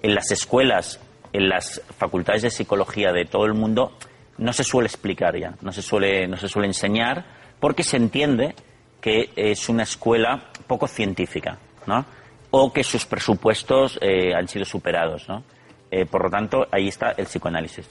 En 0.01 0.15
las 0.15 0.31
escuelas 0.31 1.01
en 1.33 1.49
las 1.49 1.81
facultades 1.97 2.43
de 2.43 2.51
psicología 2.51 3.11
de 3.11 3.25
todo 3.25 3.45
el 3.45 3.53
mundo 3.53 3.97
no 4.37 4.53
se 4.53 4.63
suele 4.63 4.87
explicar 4.87 5.37
ya, 5.37 5.55
no 5.59 5.73
se 5.73 5.81
suele, 5.81 6.25
no 6.29 6.37
se 6.37 6.47
suele 6.47 6.69
enseñar, 6.69 7.25
porque 7.59 7.83
se 7.83 7.97
entiende 7.97 8.55
que 9.01 9.31
es 9.35 9.67
una 9.67 9.83
escuela 9.83 10.51
poco 10.67 10.87
científica, 10.87 11.57
¿no? 11.87 12.05
O 12.51 12.71
que 12.71 12.83
sus 12.83 13.05
presupuestos 13.05 13.97
eh, 14.01 14.33
han 14.33 14.47
sido 14.47 14.63
superados, 14.63 15.27
¿no? 15.27 15.43
Eh, 15.89 16.05
por 16.05 16.23
lo 16.23 16.29
tanto, 16.29 16.67
ahí 16.71 16.87
está 16.87 17.11
el 17.11 17.25
psicoanálisis. 17.25 17.89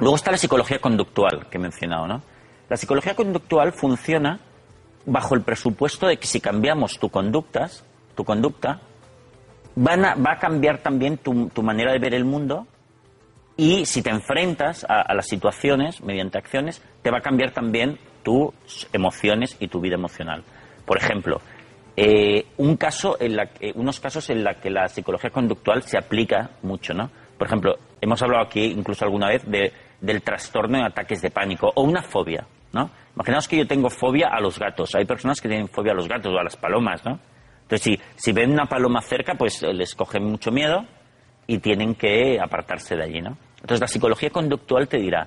Luego 0.00 0.16
está 0.16 0.30
la 0.30 0.36
psicología 0.36 0.80
conductual 0.80 1.46
que 1.48 1.56
he 1.56 1.60
mencionado, 1.60 2.06
¿no? 2.06 2.22
La 2.68 2.76
psicología 2.76 3.14
conductual 3.14 3.72
funciona 3.72 4.40
bajo 5.06 5.34
el 5.34 5.42
presupuesto 5.42 6.06
de 6.06 6.18
que 6.18 6.26
si 6.26 6.40
cambiamos 6.40 6.98
tu 6.98 7.08
conductas, 7.08 7.84
tu 8.14 8.24
conducta, 8.24 8.80
van 9.74 10.04
a, 10.04 10.14
va 10.14 10.32
a 10.32 10.38
cambiar 10.38 10.78
también 10.78 11.18
tu, 11.18 11.62
manera 11.62 11.92
de 11.92 11.98
ver 11.98 12.14
el 12.14 12.24
mundo 12.24 12.66
y 13.56 13.86
si 13.86 14.02
te 14.02 14.10
enfrentas 14.10 14.84
a, 14.88 15.14
las 15.14 15.26
situaciones 15.26 16.02
mediante 16.02 16.38
acciones, 16.38 16.82
te 17.02 17.10
va 17.10 17.18
a 17.18 17.22
cambiar 17.22 17.52
también 17.52 17.98
tus 18.28 18.86
emociones 18.92 19.56
y 19.58 19.68
tu 19.68 19.80
vida 19.80 19.94
emocional. 19.94 20.44
Por 20.84 20.98
ejemplo, 20.98 21.40
eh, 21.96 22.44
un 22.58 22.76
caso 22.76 23.16
en 23.18 23.36
la, 23.36 23.44
eh, 23.58 23.72
unos 23.74 24.00
casos 24.00 24.28
en 24.28 24.44
los 24.44 24.56
que 24.56 24.68
la 24.68 24.86
psicología 24.86 25.30
conductual 25.30 25.82
se 25.82 25.96
aplica 25.96 26.50
mucho, 26.62 26.92
¿no? 26.92 27.10
Por 27.38 27.46
ejemplo, 27.46 27.76
hemos 28.02 28.20
hablado 28.20 28.44
aquí 28.44 28.64
incluso 28.64 29.06
alguna 29.06 29.28
vez 29.28 29.50
de, 29.50 29.72
del 30.02 30.20
trastorno 30.20 30.76
en 30.76 30.84
ataques 30.84 31.22
de 31.22 31.30
pánico 31.30 31.72
o 31.74 31.82
una 31.84 32.02
fobia, 32.02 32.46
¿no? 32.74 32.90
Imaginaos 33.14 33.48
que 33.48 33.56
yo 33.56 33.66
tengo 33.66 33.88
fobia 33.88 34.28
a 34.30 34.40
los 34.40 34.58
gatos. 34.58 34.94
Hay 34.94 35.06
personas 35.06 35.40
que 35.40 35.48
tienen 35.48 35.68
fobia 35.68 35.92
a 35.92 35.96
los 35.96 36.06
gatos 36.06 36.30
o 36.30 36.38
a 36.38 36.44
las 36.44 36.56
palomas, 36.58 37.02
¿no? 37.06 37.18
Entonces, 37.62 37.80
si, 37.80 37.98
si 38.14 38.32
ven 38.32 38.52
una 38.52 38.66
paloma 38.66 39.00
cerca, 39.00 39.36
pues 39.36 39.62
les 39.62 39.94
coge 39.94 40.20
mucho 40.20 40.50
miedo 40.50 40.84
y 41.46 41.60
tienen 41.60 41.94
que 41.94 42.38
apartarse 42.38 42.94
de 42.94 43.04
allí, 43.04 43.22
¿no? 43.22 43.38
Entonces, 43.54 43.80
la 43.80 43.88
psicología 43.88 44.28
conductual 44.28 44.86
te 44.86 44.98
dirá, 44.98 45.26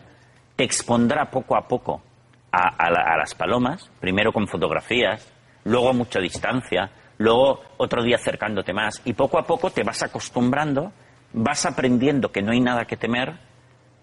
te 0.55 0.63
expondrá 0.63 1.31
poco 1.31 1.57
a 1.57 1.67
poco 1.67 2.03
a, 2.51 2.67
a, 2.67 2.89
la, 2.91 3.13
a 3.13 3.17
las 3.17 3.35
palomas, 3.35 3.89
primero 3.99 4.31
con 4.31 4.47
fotografías, 4.47 5.31
luego 5.63 5.89
a 5.89 5.93
mucha 5.93 6.19
distancia, 6.19 6.91
luego 7.17 7.61
otro 7.77 8.03
día 8.03 8.15
acercándote 8.15 8.73
más, 8.73 9.01
y 9.05 9.13
poco 9.13 9.39
a 9.39 9.43
poco 9.43 9.69
te 9.69 9.83
vas 9.83 10.03
acostumbrando, 10.03 10.91
vas 11.33 11.65
aprendiendo 11.65 12.31
que 12.31 12.41
no 12.41 12.51
hay 12.51 12.59
nada 12.59 12.85
que 12.85 12.97
temer, 12.97 13.33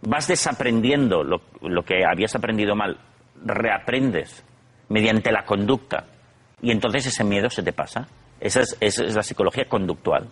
vas 0.03 0.29
desaprendiendo 0.29 1.23
lo, 1.25 1.43
lo 1.63 1.83
que 1.85 2.05
habías 2.05 2.35
aprendido 2.35 2.75
mal, 2.75 2.99
reaprendes 3.45 4.45
mediante 4.89 5.33
la 5.33 5.45
conducta, 5.45 6.05
y 6.63 6.71
entonces 6.71 7.07
ese 7.07 7.25
miedo 7.25 7.51
se 7.51 7.63
te 7.63 7.73
pasa. 7.73 8.09
Esa 8.41 8.61
es, 8.61 8.77
esa 8.81 9.05
es, 9.05 9.15
la 9.15 9.23
psicología 9.23 9.67
conductual. 9.69 10.29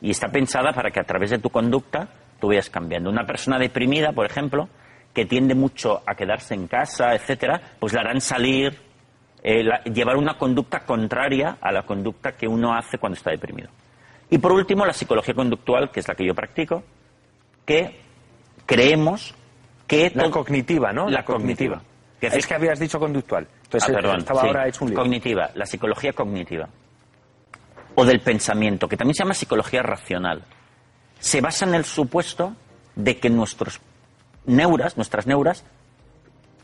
Y 0.00 0.10
está 0.10 0.28
pensada 0.28 0.72
para 0.72 0.90
que 0.90 1.00
a 1.00 1.04
través 1.04 1.30
de 1.30 1.38
tu 1.38 1.50
conducta 1.50 2.08
tú 2.40 2.48
vayas 2.48 2.68
cambiando. 2.70 3.10
Una 3.10 3.24
persona 3.24 3.58
deprimida, 3.58 4.12
por 4.12 4.26
ejemplo, 4.26 4.68
que 5.14 5.24
tiende 5.24 5.54
mucho 5.54 6.02
a 6.04 6.14
quedarse 6.14 6.54
en 6.54 6.66
casa, 6.66 7.14
etcétera, 7.14 7.60
pues 7.78 7.92
la 7.92 8.00
harán 8.00 8.20
salir, 8.20 8.76
eh, 9.42 9.62
la, 9.62 9.82
llevar 9.84 10.16
una 10.16 10.36
conducta 10.36 10.80
contraria 10.80 11.58
a 11.60 11.70
la 11.70 11.84
conducta 11.84 12.32
que 12.32 12.48
uno 12.48 12.74
hace 12.74 12.98
cuando 12.98 13.16
está 13.16 13.30
deprimido. 13.30 13.70
Y 14.28 14.38
por 14.38 14.52
último, 14.52 14.84
la 14.84 14.92
psicología 14.92 15.34
conductual, 15.34 15.90
que 15.92 16.00
es 16.00 16.08
la 16.08 16.14
que 16.16 16.26
yo 16.26 16.34
practico, 16.34 16.82
que 17.64 18.00
creemos 18.66 19.34
que... 19.86 20.10
La 20.14 20.30
cognitiva, 20.30 20.92
¿no? 20.92 21.04
La, 21.06 21.18
la 21.18 21.24
cognitiva. 21.24 21.76
cognitiva. 21.76 21.94
Que 22.20 22.38
es 22.38 22.46
que 22.46 22.54
habías 22.54 22.80
dicho 22.80 22.98
conductual. 22.98 23.46
Entonces, 23.64 23.90
ah, 23.90 23.92
perdón, 23.92 24.18
estaba 24.18 24.40
sí. 24.40 24.46
ahora 24.48 24.68
hecho 24.68 24.84
un 24.84 24.90
lío. 24.90 24.98
Cognitiva, 24.98 25.50
la 25.54 25.66
psicología 25.66 26.12
cognitiva. 26.12 26.68
O 27.94 28.04
del 28.04 28.20
pensamiento, 28.20 28.88
que 28.88 28.96
también 28.96 29.14
se 29.14 29.22
llama 29.22 29.34
psicología 29.34 29.82
racional. 29.82 30.42
Se 31.20 31.40
basa 31.40 31.66
en 31.66 31.74
el 31.74 31.84
supuesto 31.84 32.54
de 32.96 33.18
que 33.18 33.30
nuestros 33.30 33.80
neuras, 34.46 34.96
nuestras 34.96 35.26
neuras, 35.26 35.64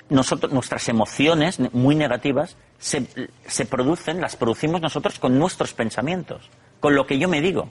nosotros, 0.08 0.52
nuestras 0.52 0.88
emociones 0.88 1.60
muy 1.72 1.94
negativas 1.94 2.56
se, 2.78 3.06
se, 3.46 3.66
producen, 3.66 4.20
las 4.20 4.36
producimos 4.36 4.80
nosotros 4.80 5.18
con 5.18 5.38
nuestros 5.38 5.72
pensamientos, 5.72 6.50
con 6.80 6.94
lo 6.94 7.06
que 7.06 7.18
yo 7.18 7.28
me 7.28 7.40
digo. 7.40 7.70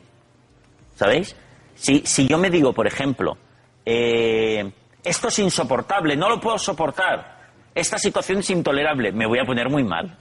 ¿Sabéis? 0.96 1.36
Si, 1.76 2.02
si 2.06 2.28
yo 2.28 2.38
me 2.38 2.50
digo, 2.50 2.74
por 2.74 2.88
ejemplo, 2.88 3.38
eh, 3.86 4.72
esto 5.04 5.28
es 5.28 5.40
insoportable, 5.40 6.16
no 6.16 6.30
lo 6.30 6.40
puedo 6.40 6.58
soportar, 6.58 7.40
esta 7.76 7.98
situación 7.98 8.40
es 8.40 8.50
intolerable, 8.50 9.12
me 9.12 9.26
voy 9.26 9.40
a 9.40 9.46
poner 9.46 9.70
muy 9.70 9.84
mal. 9.84 10.18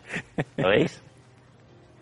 ¿Sabéis? 0.57 1.03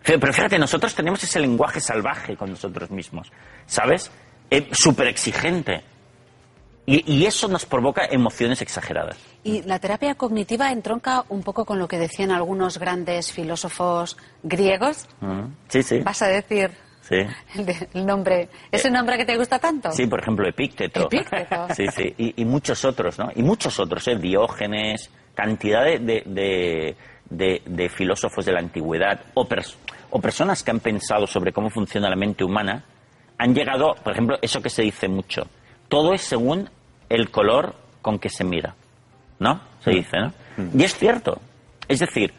Pero 0.03 0.33
fíjate, 0.33 0.57
nosotros 0.57 0.95
tenemos 0.95 1.21
ese 1.23 1.39
lenguaje 1.39 1.79
salvaje 1.81 2.37
con 2.37 2.49
nosotros 2.49 2.89
mismos, 2.91 3.31
¿sabes? 3.65 4.09
Eh, 4.49 4.69
Súper 4.71 5.07
exigente. 5.07 5.83
Y, 6.89 7.03
y, 7.05 7.25
eso 7.25 7.49
nos 7.49 7.65
provoca 7.65 8.05
emociones 8.09 8.61
exageradas. 8.61 9.17
Y 9.43 9.61
la 9.63 9.77
terapia 9.77 10.15
cognitiva 10.15 10.71
entronca 10.71 11.25
un 11.27 11.43
poco 11.43 11.65
con 11.65 11.79
lo 11.79 11.87
que 11.89 11.97
decían 11.97 12.31
algunos 12.31 12.77
grandes 12.79 13.33
filósofos 13.33 14.15
griegos. 14.41 15.05
Mm, 15.19 15.47
sí, 15.67 15.83
sí. 15.83 15.99
¿Vas 15.99 16.21
a 16.21 16.27
decir 16.27 16.71
sí. 17.01 17.17
el, 17.93 18.05
nombre, 18.05 18.47
ese 18.71 18.89
nombre 18.89 19.17
que 19.17 19.25
te 19.25 19.35
gusta 19.35 19.59
tanto? 19.59 19.91
Sí, 19.91 20.07
por 20.07 20.21
ejemplo, 20.21 20.47
Epícteto. 20.47 21.07
Epícteto. 21.07 21.67
sí, 21.75 21.87
sí. 21.93 22.15
Y, 22.17 22.41
y, 22.41 22.45
muchos 22.45 22.85
otros, 22.85 23.19
¿no? 23.19 23.31
Y 23.35 23.43
muchos 23.43 23.77
otros, 23.81 24.07
¿eh? 24.07 24.15
Diógenes, 24.15 25.11
cantidad 25.35 25.83
de, 25.83 25.99
de, 25.99 26.95
de, 27.29 27.61
de 27.65 27.89
filósofos 27.89 28.45
de 28.45 28.53
la 28.53 28.59
antigüedad 28.59 29.19
o, 29.33 29.45
pers 29.45 29.77
o 30.09 30.21
personas 30.21 30.63
que 30.63 30.71
han 30.71 30.79
pensado 30.79 31.27
sobre 31.27 31.51
cómo 31.51 31.69
funciona 31.69 32.09
la 32.09 32.15
mente 32.15 32.45
humana 32.45 32.85
han 33.37 33.53
llegado, 33.53 33.95
por 34.03 34.13
ejemplo, 34.13 34.37
eso 34.41 34.61
que 34.61 34.69
se 34.69 34.81
dice 34.81 35.07
mucho. 35.07 35.47
Todo 35.89 36.13
es 36.13 36.21
según 36.21 36.69
el 37.09 37.29
color 37.29 37.75
con 38.01 38.19
que 38.19 38.29
se 38.29 38.43
mira, 38.43 38.75
¿no? 39.39 39.61
Se 39.83 39.91
dice, 39.91 40.17
¿no? 40.17 40.33
Mm. 40.57 40.79
Y 40.79 40.83
es 40.83 40.95
cierto. 40.95 41.41
Es 41.87 41.99
decir, 41.99 42.33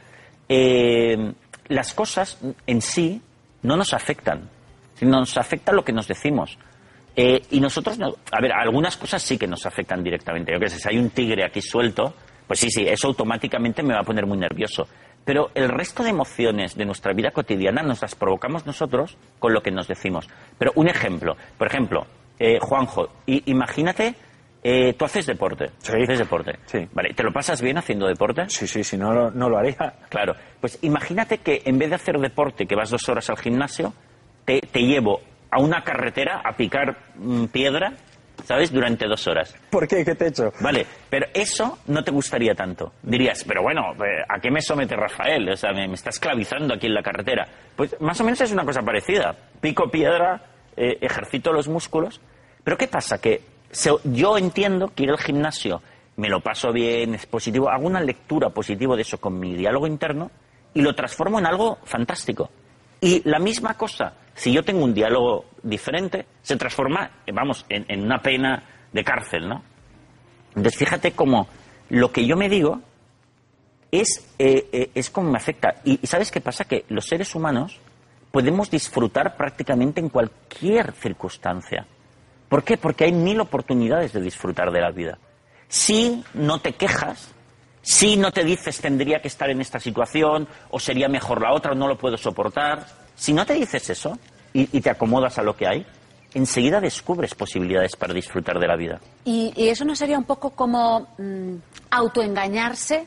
eh, 0.48 1.32
las 1.68 1.94
cosas 1.94 2.38
en 2.66 2.80
sí 2.80 3.20
no 3.62 3.76
nos 3.76 3.92
afectan, 3.94 4.48
sino 4.94 5.18
nos 5.18 5.36
afecta 5.36 5.72
lo 5.72 5.84
que 5.84 5.92
nos 5.92 6.08
decimos. 6.08 6.58
Eh, 7.16 7.42
y 7.50 7.60
nosotros, 7.60 7.98
no, 7.98 8.14
a 8.30 8.40
ver, 8.40 8.52
algunas 8.52 8.96
cosas 8.96 9.22
sí 9.22 9.36
que 9.36 9.46
nos 9.46 9.66
afectan 9.66 10.02
directamente. 10.02 10.52
Yo 10.52 10.60
que 10.60 10.68
sé, 10.68 10.78
si 10.78 10.88
hay 10.88 10.98
un 10.98 11.10
tigre 11.10 11.44
aquí 11.44 11.60
suelto, 11.60 12.14
pues 12.46 12.60
sí, 12.60 12.70
sí, 12.70 12.86
eso 12.86 13.08
automáticamente 13.08 13.82
me 13.82 13.94
va 13.94 14.00
a 14.00 14.04
poner 14.04 14.24
muy 14.24 14.38
nervioso. 14.38 14.86
Pero 15.24 15.50
el 15.54 15.68
resto 15.68 16.02
de 16.02 16.10
emociones 16.10 16.76
de 16.76 16.86
nuestra 16.86 17.12
vida 17.12 17.30
cotidiana 17.30 17.82
nos 17.82 18.00
las 18.00 18.14
provocamos 18.14 18.64
nosotros 18.66 19.16
con 19.38 19.52
lo 19.52 19.62
que 19.62 19.70
nos 19.70 19.88
decimos. 19.88 20.28
Pero 20.56 20.72
un 20.76 20.88
ejemplo, 20.88 21.36
por 21.58 21.66
ejemplo, 21.66 22.06
eh, 22.38 22.58
Juanjo, 22.60 23.08
imagínate, 23.26 24.14
eh, 24.62 24.92
tú 24.94 25.04
haces 25.04 25.26
deporte. 25.26 25.66
Sí. 25.78 25.92
Haces 26.02 26.18
deporte. 26.18 26.58
Sí. 26.66 26.86
Vale, 26.92 27.14
¿te 27.14 27.22
lo 27.22 27.32
pasas 27.32 27.60
bien 27.62 27.78
haciendo 27.78 28.06
deporte? 28.06 28.44
Sí, 28.48 28.66
sí, 28.66 28.82
si 28.84 28.96
no, 28.96 29.12
lo- 29.12 29.30
no 29.30 29.48
lo 29.48 29.58
haría. 29.58 29.94
Claro. 30.08 30.34
Pues 30.60 30.78
imagínate 30.82 31.38
que 31.38 31.62
en 31.64 31.78
vez 31.78 31.88
de 31.90 31.94
hacer 31.96 32.18
deporte, 32.18 32.66
que 32.66 32.74
vas 32.74 32.90
dos 32.90 33.08
horas 33.08 33.28
al 33.30 33.38
gimnasio, 33.38 33.92
te, 34.44 34.60
te 34.60 34.80
llevo 34.80 35.20
a 35.50 35.60
una 35.60 35.82
carretera 35.82 36.42
a 36.44 36.56
picar 36.56 36.96
mm, 37.16 37.44
piedra, 37.46 37.92
¿sabes? 38.44 38.72
Durante 38.72 39.06
dos 39.06 39.26
horas. 39.26 39.54
¿Por 39.70 39.86
qué? 39.88 40.04
¿Qué 40.04 40.14
te 40.14 40.24
he 40.26 40.28
hecho? 40.28 40.52
Vale, 40.60 40.86
pero 41.08 41.26
eso 41.32 41.78
no 41.86 42.02
te 42.04 42.10
gustaría 42.10 42.54
tanto. 42.54 42.92
Dirías, 43.02 43.44
pero 43.44 43.62
bueno, 43.62 43.92
eh, 44.04 44.22
¿a 44.28 44.40
qué 44.40 44.50
me 44.50 44.60
somete 44.60 44.94
Rafael? 44.96 45.48
O 45.50 45.56
sea, 45.56 45.72
me, 45.72 45.86
me 45.88 45.94
está 45.94 46.10
esclavizando 46.10 46.74
aquí 46.74 46.86
en 46.86 46.94
la 46.94 47.02
carretera. 47.02 47.46
Pues 47.76 47.98
más 48.00 48.20
o 48.20 48.24
menos 48.24 48.40
es 48.40 48.52
una 48.52 48.64
cosa 48.64 48.82
parecida. 48.82 49.34
Pico 49.60 49.90
piedra, 49.90 50.42
eh, 50.76 50.98
ejercito 51.00 51.52
los 51.52 51.68
músculos. 51.68 52.20
Pero 52.64 52.76
¿qué 52.76 52.88
pasa? 52.88 53.18
Que 53.20 53.40
yo 54.04 54.38
entiendo 54.38 54.92
que 54.94 55.04
ir 55.04 55.10
al 55.10 55.18
gimnasio, 55.18 55.82
me 56.16 56.28
lo 56.28 56.40
paso 56.40 56.72
bien, 56.72 57.14
es 57.14 57.26
positivo, 57.26 57.68
hago 57.68 57.86
una 57.86 58.00
lectura 58.00 58.50
positiva 58.50 58.96
de 58.96 59.02
eso 59.02 59.18
con 59.18 59.38
mi 59.38 59.54
diálogo 59.54 59.86
interno 59.86 60.30
y 60.74 60.82
lo 60.82 60.94
transformo 60.94 61.38
en 61.38 61.46
algo 61.46 61.78
fantástico. 61.84 62.50
Y 63.00 63.28
la 63.28 63.38
misma 63.38 63.74
cosa, 63.74 64.14
si 64.34 64.52
yo 64.52 64.64
tengo 64.64 64.84
un 64.84 64.94
diálogo 64.94 65.46
diferente, 65.62 66.26
se 66.42 66.56
transforma, 66.56 67.22
eh, 67.26 67.32
vamos, 67.32 67.64
en, 67.68 68.02
una 68.02 68.20
pena 68.20 68.62
de 68.92 69.04
cárcel, 69.04 69.48
¿no? 69.48 69.62
Entonces, 70.48 70.76
fíjate 70.76 71.12
cómo 71.12 71.46
lo 71.90 72.10
que 72.10 72.26
yo 72.26 72.36
me 72.36 72.48
digo 72.48 72.80
es, 73.92 74.34
eh, 74.38 74.68
eh, 74.72 74.90
es 74.94 75.10
como 75.10 75.30
me 75.30 75.38
afecta. 75.38 75.76
Y 75.84 75.98
¿sabes 76.06 76.30
qué 76.30 76.40
pasa? 76.40 76.64
Que 76.64 76.84
los 76.88 77.06
seres 77.06 77.34
humanos 77.34 77.78
podemos 78.32 78.70
disfrutar 78.70 79.36
prácticamente 79.36 80.00
en 80.00 80.08
cualquier 80.08 80.92
circunstancia. 80.92 81.86
¿Por 82.48 82.64
qué? 82.64 82.76
Porque 82.76 83.04
hay 83.04 83.12
mil 83.12 83.40
oportunidades 83.40 84.12
de 84.12 84.20
disfrutar 84.20 84.70
de 84.70 84.80
la 84.80 84.90
vida. 84.90 85.18
Si 85.68 86.24
no 86.34 86.60
te 86.60 86.72
quejas, 86.72 87.34
si 87.82 88.16
no 88.16 88.32
te 88.32 88.44
dices 88.44 88.80
tendría 88.80 89.20
que 89.20 89.28
estar 89.28 89.50
en 89.50 89.60
esta 89.60 89.78
situación, 89.78 90.48
o 90.70 90.80
sería 90.80 91.08
mejor 91.08 91.42
la 91.42 91.52
otra, 91.52 91.72
o 91.72 91.74
no 91.74 91.88
lo 91.88 91.98
puedo 91.98 92.16
soportar, 92.16 92.86
si 93.14 93.32
no 93.32 93.44
te 93.44 93.54
dices 93.54 93.90
eso 93.90 94.18
y, 94.52 94.80
te 94.80 94.90
acomodas 94.90 95.38
a 95.38 95.42
lo 95.42 95.56
que 95.56 95.66
hay, 95.66 95.86
enseguida 96.34 96.80
descubres 96.80 97.34
posibilidades 97.34 97.96
para 97.96 98.14
disfrutar 98.14 98.58
de 98.58 98.66
la 98.66 98.76
vida. 98.76 99.00
¿Y, 99.24 99.52
y 99.56 99.68
eso 99.68 99.84
no 99.84 99.94
sería 99.94 100.18
un 100.18 100.24
poco 100.24 100.50
como 100.50 101.08
mm, 101.18 101.54
autoengañarse? 101.90 103.06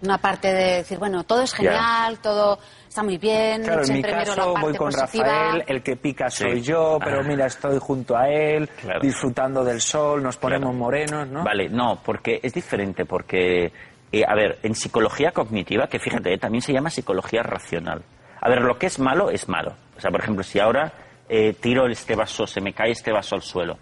Una 0.00 0.18
parte 0.18 0.52
de 0.52 0.76
decir, 0.78 0.96
bueno, 0.98 1.24
todo 1.24 1.42
es 1.42 1.52
genial, 1.52 2.20
todo 2.20 2.58
está 2.88 3.02
muy 3.02 3.18
bien, 3.18 3.62
Claro, 3.64 3.82
en 3.84 3.92
mi 3.94 4.02
caso 4.02 4.36
parte 4.36 4.60
voy 4.60 4.76
con 4.76 4.90
positiva. 4.92 5.24
Rafael, 5.26 5.64
el 5.66 5.82
que 5.82 5.96
pica 5.96 6.30
soy 6.30 6.60
Sí. 6.60 6.62
yo, 6.70 6.98
pero 7.02 7.20
Ah. 7.20 7.24
mira, 7.24 7.46
estoy 7.46 7.78
junto 7.80 8.16
a 8.16 8.28
él, 8.28 8.68
Claro. 8.68 9.00
disfrutando 9.00 9.64
del 9.64 9.80
sol, 9.80 10.22
nos 10.22 10.36
ponemos 10.36 10.68
Claro. 10.68 10.78
morenos, 10.78 11.28
¿no? 11.28 11.42
Vale, 11.42 11.68
no, 11.68 12.00
porque 12.04 12.38
es 12.42 12.54
diferente, 12.54 13.04
porque, 13.06 13.72
eh, 14.12 14.22
a 14.26 14.34
ver, 14.36 14.60
en 14.62 14.76
psicología 14.76 15.32
cognitiva, 15.32 15.88
que 15.88 15.98
fíjate, 15.98 16.32
eh, 16.32 16.38
también 16.38 16.62
se 16.62 16.72
llama 16.72 16.90
psicología 16.90 17.42
racional. 17.42 18.02
A 18.40 18.48
ver, 18.48 18.60
lo 18.62 18.78
que 18.78 18.86
es 18.86 19.00
malo 19.00 19.30
es 19.30 19.48
malo. 19.48 19.74
O 19.96 20.00
sea, 20.00 20.12
por 20.12 20.20
ejemplo, 20.20 20.44
si 20.44 20.60
ahora 20.60 20.92
eh, 21.30 21.54
tiro 21.60 21.86
este 21.88 22.14
vaso, 22.14 22.46
se 22.46 22.60
me 22.60 22.72
cae 22.72 22.92
este 22.92 23.12
vaso 23.12 23.34
al 23.34 23.42
suelo 23.42 23.76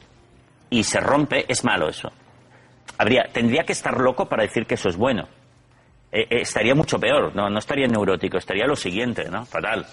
y 0.71 0.83
se 0.83 0.99
rompe, 0.99 1.45
es 1.47 1.63
malo 1.63 1.89
eso. 1.89 2.11
Habría, 2.99 3.25
tendría 3.33 3.63
que 3.65 3.73
estar 3.73 4.01
loco 4.01 4.27
para 4.27 4.43
decir 4.43 4.67
que 4.67 4.75
eso 4.75 4.89
es 4.89 4.97
bueno. 4.97 5.29
Eh, 6.19 6.27
eh, 6.31 6.41
estaría 6.41 6.75
mucho 6.75 6.99
peor, 6.99 7.35
no, 7.37 7.51
no 7.51 7.59
estaría 7.59 7.87
neurótico, 7.87 8.39
estaría 8.39 8.67
lo 8.67 8.75
siguiente, 8.75 9.29
¿no? 9.29 9.45
Fatal. 9.45 9.85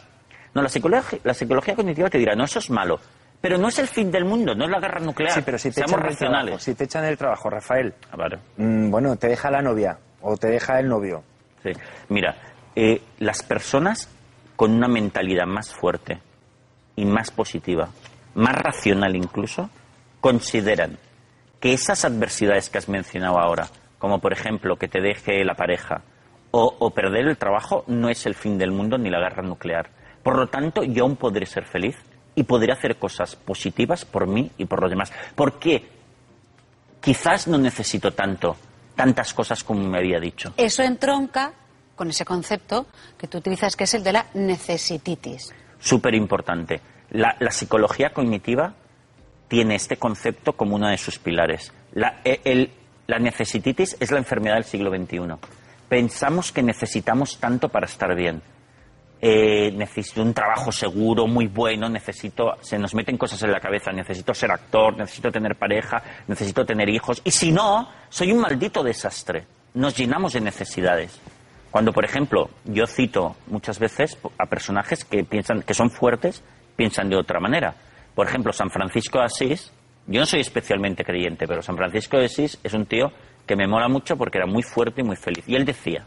No, 0.53 0.61
la 0.61 0.69
psicología, 0.69 1.19
la 1.23 1.33
psicología 1.33 1.75
cognitiva 1.75 2.09
te 2.09 2.17
dirá, 2.17 2.33
no, 2.33 2.45
eso 2.45 2.59
es 2.59 2.69
malo. 2.69 2.97
Pero 3.41 3.57
no 3.57 3.67
es 3.67 3.77
el 3.79 3.87
fin 3.89 4.09
del 4.09 4.23
mundo, 4.23 4.55
no 4.55 4.63
es 4.63 4.71
la 4.71 4.79
guerra 4.79 5.01
nuclear. 5.01 5.33
Sí, 5.33 5.41
pero 5.43 5.57
si 5.57 5.67
te, 5.69 5.73
Seamos 5.73 5.91
echan 5.91 6.01
del 6.03 6.11
racionales. 6.11 6.45
trabajo, 6.45 6.63
si 6.63 6.75
te 6.75 6.83
echan 6.85 7.03
del 7.03 7.17
trabajo, 7.17 7.49
Rafael, 7.49 7.93
Ah, 8.09 8.15
vale. 8.15 8.39
mm, 8.55 8.89
bueno, 8.89 9.17
te 9.17 9.27
deja 9.27 9.51
la 9.51 9.61
novia 9.61 9.97
o 10.21 10.37
te 10.37 10.47
deja 10.47 10.79
el 10.79 10.87
novio. 10.87 11.23
Sí. 11.61 11.71
Mira, 12.07 12.37
eh, 12.73 13.01
las 13.19 13.43
personas 13.43 14.09
con 14.55 14.71
una 14.71 14.87
mentalidad 14.87 15.45
más 15.45 15.73
fuerte 15.73 16.19
y 16.95 17.03
más 17.03 17.31
positiva, 17.31 17.89
más 18.35 18.55
racional 18.55 19.13
incluso, 19.17 19.69
consideran 20.21 20.97
que 21.59 21.73
esas 21.73 22.05
adversidades 22.05 22.69
que 22.69 22.77
has 22.77 22.87
mencionado 22.87 23.39
ahora, 23.39 23.67
como 23.99 24.19
por 24.19 24.31
ejemplo 24.31 24.77
que 24.77 24.87
te 24.87 25.01
deje 25.01 25.43
la 25.43 25.55
pareja 25.55 26.01
o, 26.55 26.75
o 26.79 26.89
perder 26.91 27.27
el 27.27 27.37
trabajo, 27.37 27.83
no 27.87 28.09
es 28.09 28.25
el 28.27 28.35
fin 28.35 28.57
del 28.59 28.71
mundo 28.71 28.97
ni 28.97 29.09
la 29.09 29.19
guerra 29.19 29.41
nuclear. 29.41 29.89
Por 30.21 30.37
lo 30.37 30.47
tanto, 30.47 30.83
yo 30.83 31.03
aún 31.03 31.15
podré 31.15 31.45
ser 31.47 31.65
feliz 31.65 31.97
y 32.35 32.43
podré 32.43 32.71
hacer 32.71 32.97
cosas 32.97 33.35
positivas 33.35 34.05
por 34.05 34.27
mí 34.27 34.51
y 34.57 34.65
por 34.65 34.79
los 34.81 34.89
demás. 34.89 35.11
Porque 35.35 35.87
quizás 37.01 37.47
no 37.47 37.57
necesito 37.57 38.11
tanto, 38.13 38.55
tantas 38.95 39.33
cosas 39.33 39.63
como 39.63 39.83
me 39.87 39.97
había 39.97 40.19
dicho. 40.19 40.53
Eso 40.57 40.83
entronca 40.83 41.53
con 41.95 42.09
ese 42.09 42.25
concepto 42.25 42.85
que 43.17 43.27
tú 43.27 43.37
utilizas, 43.39 43.75
que 43.75 43.83
es 43.85 43.93
el 43.93 44.03
de 44.03 44.13
la 44.13 44.25
necesititis. 44.33 45.53
súper 45.79 46.15
importante. 46.15 46.81
La, 47.11 47.35
la 47.39 47.51
psicología 47.51 48.11
cognitiva 48.11 48.73
tiene 49.47 49.75
este 49.75 49.97
concepto 49.97 50.53
como 50.53 50.75
uno 50.75 50.87
de 50.89 50.97
sus 50.97 51.19
pilares. 51.19 51.71
La, 51.93 52.21
el- 52.23 52.71
la 53.05 53.19
necesititis 53.19 53.97
es 53.99 54.11
la 54.11 54.17
enfermedad 54.17 54.55
del 54.55 54.63
siglo 54.63 54.89
XXI. 54.89 55.19
Pensamos 55.93 56.51
que 56.51 56.63
necesitamos 56.63 57.37
tanto 57.37 57.69
para 57.69 57.85
estar 57.85 58.15
bien. 58.15 58.41
Eh, 59.21 59.71
necesito 59.73 60.23
un 60.23 60.33
trabajo 60.33 60.71
seguro, 60.71 61.27
muy 61.27 61.45
bueno, 61.45 61.87
necesito, 61.87 62.55
se 62.61 62.79
nos 62.79 62.95
meten 62.95 63.15
cosas 63.15 63.43
en 63.43 63.51
la 63.51 63.59
cabeza, 63.59 63.91
necesito 63.91 64.33
ser 64.33 64.49
actor, 64.49 64.97
necesito 64.97 65.29
tener 65.29 65.55
pareja, 65.55 66.01
necesito 66.27 66.65
tener 66.65 66.89
hijos, 66.89 67.21
y 67.23 67.29
si 67.29 67.51
no, 67.51 67.87
soy 68.09 68.31
un 68.31 68.39
maldito 68.39 68.81
desastre. 68.81 69.45
Nos 69.75 69.95
llenamos 69.95 70.33
de 70.33 70.41
necesidades. 70.41 71.21
Cuando, 71.69 71.93
por 71.93 72.05
ejemplo, 72.05 72.49
yo 72.65 72.87
cito 72.87 73.35
muchas 73.45 73.77
veces 73.77 74.17
a 74.39 74.47
personajes 74.47 75.05
que 75.05 75.23
piensan 75.23 75.61
que 75.61 75.75
son 75.75 75.91
fuertes, 75.91 76.41
piensan 76.75 77.07
de 77.07 77.17
otra 77.17 77.39
manera. 77.39 77.75
Por 78.15 78.27
ejemplo, 78.27 78.51
San 78.51 78.71
Francisco 78.71 79.19
de 79.19 79.25
Asís, 79.25 79.71
yo 80.07 80.19
no 80.19 80.25
soy 80.25 80.39
especialmente 80.39 81.03
creyente, 81.03 81.45
pero 81.45 81.61
San 81.61 81.77
Francisco 81.77 82.17
de 82.17 82.25
Asís 82.25 82.59
es 82.63 82.73
un 82.73 82.87
tío 82.87 83.11
que 83.45 83.55
me 83.55 83.67
mola 83.67 83.87
mucho 83.87 84.17
porque 84.17 84.37
era 84.37 84.47
muy 84.47 84.63
fuerte 84.63 85.01
y 85.01 85.03
muy 85.03 85.15
feliz. 85.15 85.43
Y 85.47 85.55
él 85.55 85.65
decía, 85.65 86.05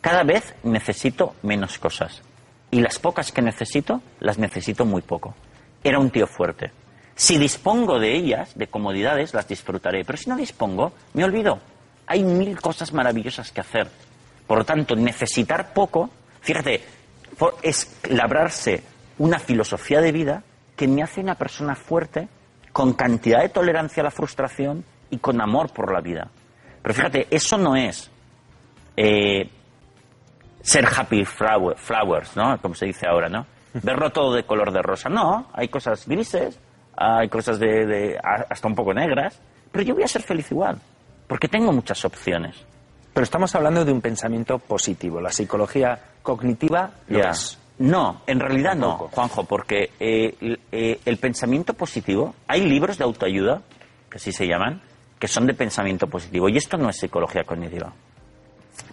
cada 0.00 0.24
vez 0.24 0.54
necesito 0.64 1.34
menos 1.42 1.78
cosas. 1.78 2.22
Y 2.70 2.80
las 2.80 2.98
pocas 2.98 3.32
que 3.32 3.42
necesito, 3.42 4.00
las 4.20 4.38
necesito 4.38 4.84
muy 4.84 5.02
poco. 5.02 5.34
Era 5.84 5.98
un 5.98 6.10
tío 6.10 6.26
fuerte. 6.26 6.72
Si 7.14 7.38
dispongo 7.38 7.98
de 7.98 8.16
ellas, 8.16 8.56
de 8.56 8.66
comodidades, 8.66 9.34
las 9.34 9.46
disfrutaré. 9.46 10.04
Pero 10.04 10.18
si 10.18 10.30
no 10.30 10.36
dispongo, 10.36 10.92
me 11.14 11.24
olvido. 11.24 11.60
Hay 12.06 12.24
mil 12.24 12.60
cosas 12.60 12.92
maravillosas 12.92 13.50
que 13.52 13.60
hacer. 13.60 13.88
Por 14.46 14.58
lo 14.58 14.64
tanto, 14.64 14.96
necesitar 14.96 15.72
poco, 15.72 16.10
fíjate, 16.40 16.82
es 17.62 18.00
labrarse 18.08 18.82
una 19.18 19.38
filosofía 19.38 20.00
de 20.00 20.12
vida 20.12 20.42
que 20.74 20.88
me 20.88 21.02
hace 21.02 21.20
una 21.20 21.34
persona 21.34 21.74
fuerte, 21.74 22.28
con 22.72 22.94
cantidad 22.94 23.42
de 23.42 23.50
tolerancia 23.50 24.00
a 24.00 24.04
la 24.04 24.10
frustración 24.10 24.84
y 25.12 25.18
con 25.18 25.40
amor 25.40 25.72
por 25.72 25.92
la 25.92 26.00
vida. 26.00 26.26
Pero 26.82 26.94
fíjate, 26.94 27.28
eso 27.30 27.56
no 27.56 27.76
es 27.76 28.10
eh, 28.96 29.48
ser 30.60 30.86
happy 30.86 31.24
flower- 31.24 31.76
flowers, 31.76 32.36
¿no? 32.36 32.58
Como 32.60 32.74
se 32.74 32.86
dice 32.86 33.06
ahora, 33.08 33.28
¿no? 33.28 33.46
Verlo 33.82 34.10
todo 34.10 34.34
de 34.34 34.44
color 34.44 34.72
de 34.72 34.82
rosa. 34.82 35.08
No, 35.08 35.46
hay 35.52 35.68
cosas 35.68 36.06
grises, 36.06 36.58
hay 36.96 37.28
cosas 37.28 37.58
de, 37.58 38.18
hasta 38.50 38.68
un 38.68 38.74
poco 38.74 38.92
negras, 38.92 39.38
pero 39.70 39.84
yo 39.84 39.94
voy 39.94 40.02
a 40.04 40.08
ser 40.08 40.22
feliz 40.22 40.50
igual, 40.50 40.78
porque 41.26 41.48
tengo 41.48 41.72
muchas 41.72 42.04
opciones. 42.04 42.56
Pero 43.14 43.24
estamos 43.24 43.54
hablando 43.54 43.84
de 43.84 43.92
un 43.92 44.00
pensamiento 44.00 44.58
positivo. 44.58 45.20
La 45.20 45.30
psicología 45.30 45.98
cognitiva 46.22 46.90
lo 47.08 47.20
es. 47.28 47.58
No, 47.78 48.22
en 48.26 48.40
realidad 48.40 48.74
no. 48.74 48.96
Juanjo, 49.10 49.44
porque 49.44 49.90
eh, 50.00 50.34
el- 50.40 50.60
eh, 50.70 51.00
el 51.04 51.16
pensamiento 51.18 51.74
positivo, 51.74 52.34
hay 52.48 52.62
libros 52.66 52.96
de 52.98 53.04
autoayuda, 53.04 53.60
que 54.10 54.16
así 54.18 54.32
se 54.32 54.46
llaman, 54.46 54.80
que 55.22 55.28
son 55.28 55.46
de 55.46 55.54
pensamiento 55.54 56.08
positivo, 56.08 56.48
y 56.48 56.56
esto 56.56 56.76
no 56.76 56.90
es 56.90 56.96
psicología 56.96 57.44
cognitiva. 57.44 57.92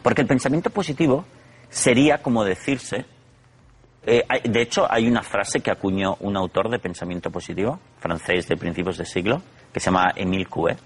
Porque 0.04 0.22
el 0.22 0.28
pensamiento 0.28 0.70
positivo 0.70 1.26
sería 1.72 2.20
como 2.20 2.44
decirse, 2.44 3.04
eh, 4.06 4.24
de 4.44 4.62
hecho 4.62 4.86
hay 4.88 5.08
una 5.08 5.24
frase 5.24 5.62
que 5.62 5.72
acuñó 5.72 6.18
un 6.20 6.38
autor 6.38 6.70
de 6.70 6.78
pensamiento 6.78 7.32
positivo, 7.32 7.80
francés 7.98 8.48
de 8.48 8.58
principios 8.58 9.00
de 9.00 9.06
siglo, 9.06 9.42
que 9.74 9.80
se 9.80 9.88
llama 9.88 10.14
Émile 10.16 10.46
Coué, 10.46 10.78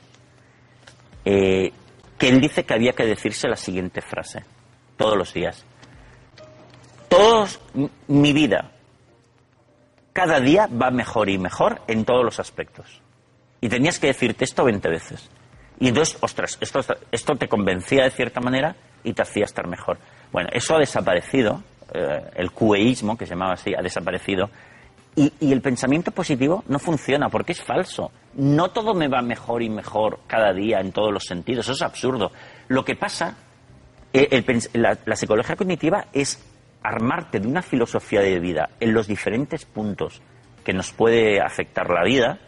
eh, 1.26 1.74
que 2.18 2.30
él 2.30 2.40
dice 2.40 2.64
que 2.64 2.76
había 2.76 2.94
que 2.94 3.06
decirse 3.06 3.50
la 3.50 3.58
siguiente 3.58 4.00
frase, 4.00 4.46
todos 4.96 5.18
los 5.18 5.34
días. 5.34 5.66
Todos, 7.10 7.60
mi 8.08 8.32
vida 8.32 8.72
cada 10.14 10.40
día 10.40 10.68
va 10.68 10.90
mejor 10.90 11.28
y 11.28 11.38
mejor 11.38 11.82
en 11.88 12.06
todos 12.06 12.24
los 12.24 12.40
aspectos. 12.40 13.03
Y 13.64 13.70
tenías 13.70 13.98
que 13.98 14.08
decirte 14.08 14.44
esto 14.44 14.66
20 14.66 14.90
veces. 14.90 15.30
Y 15.80 15.88
entonces, 15.88 16.18
ostras, 16.20 16.58
esto, 16.60 16.82
esto 17.10 17.36
te 17.36 17.48
convencía 17.48 18.04
de 18.04 18.12
cierta 18.12 18.42
manera 18.42 18.76
y 19.06 19.14
te 19.14 19.22
hacía 19.22 19.46
estar 19.46 19.68
mejor. 19.70 20.00
Bueno, 20.34 20.50
eso 20.52 20.76
ha 20.76 20.80
desaparecido, 20.80 21.64
eh, 21.94 22.30
el 22.36 22.52
cueísmo, 22.52 23.18
que 23.18 23.26
se 23.26 23.36
llamaba 23.36 23.54
así, 23.54 23.74
ha 23.74 23.82
desaparecido. 23.82 24.50
Y, 25.16 25.32
y, 25.40 25.54
el 25.54 25.62
pensamiento 25.62 26.12
positivo 26.12 26.66
no 26.68 26.78
funciona 26.78 27.30
porque 27.30 27.54
es 27.54 27.64
falso. 27.64 28.12
No 28.34 28.72
todo 28.72 28.94
me 28.94 29.08
va 29.08 29.22
mejor 29.22 29.64
y 29.64 29.70
mejor 29.70 30.20
cada 30.28 30.52
día 30.52 30.82
en 30.82 30.92
todos 30.92 31.14
los 31.14 31.24
sentidos. 31.24 31.64
Eso 31.64 31.72
es 31.72 31.84
absurdo. 31.84 32.34
Lo 32.68 32.84
que 32.84 32.98
pasa, 32.98 33.38
eh, 34.12 34.44
la, 34.74 34.98
la 35.06 35.16
psicología 35.16 35.56
cognitiva 35.56 36.08
es 36.12 36.38
armarte 36.82 37.40
de 37.40 37.48
una 37.48 37.62
filosofía 37.62 38.20
de 38.20 38.42
vida 38.42 38.72
en 38.82 38.94
los 38.94 39.08
diferentes 39.08 39.64
puntos 39.64 40.22
que 40.66 40.74
nos 40.74 40.92
puede 40.92 41.40
afectar 41.40 41.90
la 41.90 42.04
vida, 42.04 42.40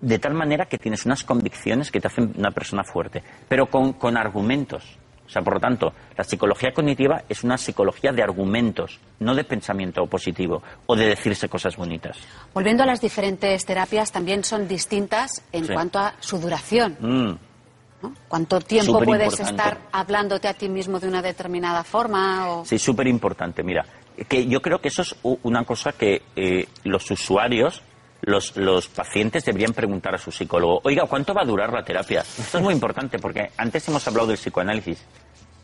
de 0.00 0.18
tal 0.18 0.34
manera 0.34 0.66
que 0.66 0.78
tienes 0.78 1.04
unas 1.06 1.24
convicciones 1.24 1.90
que 1.90 2.00
te 2.00 2.06
hacen 2.08 2.32
una 2.36 2.50
persona 2.50 2.84
fuerte, 2.84 3.22
pero 3.48 3.66
con, 3.66 3.94
con 3.94 4.16
argumentos. 4.16 4.84
O 5.26 5.30
sea, 5.30 5.42
por 5.42 5.54
lo 5.54 5.60
tanto, 5.60 5.92
la 6.16 6.24
psicología 6.24 6.72
cognitiva 6.72 7.22
es 7.28 7.44
una 7.44 7.58
psicología 7.58 8.12
de 8.12 8.22
argumentos, 8.22 8.98
no 9.20 9.34
de 9.34 9.44
pensamiento 9.44 10.06
positivo 10.06 10.62
o 10.86 10.96
de 10.96 11.06
decirse 11.08 11.50
cosas 11.50 11.76
bonitas. 11.76 12.16
Volviendo 12.54 12.82
a 12.82 12.86
las 12.86 13.02
diferentes 13.02 13.66
terapias, 13.66 14.10
también 14.10 14.42
son 14.42 14.66
distintas 14.66 15.42
en 15.52 15.66
Sí. 15.66 15.72
cuanto 15.74 15.98
a 15.98 16.14
su 16.20 16.38
duración. 16.38 16.96
Mm. 16.98 17.38
¿no? 18.00 18.14
¿Cuánto 18.28 18.60
tiempo 18.60 19.02
puedes 19.02 19.38
estar 19.40 19.78
hablándote 19.92 20.48
a 20.48 20.54
ti 20.54 20.68
mismo 20.68 20.98
de 20.98 21.08
una 21.08 21.20
determinada 21.20 21.84
forma? 21.84 22.48
O... 22.48 22.64
Sí, 22.64 22.78
súper 22.78 23.06
importante. 23.08 23.62
Mira, 23.62 23.84
que 24.28 24.46
yo 24.46 24.62
creo 24.62 24.80
que 24.80 24.88
eso 24.88 25.02
es 25.02 25.14
una 25.42 25.64
cosa 25.64 25.92
que 25.92 26.22
eh, 26.36 26.66
los 26.84 27.10
usuarios, 27.10 27.82
los, 28.22 28.56
los 28.56 28.88
pacientes 28.88 29.44
deberían 29.44 29.72
preguntar 29.72 30.14
a 30.14 30.18
su 30.18 30.30
psicólogo. 30.30 30.80
Oiga, 30.84 31.04
¿cuánto 31.06 31.34
va 31.34 31.42
a 31.42 31.46
durar 31.46 31.72
la 31.72 31.82
terapia? 31.82 32.20
Esto 32.20 32.58
es 32.58 32.64
muy 32.64 32.74
importante 32.74 33.18
porque 33.18 33.50
antes 33.56 33.86
hemos 33.88 34.06
hablado 34.06 34.28
del 34.28 34.36
psicoanálisis. 34.36 35.04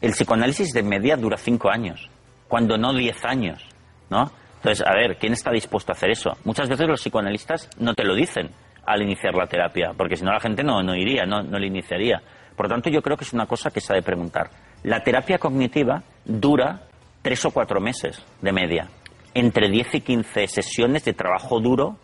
El 0.00 0.12
psicoanálisis 0.12 0.72
de 0.72 0.82
media 0.82 1.16
dura 1.16 1.36
cinco 1.36 1.70
años, 1.70 2.08
cuando 2.48 2.76
no 2.76 2.92
diez 2.92 3.24
años, 3.24 3.64
¿no? 4.10 4.30
Entonces, 4.56 4.86
a 4.86 4.94
ver, 4.94 5.18
¿quién 5.18 5.32
está 5.32 5.50
dispuesto 5.50 5.92
a 5.92 5.94
hacer 5.94 6.10
eso? 6.10 6.36
Muchas 6.44 6.68
veces 6.68 6.86
los 6.86 7.00
psicoanalistas 7.00 7.68
no 7.78 7.94
te 7.94 8.04
lo 8.04 8.14
dicen 8.14 8.50
al 8.86 9.02
iniciar 9.02 9.34
la 9.34 9.46
terapia, 9.46 9.92
porque 9.96 10.16
si 10.16 10.24
no 10.24 10.32
la 10.32 10.40
gente 10.40 10.62
no, 10.62 10.82
no 10.82 10.94
iría, 10.94 11.24
no, 11.24 11.42
no 11.42 11.58
le 11.58 11.66
iniciaría. 11.66 12.22
Por 12.56 12.66
lo 12.66 12.74
tanto, 12.74 12.90
yo 12.90 13.02
creo 13.02 13.16
que 13.16 13.24
es 13.24 13.32
una 13.32 13.46
cosa 13.46 13.70
que 13.70 13.80
se 13.80 13.92
ha 13.92 13.96
de 13.96 14.02
preguntar. 14.02 14.50
La 14.82 15.00
terapia 15.00 15.38
cognitiva 15.38 16.02
dura 16.24 16.82
tres 17.22 17.44
o 17.46 17.50
cuatro 17.50 17.80
meses 17.80 18.22
de 18.40 18.52
media, 18.52 18.88
entre 19.32 19.68
10 19.68 19.94
y 19.94 20.00
15 20.02 20.46
sesiones 20.46 21.04
de 21.04 21.14
trabajo 21.14 21.60
duro 21.60 21.98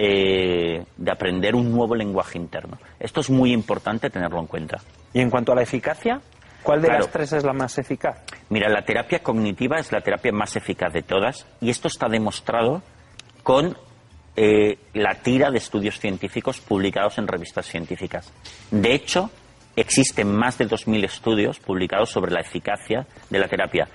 eh, 0.00 0.84
de 0.96 1.10
aprender 1.10 1.56
un 1.56 1.72
nuevo 1.72 1.96
lenguaje 1.96 2.38
interno. 2.38 2.78
Esto 3.00 3.20
es 3.20 3.30
muy 3.30 3.52
importante 3.52 4.10
tenerlo 4.10 4.38
en 4.38 4.46
cuenta. 4.46 4.78
Y 5.12 5.20
en 5.20 5.28
cuanto 5.28 5.50
a 5.50 5.56
la 5.56 5.62
eficacia, 5.62 6.20
¿cuál 6.62 6.80
de 6.80 6.86
Claro. 6.86 7.02
las 7.02 7.12
tres 7.12 7.32
es 7.32 7.42
la 7.42 7.52
más 7.52 7.76
eficaz? 7.78 8.20
Mira, 8.48 8.68
la 8.68 8.82
terapia 8.82 9.18
cognitiva 9.24 9.80
es 9.80 9.90
la 9.90 10.00
terapia 10.00 10.30
más 10.30 10.54
eficaz 10.54 10.92
de 10.92 11.02
todas 11.02 11.46
y 11.60 11.70
esto 11.70 11.88
está 11.88 12.06
demostrado 12.08 12.80
con 13.42 13.76
eh, 14.36 14.78
la 14.94 15.16
tira 15.16 15.50
de 15.50 15.58
estudios 15.58 15.98
científicos 15.98 16.60
publicados 16.60 17.18
en 17.18 17.26
revistas 17.26 17.66
científicas. 17.66 18.32
De 18.70 18.94
hecho, 18.94 19.30
existen 19.74 20.30
más 20.32 20.58
de 20.58 20.68
2.000 20.68 21.04
estudios 21.06 21.58
publicados 21.58 22.10
sobre 22.10 22.30
la 22.30 22.40
eficacia 22.42 23.04
de 23.30 23.38
la 23.40 23.48
terapia. 23.48 23.88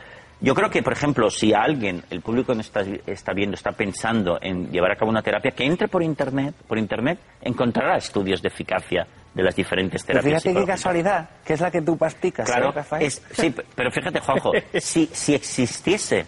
Yo 0.43 0.53
creo 0.53 0.69
que, 0.69 0.83
por 0.83 0.91
ejemplo, 0.91 1.29
si 1.29 1.53
alguien, 1.53 2.03
el 2.09 2.19
público 2.21 2.51
que 2.51 2.57
nos 2.57 2.65
está, 2.65 2.81
está 3.07 3.31
viendo, 3.33 3.55
está 3.55 3.71
pensando 3.71 4.37
en 4.41 4.69
llevar 4.71 4.91
a 4.91 4.95
cabo 4.97 5.09
una 5.09 5.21
terapia, 5.21 5.51
que 5.51 5.63
entre 5.63 5.87
por 5.87 6.03
Internet, 6.03 6.53
por 6.67 6.77
Internet 6.77 7.17
encontrará 7.41 7.95
estudios 7.95 8.41
de 8.41 8.49
eficacia 8.49 9.07
de 9.33 9.41
las 9.41 9.55
diferentes 9.55 10.03
Pero 10.03 10.19
terapias. 10.19 10.43
fíjate 10.43 10.59
qué 10.59 10.67
casualidad, 10.67 11.29
que 11.45 11.53
es 11.53 11.61
la 11.61 11.71
que 11.71 11.81
tú 11.81 11.97
Claro, 11.97 12.69
¿eh, 12.69 12.71
Rafael? 12.73 13.05
es- 13.05 13.21
sí, 13.31 13.55
pero 13.73 13.89
fíjate, 13.89 14.19
Juanjo, 14.19 14.51
si, 14.81 15.05
si 15.13 15.33
existiese 15.33 16.25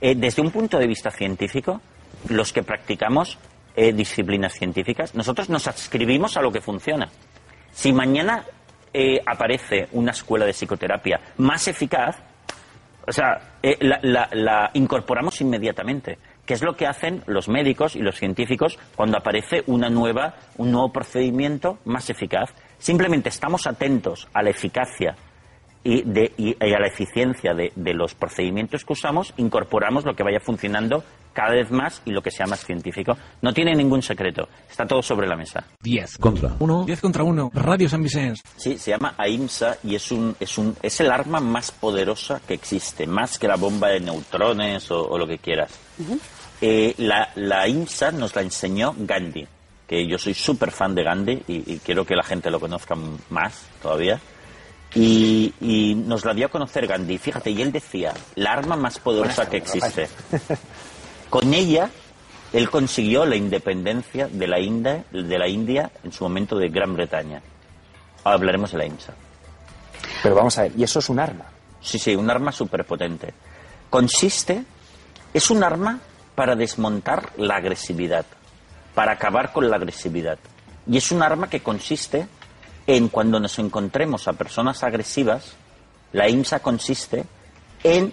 eh, 0.00 0.14
desde 0.16 0.42
un 0.42 0.50
punto 0.50 0.76
de 0.78 0.86
vista 0.88 1.10
científico, 1.12 1.80
los 2.28 2.52
que 2.52 2.64
practicamos 2.64 3.38
eh, 3.76 3.92
disciplinas 3.92 4.54
científicas, 4.54 5.14
nosotros 5.14 5.48
nos 5.50 5.68
adscribimos 5.68 6.36
a 6.36 6.42
lo 6.42 6.50
que 6.50 6.60
funciona. 6.60 7.08
Si 7.72 7.92
mañana 7.92 8.44
eh, 8.92 9.20
aparece 9.24 9.86
una 9.92 10.10
escuela 10.10 10.44
de 10.44 10.52
psicoterapia 10.52 11.20
más 11.38 11.68
eficaz, 11.68 12.16
o 13.08 13.12
sea, 13.12 13.56
eh, 13.62 13.76
la, 13.80 14.70
incorporamos 14.74 15.40
inmediatamente, 15.40 16.18
que 16.44 16.54
es 16.54 16.62
lo 16.62 16.74
que 16.76 16.86
hacen 16.86 17.22
los 17.26 17.48
médicos 17.48 17.96
y 17.96 18.00
los 18.00 18.16
científicos 18.16 18.78
cuando 18.94 19.16
aparece 19.18 19.62
una 19.66 19.88
nueva, 19.90 20.34
un 20.56 20.70
nuevo 20.72 20.92
procedimiento 20.92 21.78
más 21.84 22.08
eficaz. 22.10 22.50
Simplemente 22.78 23.28
estamos 23.28 23.66
atentos 23.66 24.28
a 24.32 24.42
la 24.42 24.50
eficacia 24.50 25.16
y, 25.82 26.02
de- 26.02 26.32
y 26.36 26.56
a 26.60 26.78
la 26.78 26.86
eficiencia 26.88 27.54
de, 27.54 27.72
de 27.74 27.94
los 27.94 28.14
procedimientos 28.14 28.84
que 28.84 28.92
usamos, 28.92 29.32
incorporamos 29.36 30.04
lo 30.04 30.14
que 30.14 30.22
vaya 30.22 30.40
funcionando 30.40 31.02
cada 31.36 31.50
vez 31.52 31.70
más 31.70 32.00
y 32.06 32.10
lo 32.12 32.22
que 32.22 32.30
sea 32.30 32.46
más 32.46 32.64
científico. 32.64 33.16
No 33.42 33.52
tiene 33.52 33.74
ningún 33.74 34.02
secreto, 34.02 34.48
está 34.68 34.86
todo 34.86 35.02
sobre 35.02 35.28
la 35.28 35.36
mesa. 35.36 35.62
10 35.82 36.16
contra 36.16 36.56
1. 36.58 36.84
10 36.86 37.00
contra 37.02 37.22
1. 37.22 37.50
Radio 37.52 37.88
San 37.90 38.02
Vicente. 38.02 38.40
Sí, 38.56 38.78
se 38.78 38.92
llama 38.92 39.14
AIMSA 39.18 39.76
y 39.84 39.94
es, 39.94 40.10
un, 40.10 40.34
es, 40.40 40.56
un, 40.56 40.74
es 40.82 40.98
el 41.00 41.10
arma 41.10 41.38
más 41.40 41.70
poderosa 41.70 42.40
que 42.48 42.54
existe, 42.54 43.06
más 43.06 43.38
que 43.38 43.46
la 43.46 43.56
bomba 43.56 43.88
de 43.88 44.00
neutrones 44.00 44.90
o, 44.90 45.06
o 45.06 45.18
lo 45.18 45.26
que 45.26 45.36
quieras. 45.38 45.70
Eh, 46.62 46.94
la, 46.96 47.28
la 47.34 47.60
AIMSA 47.60 48.12
nos 48.12 48.34
la 48.34 48.40
enseñó 48.40 48.94
Gandhi, 48.96 49.46
que 49.86 50.06
yo 50.08 50.16
soy 50.16 50.32
súper 50.32 50.70
fan 50.70 50.94
de 50.94 51.02
Gandhi 51.02 51.42
y, 51.48 51.74
y 51.74 51.78
quiero 51.84 52.06
que 52.06 52.16
la 52.16 52.22
gente 52.24 52.50
lo 52.50 52.58
conozca 52.58 52.96
más 53.28 53.66
todavía. 53.82 54.18
Y, 54.94 55.52
y 55.60 55.94
nos 55.94 56.24
la 56.24 56.32
dio 56.32 56.46
a 56.46 56.48
conocer 56.48 56.86
Gandhi. 56.86 57.18
Fíjate, 57.18 57.50
y 57.50 57.60
él 57.60 57.70
decía, 57.70 58.14
la 58.36 58.52
arma 58.52 58.76
más 58.76 58.98
poderosa 58.98 59.46
que 59.46 59.58
existe. 59.58 60.08
Con 61.30 61.52
ella, 61.54 61.90
él 62.52 62.70
consiguió 62.70 63.24
la 63.26 63.36
independencia 63.36 64.28
de 64.28 64.46
la, 64.46 64.60
India, 64.60 65.04
de 65.10 65.38
la 65.38 65.48
India 65.48 65.90
en 66.04 66.12
su 66.12 66.24
momento 66.24 66.56
de 66.56 66.68
Gran 66.68 66.94
Bretaña. 66.94 67.42
Ahora 68.24 68.36
hablaremos 68.36 68.72
de 68.72 68.78
la 68.78 68.86
IMSA. 68.86 69.14
Pero 70.22 70.34
vamos 70.34 70.56
a 70.58 70.62
ver, 70.62 70.72
y 70.76 70.82
eso 70.82 70.98
es 70.98 71.08
un 71.08 71.18
arma. 71.18 71.46
Sí, 71.80 71.98
sí, 71.98 72.14
un 72.16 72.30
arma 72.30 72.52
superpotente. 72.52 73.32
Consiste, 73.90 74.64
es 75.32 75.50
un 75.50 75.62
arma 75.62 76.00
para 76.34 76.56
desmontar 76.56 77.32
la 77.36 77.56
agresividad, 77.56 78.26
para 78.94 79.12
acabar 79.12 79.52
con 79.52 79.68
la 79.68 79.76
agresividad. 79.76 80.38
Y 80.86 80.96
es 80.96 81.10
un 81.10 81.22
arma 81.22 81.48
que 81.48 81.62
consiste 81.62 82.26
en 82.86 83.08
cuando 83.08 83.40
nos 83.40 83.58
encontremos 83.58 84.28
a 84.28 84.34
personas 84.34 84.82
agresivas, 84.84 85.54
la 86.12 86.28
IMSA 86.28 86.60
consiste 86.60 87.24
en 87.82 88.12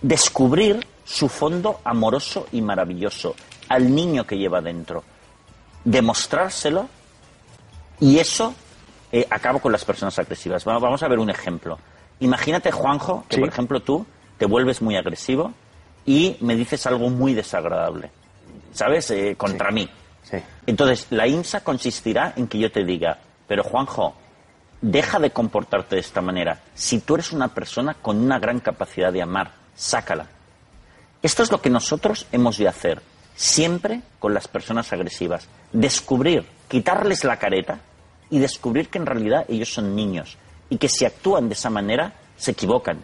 descubrir 0.00 0.86
su 1.04 1.28
fondo 1.28 1.80
amoroso 1.84 2.46
y 2.52 2.60
maravilloso, 2.62 3.34
al 3.68 3.94
niño 3.94 4.26
que 4.26 4.36
lleva 4.38 4.60
dentro, 4.60 5.02
demostrárselo 5.84 6.88
y 8.00 8.18
eso 8.18 8.54
eh, 9.12 9.26
acaba 9.30 9.58
con 9.60 9.72
las 9.72 9.84
personas 9.84 10.18
agresivas. 10.18 10.66
Va- 10.66 10.78
Vamos 10.78 11.02
a 11.02 11.08
ver 11.08 11.18
un 11.18 11.30
ejemplo. 11.30 11.78
Imagínate, 12.20 12.70
Juanjo, 12.70 13.24
que 13.28 13.36
Sí. 13.36 13.40
por 13.40 13.48
ejemplo 13.48 13.80
tú 13.80 14.06
te 14.38 14.46
vuelves 14.46 14.80
muy 14.82 14.96
agresivo 14.96 15.52
y 16.06 16.36
me 16.40 16.54
dices 16.56 16.86
algo 16.86 17.10
muy 17.10 17.34
desagradable, 17.34 18.10
¿sabes? 18.72 19.10
Eh, 19.10 19.34
contra 19.36 19.70
mí. 19.70 19.88
Sí. 20.22 20.36
Entonces, 20.66 21.06
la 21.10 21.26
IMSA 21.26 21.64
consistirá 21.64 22.34
en 22.36 22.46
que 22.46 22.58
yo 22.58 22.70
te 22.70 22.84
diga, 22.84 23.18
pero 23.48 23.64
Juanjo, 23.64 24.14
deja 24.80 25.18
de 25.18 25.30
comportarte 25.30 25.96
de 25.96 26.00
esta 26.00 26.20
manera. 26.20 26.60
Si 26.74 27.00
tú 27.00 27.14
eres 27.14 27.32
una 27.32 27.48
persona 27.48 27.94
con 27.94 28.18
una 28.18 28.38
gran 28.38 28.60
capacidad 28.60 29.12
de 29.12 29.22
amar, 29.22 29.50
sácala. 29.74 30.26
Esto 31.22 31.42
es 31.42 31.50
lo 31.50 31.60
que 31.60 31.70
nosotros 31.70 32.26
hemos 32.32 32.56
de 32.56 32.68
hacer 32.68 33.02
siempre 33.36 34.02
con 34.18 34.34
las 34.34 34.48
personas 34.48 34.92
agresivas. 34.92 35.48
Descubrir, 35.72 36.46
quitarles 36.68 37.24
la 37.24 37.38
careta 37.38 37.80
y 38.30 38.38
descubrir 38.38 38.88
que 38.88 38.98
en 38.98 39.06
realidad 39.06 39.44
ellos 39.48 39.72
son 39.72 39.94
niños 39.94 40.38
y 40.68 40.78
que 40.78 40.88
si 40.88 41.04
actúan 41.04 41.48
de 41.48 41.54
esa 41.54 41.70
manera 41.70 42.12
se 42.36 42.52
equivocan. 42.52 43.02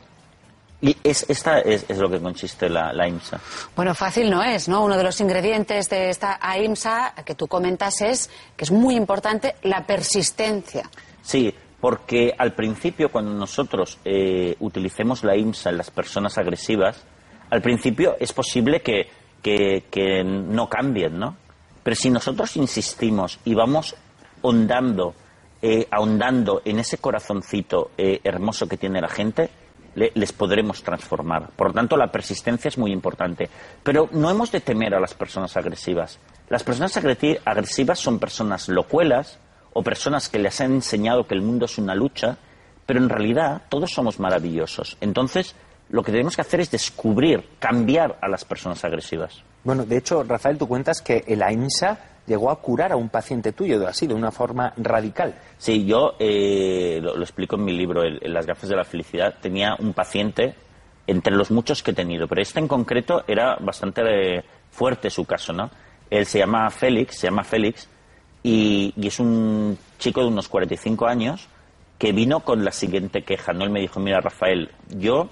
Y 0.81 0.97
es, 1.03 1.25
esta 1.29 1.61
es, 1.61 1.85
es 1.89 1.99
lo 1.99 2.11
que 2.11 2.21
consiste 2.21 2.69
la, 2.69 2.93
la 2.93 3.09
IMSA. 3.09 3.41
Bueno, 3.75 3.95
fácil 3.95 4.31
no 4.31 4.43
es, 4.43 4.69
¿no? 4.69 4.85
Uno 4.85 4.97
de 4.97 5.03
los 5.03 5.21
ingredientes 5.21 5.89
de 5.89 6.11
esta 6.11 6.39
AIMSA 6.41 7.15
que 7.25 7.35
tú 7.35 7.49
comentas 7.49 8.03
es 8.03 8.31
que 8.57 8.65
es 8.65 8.71
muy 8.71 8.95
importante 8.95 9.57
la 9.63 9.87
persistencia. 9.87 10.89
Sí, 11.23 11.53
porque 11.81 12.35
al 12.37 12.53
principio 12.55 13.11
cuando 13.11 13.33
nosotros 13.33 13.99
eh, 14.05 14.55
utilicemos 14.61 15.25
la 15.25 15.35
IMSA 15.35 15.71
en 15.71 15.79
las 15.79 15.91
personas 15.91 16.37
agresivas, 16.37 17.03
al 17.51 17.63
principio 17.63 18.17
es 18.21 18.33
posible 18.33 18.81
que, 18.83 19.09
que- 19.43 20.23
no 20.25 20.69
cambien, 20.69 21.19
¿no? 21.19 21.37
Pero 21.83 21.95
si 21.95 22.11
nosotros 22.11 22.57
insistimos 22.57 23.39
y 23.45 23.55
vamos 23.55 23.95
hondando, 24.43 25.15
eh, 25.63 25.87
ahondando 25.91 26.63
en 26.65 26.79
ese 26.81 26.99
corazoncito 26.99 27.91
eh, 27.97 28.21
hermoso 28.25 28.69
que 28.69 28.77
tiene 28.77 29.01
la 29.01 29.09
gente, 29.09 29.49
le- 29.95 30.13
les 30.15 30.33
podremos 30.33 30.83
transformar. 30.83 31.51
Por 31.57 31.69
lo 31.69 31.73
tanto, 31.75 31.97
la 31.97 32.11
persistencia 32.13 32.69
es 32.69 32.77
muy 32.79 32.93
importante. 32.93 33.49
Pero 33.83 34.09
no 34.13 34.31
hemos 34.31 34.51
de 34.53 34.61
temer 34.61 34.95
a 34.95 35.01
las 35.01 35.15
personas 35.15 35.57
agresivas. 35.57 36.19
Las 36.49 36.63
personas 36.65 36.97
agresivas 37.45 37.99
son 37.99 38.19
personas 38.19 38.69
locuelas 38.69 39.39
o 39.73 39.83
personas 39.83 40.29
que 40.29 40.39
les 40.39 40.61
han 40.61 40.73
enseñado 40.75 41.27
que 41.27 41.35
el 41.35 41.43
mundo 41.43 41.67
es 41.67 41.79
una 41.79 41.95
lucha, 41.95 42.37
pero 42.85 42.99
en 43.01 43.09
realidad 43.09 43.63
todos 43.69 43.91
somos 43.93 44.21
maravillosos. 44.21 44.97
Entonces, 45.01 45.55
lo 45.91 46.03
que 46.03 46.13
tenemos 46.13 46.35
que 46.35 46.43
hacer 46.43 46.61
es 46.61 46.71
descubrir, 46.71 47.45
cambiar 47.59 48.19
a 48.21 48.29
las 48.29 48.45
personas 48.45 48.85
agresivas. 48.85 49.43
Bueno, 49.65 49.85
de 49.85 49.97
hecho, 49.99 50.23
Rafael, 50.23 50.59
tú 50.59 50.67
cuentas 50.69 51.01
que 51.03 51.25
el 51.27 51.43
AIMSA 51.43 51.99
llegó 52.27 52.51
a 52.51 52.61
curar 52.61 52.93
a 52.93 52.97
un 52.97 53.09
paciente 53.09 53.53
tuyo, 53.53 53.87
así, 53.87 54.07
de 54.07 54.15
una 54.15 54.33
forma 54.33 54.73
radical. 54.77 55.35
Sí, 55.59 55.85
yo 55.87 56.15
eh, 56.19 56.99
lo, 57.01 57.17
lo 57.17 57.23
explico 57.23 57.55
en 57.57 57.65
mi 57.65 57.73
libro, 57.73 58.03
el- 58.03 58.19
en 58.23 58.33
Las 58.35 58.47
gafas 58.47 58.69
de 58.69 58.77
la 58.77 58.85
felicidad. 58.85 59.35
Tenía 59.41 59.77
un 59.79 59.93
paciente 59.93 60.55
entre 61.07 61.35
los 61.37 61.53
muchos 61.53 61.85
que 61.85 61.93
he 61.93 61.95
tenido, 61.95 62.27
pero 62.27 62.43
este 62.43 62.59
en 62.59 62.67
concreto 62.67 63.23
era 63.29 63.57
bastante 63.61 64.03
eh, 64.39 64.45
fuerte 64.73 65.09
su 65.09 65.25
caso, 65.25 65.53
¿no? 65.53 65.71
Él 66.11 66.27
se 66.27 66.41
llama 66.41 66.69
Félix, 66.71 67.17
se 67.19 67.29
llama 67.29 67.45
Félix, 67.45 67.89
y, 68.43 68.93
y 68.97 69.07
es 69.07 69.21
un 69.21 69.79
chico 69.99 70.21
de 70.21 70.27
unos 70.29 70.49
45 70.49 71.07
años 71.07 71.49
que 71.99 72.11
vino 72.13 72.41
con 72.41 72.65
la 72.65 72.73
siguiente 72.73 73.23
queja, 73.23 73.53
¿no? 73.53 73.63
Él 73.65 73.71
me 73.71 73.81
dijo, 73.81 74.01
mira, 74.01 74.21
Rafael, 74.21 74.71
yo 74.91 75.29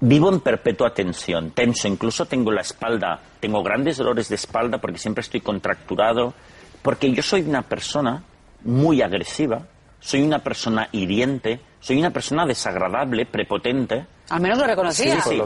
Vivo 0.00 0.30
en 0.30 0.40
perpetua 0.40 0.92
tensión, 0.92 1.52
tenso, 1.52 1.88
incluso 1.88 2.26
tengo 2.26 2.52
la 2.52 2.60
espalda, 2.60 3.18
tengo 3.40 3.62
grandes 3.62 3.96
dolores 3.96 4.28
de 4.28 4.34
espalda 4.34 4.78
porque 4.78 4.98
siempre 4.98 5.22
estoy 5.22 5.40
contracturado, 5.40 6.34
porque 6.82 7.10
yo 7.12 7.22
soy 7.22 7.40
una 7.42 7.62
persona 7.62 8.22
muy 8.64 9.00
agresiva, 9.00 9.62
soy 10.00 10.22
una 10.22 10.40
persona 10.40 10.88
hiriente, 10.92 11.60
soy 11.80 11.98
una 11.98 12.10
persona 12.10 12.44
desagradable, 12.44 13.24
prepotente. 13.24 14.04
Al 14.28 14.40
menos 14.42 14.58
lo 14.58 14.66
reconocía. 14.66 15.14
Sí, 15.22 15.30
sí. 15.30 15.36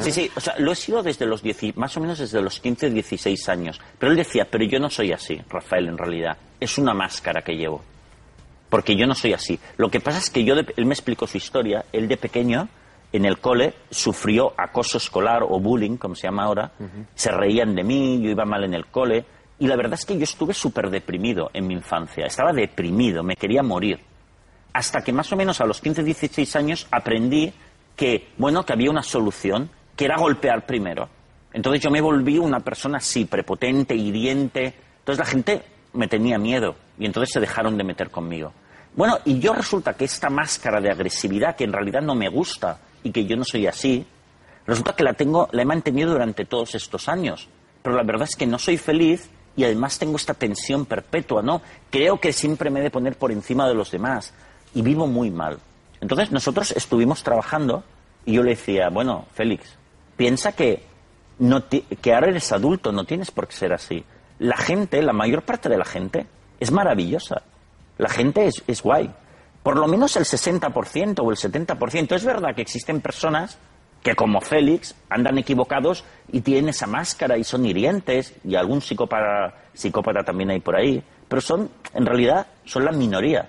Sí, 0.00 0.12
sí, 0.12 0.30
o 0.34 0.40
sea, 0.40 0.54
lo 0.58 0.72
he 0.72 0.76
sido 0.76 1.02
desde 1.02 1.26
los 1.26 1.42
10, 1.42 1.76
más 1.76 1.94
o 1.96 2.00
menos 2.00 2.18
desde 2.18 2.40
los 2.40 2.60
15, 2.60 2.88
16 2.90 3.48
años. 3.50 3.78
Pero 3.98 4.12
él 4.12 4.16
decía, 4.16 4.46
pero 4.50 4.64
yo 4.64 4.78
no 4.78 4.88
soy 4.88 5.12
así, 5.12 5.38
Rafael, 5.50 5.88
en 5.88 5.98
realidad. 5.98 6.36
Es 6.58 6.78
una 6.78 6.94
máscara 6.94 7.42
que 7.42 7.56
llevo. 7.56 7.82
Porque 8.70 8.96
yo 8.96 9.06
no 9.06 9.14
soy 9.14 9.34
así. 9.34 9.58
Lo 9.76 9.90
que 9.90 10.00
pasa 10.00 10.18
es 10.18 10.30
que 10.30 10.44
yo, 10.44 10.54
de- 10.54 10.72
él 10.76 10.86
me 10.86 10.94
explicó 10.94 11.26
su 11.26 11.36
historia, 11.36 11.84
él 11.92 12.08
de 12.08 12.16
pequeño, 12.16 12.68
en 13.12 13.26
el 13.26 13.38
cole, 13.38 13.74
sufrió 13.90 14.54
acoso 14.56 14.96
escolar 14.98 15.42
o 15.42 15.60
bullying, 15.60 15.96
como 15.96 16.14
se 16.14 16.26
llama 16.26 16.44
ahora. 16.44 16.72
Se 17.14 17.30
reían 17.30 17.74
de 17.74 17.84
mí, 17.84 18.20
yo 18.22 18.30
iba 18.30 18.44
mal 18.44 18.64
en 18.64 18.74
el 18.74 18.86
cole. 18.86 19.24
Y 19.58 19.66
la 19.66 19.76
verdad 19.76 19.94
es 19.94 20.06
que 20.06 20.16
yo 20.16 20.24
estuve 20.24 20.54
súper 20.54 20.90
deprimido 20.90 21.50
en 21.52 21.66
mi 21.66 21.74
infancia. 21.74 22.26
Estaba 22.26 22.52
deprimido, 22.52 23.22
me 23.22 23.36
quería 23.36 23.62
morir. 23.62 24.00
Hasta 24.72 25.02
que 25.02 25.12
más 25.12 25.30
o 25.32 25.36
menos 25.36 25.60
a 25.60 25.66
los 25.66 25.80
15, 25.80 26.02
16 26.02 26.56
años 26.56 26.86
aprendí 26.90 27.52
que, 27.94 28.30
bueno, 28.38 28.64
que 28.64 28.72
había 28.72 28.90
una 28.90 29.02
solución, 29.02 29.70
que 29.94 30.06
era 30.06 30.16
golpear 30.16 30.64
primero. 30.64 31.08
Entonces 31.52 31.82
yo 31.82 31.90
me 31.90 32.00
volví 32.00 32.38
una 32.38 32.60
persona 32.60 32.96
así, 32.96 33.26
prepotente, 33.26 33.94
hiriente. 33.94 34.74
Entonces 35.00 35.18
la 35.18 35.30
gente 35.30 35.62
me 35.92 36.08
tenía 36.08 36.38
miedo 36.38 36.74
y 36.98 37.04
entonces 37.04 37.34
se 37.34 37.40
dejaron 37.40 37.76
de 37.76 37.84
meter 37.84 38.10
conmigo. 38.10 38.52
Bueno, 38.94 39.18
y 39.24 39.38
yo 39.38 39.52
resulta 39.52 39.94
que 39.94 40.06
esta 40.06 40.30
máscara 40.30 40.80
de 40.80 40.90
agresividad, 40.90 41.56
que 41.56 41.64
en 41.64 41.72
realidad 41.72 42.00
no 42.00 42.14
me 42.14 42.28
gusta 42.28 42.78
y 43.02 43.10
que 43.10 43.24
yo 43.24 43.36
no 43.36 43.44
soy 43.44 43.66
así, 43.66 44.06
resulta 44.66 44.94
que 44.94 45.04
la 45.04 45.14
tengo, 45.14 45.48
la 45.52 45.62
he 45.62 45.66
mantenido 45.66 46.12
durante 46.12 46.44
todos 46.44 46.74
estos 46.74 47.08
años. 47.08 47.48
Pero 47.82 47.96
la 47.96 48.02
verdad 48.02 48.28
es 48.28 48.36
que 48.36 48.46
no 48.46 48.58
soy 48.58 48.78
feliz 48.78 49.28
y 49.56 49.64
además 49.64 49.98
tengo 49.98 50.16
esta 50.16 50.34
tensión 50.34 50.86
perpetua, 50.86 51.42
¿no? 51.42 51.62
Creo 51.90 52.20
que 52.20 52.32
siempre 52.32 52.70
me 52.70 52.80
he 52.80 52.82
de 52.82 52.90
poner 52.90 53.16
por 53.16 53.32
encima 53.32 53.68
de 53.68 53.74
los 53.74 53.90
demás 53.90 54.32
y 54.74 54.82
vivo 54.82 55.06
muy 55.06 55.30
mal. 55.30 55.58
Entonces 56.00 56.32
nosotros 56.32 56.72
estuvimos 56.72 57.22
trabajando 57.22 57.84
y 58.24 58.34
yo 58.34 58.42
le 58.42 58.50
decía, 58.50 58.88
bueno, 58.88 59.26
Félix, 59.34 59.76
piensa 60.16 60.52
que, 60.52 60.84
no 61.38 61.64
que 61.68 62.14
ahora 62.14 62.28
eres 62.28 62.52
adulto, 62.52 62.92
no 62.92 63.04
tienes 63.04 63.30
por 63.30 63.48
qué 63.48 63.56
ser 63.56 63.72
así. 63.72 64.04
La 64.38 64.56
gente, 64.56 65.02
la 65.02 65.12
mayor 65.12 65.42
parte 65.42 65.68
de 65.68 65.76
la 65.76 65.84
gente, 65.84 66.26
es 66.58 66.70
maravillosa. 66.70 67.42
La 67.98 68.08
gente 68.08 68.46
es, 68.46 68.62
es 68.66 68.82
guay. 68.82 69.10
Por 69.62 69.76
lo 69.78 69.86
menos 69.86 70.16
el 70.16 70.24
60% 70.24 71.20
o 71.20 71.30
el 71.30 71.36
70%. 71.36 72.14
Es 72.14 72.24
verdad 72.24 72.54
que 72.54 72.62
existen 72.62 73.00
personas 73.00 73.58
que, 74.02 74.16
como 74.16 74.40
Félix, 74.40 74.94
andan 75.08 75.38
equivocados 75.38 76.04
y 76.30 76.40
tienen 76.40 76.70
esa 76.70 76.86
máscara 76.86 77.38
y 77.38 77.44
son 77.44 77.64
hirientes, 77.64 78.34
y 78.44 78.56
algún 78.56 78.80
psicópata, 78.80 79.54
psicópata 79.72 80.24
también 80.24 80.50
hay 80.50 80.60
por 80.60 80.76
ahí, 80.76 81.02
pero 81.28 81.40
son, 81.40 81.70
en 81.94 82.04
realidad, 82.04 82.46
son 82.64 82.84
la 82.84 82.92
minoría. 82.92 83.48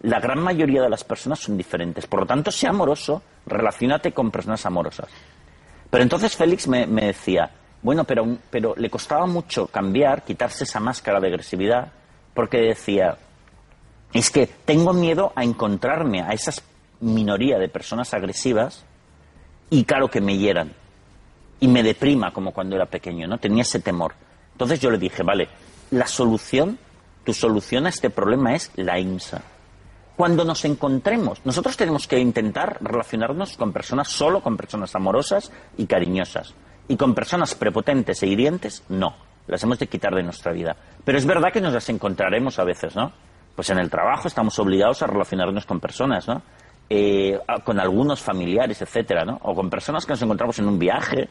La 0.00 0.20
gran 0.20 0.40
mayoría 0.40 0.82
de 0.82 0.90
las 0.90 1.02
personas 1.02 1.38
son 1.38 1.56
diferentes. 1.56 2.06
Por 2.06 2.20
lo 2.20 2.26
tanto, 2.26 2.50
sea 2.50 2.70
amoroso, 2.70 3.22
relacionate 3.46 4.12
con 4.12 4.30
personas 4.30 4.66
amorosas. 4.66 5.08
Pero 5.88 6.02
entonces 6.02 6.36
Félix 6.36 6.68
me, 6.68 6.86
me 6.86 7.06
decía, 7.06 7.50
bueno, 7.80 8.04
pero, 8.04 8.36
pero 8.50 8.74
le 8.76 8.90
costaba 8.90 9.26
mucho 9.26 9.66
cambiar, 9.68 10.22
quitarse 10.24 10.64
esa 10.64 10.80
máscara 10.80 11.20
de 11.20 11.28
agresividad, 11.28 11.90
porque 12.34 12.58
decía, 12.58 13.16
es 14.14 14.30
que 14.30 14.46
tengo 14.46 14.92
miedo 14.92 15.32
a 15.34 15.44
encontrarme 15.44 16.22
a 16.22 16.30
esa 16.30 16.52
minoría 17.00 17.58
de 17.58 17.68
personas 17.68 18.14
agresivas 18.14 18.84
y 19.70 19.84
claro 19.84 20.08
que 20.08 20.20
me 20.20 20.38
hieran 20.38 20.72
y 21.60 21.68
me 21.68 21.82
deprima 21.82 22.32
como 22.32 22.52
cuando 22.52 22.76
era 22.76 22.86
pequeño, 22.86 23.26
¿no? 23.26 23.38
Tenía 23.38 23.62
ese 23.62 23.80
temor. 23.80 24.14
Entonces 24.52 24.80
yo 24.80 24.90
le 24.90 24.98
dije, 24.98 25.22
vale, 25.22 25.48
la 25.90 26.06
solución, 26.06 26.78
tu 27.24 27.34
solución 27.34 27.86
a 27.86 27.88
este 27.88 28.10
problema 28.10 28.54
es 28.54 28.70
la 28.76 28.98
IMSA. 28.98 29.42
Cuando 30.16 30.44
nos 30.44 30.64
encontremos, 30.64 31.40
nosotros 31.44 31.76
tenemos 31.76 32.06
que 32.06 32.18
intentar 32.18 32.78
relacionarnos 32.80 33.56
con 33.56 33.72
personas, 33.72 34.08
solo 34.08 34.40
con 34.40 34.56
personas 34.56 34.94
amorosas 34.94 35.50
y 35.76 35.86
cariñosas. 35.86 36.54
Y 36.86 36.96
con 36.96 37.14
personas 37.14 37.54
prepotentes 37.54 38.22
e 38.22 38.28
hirientes, 38.28 38.84
no. 38.88 39.16
Las 39.48 39.62
hemos 39.64 39.78
de 39.78 39.88
quitar 39.88 40.14
de 40.14 40.22
nuestra 40.22 40.52
vida. 40.52 40.76
Pero 41.04 41.18
es 41.18 41.26
verdad 41.26 41.52
que 41.52 41.60
nos 41.60 41.72
las 41.72 41.88
encontraremos 41.88 42.58
a 42.58 42.64
veces, 42.64 42.94
¿no? 42.94 43.12
Pues 43.54 43.70
en 43.70 43.78
el 43.78 43.90
trabajo 43.90 44.28
estamos 44.28 44.58
obligados 44.58 45.02
a 45.02 45.06
relacionarnos 45.06 45.64
con 45.66 45.80
personas, 45.80 46.26
¿no? 46.26 46.42
Eh, 46.88 47.38
con 47.64 47.80
algunos 47.80 48.20
familiares, 48.20 48.82
etcétera, 48.82 49.24
¿no? 49.24 49.38
O 49.42 49.54
con 49.54 49.70
personas 49.70 50.04
que 50.04 50.12
nos 50.12 50.22
encontramos 50.22 50.58
en 50.58 50.68
un 50.68 50.78
viaje, 50.78 51.28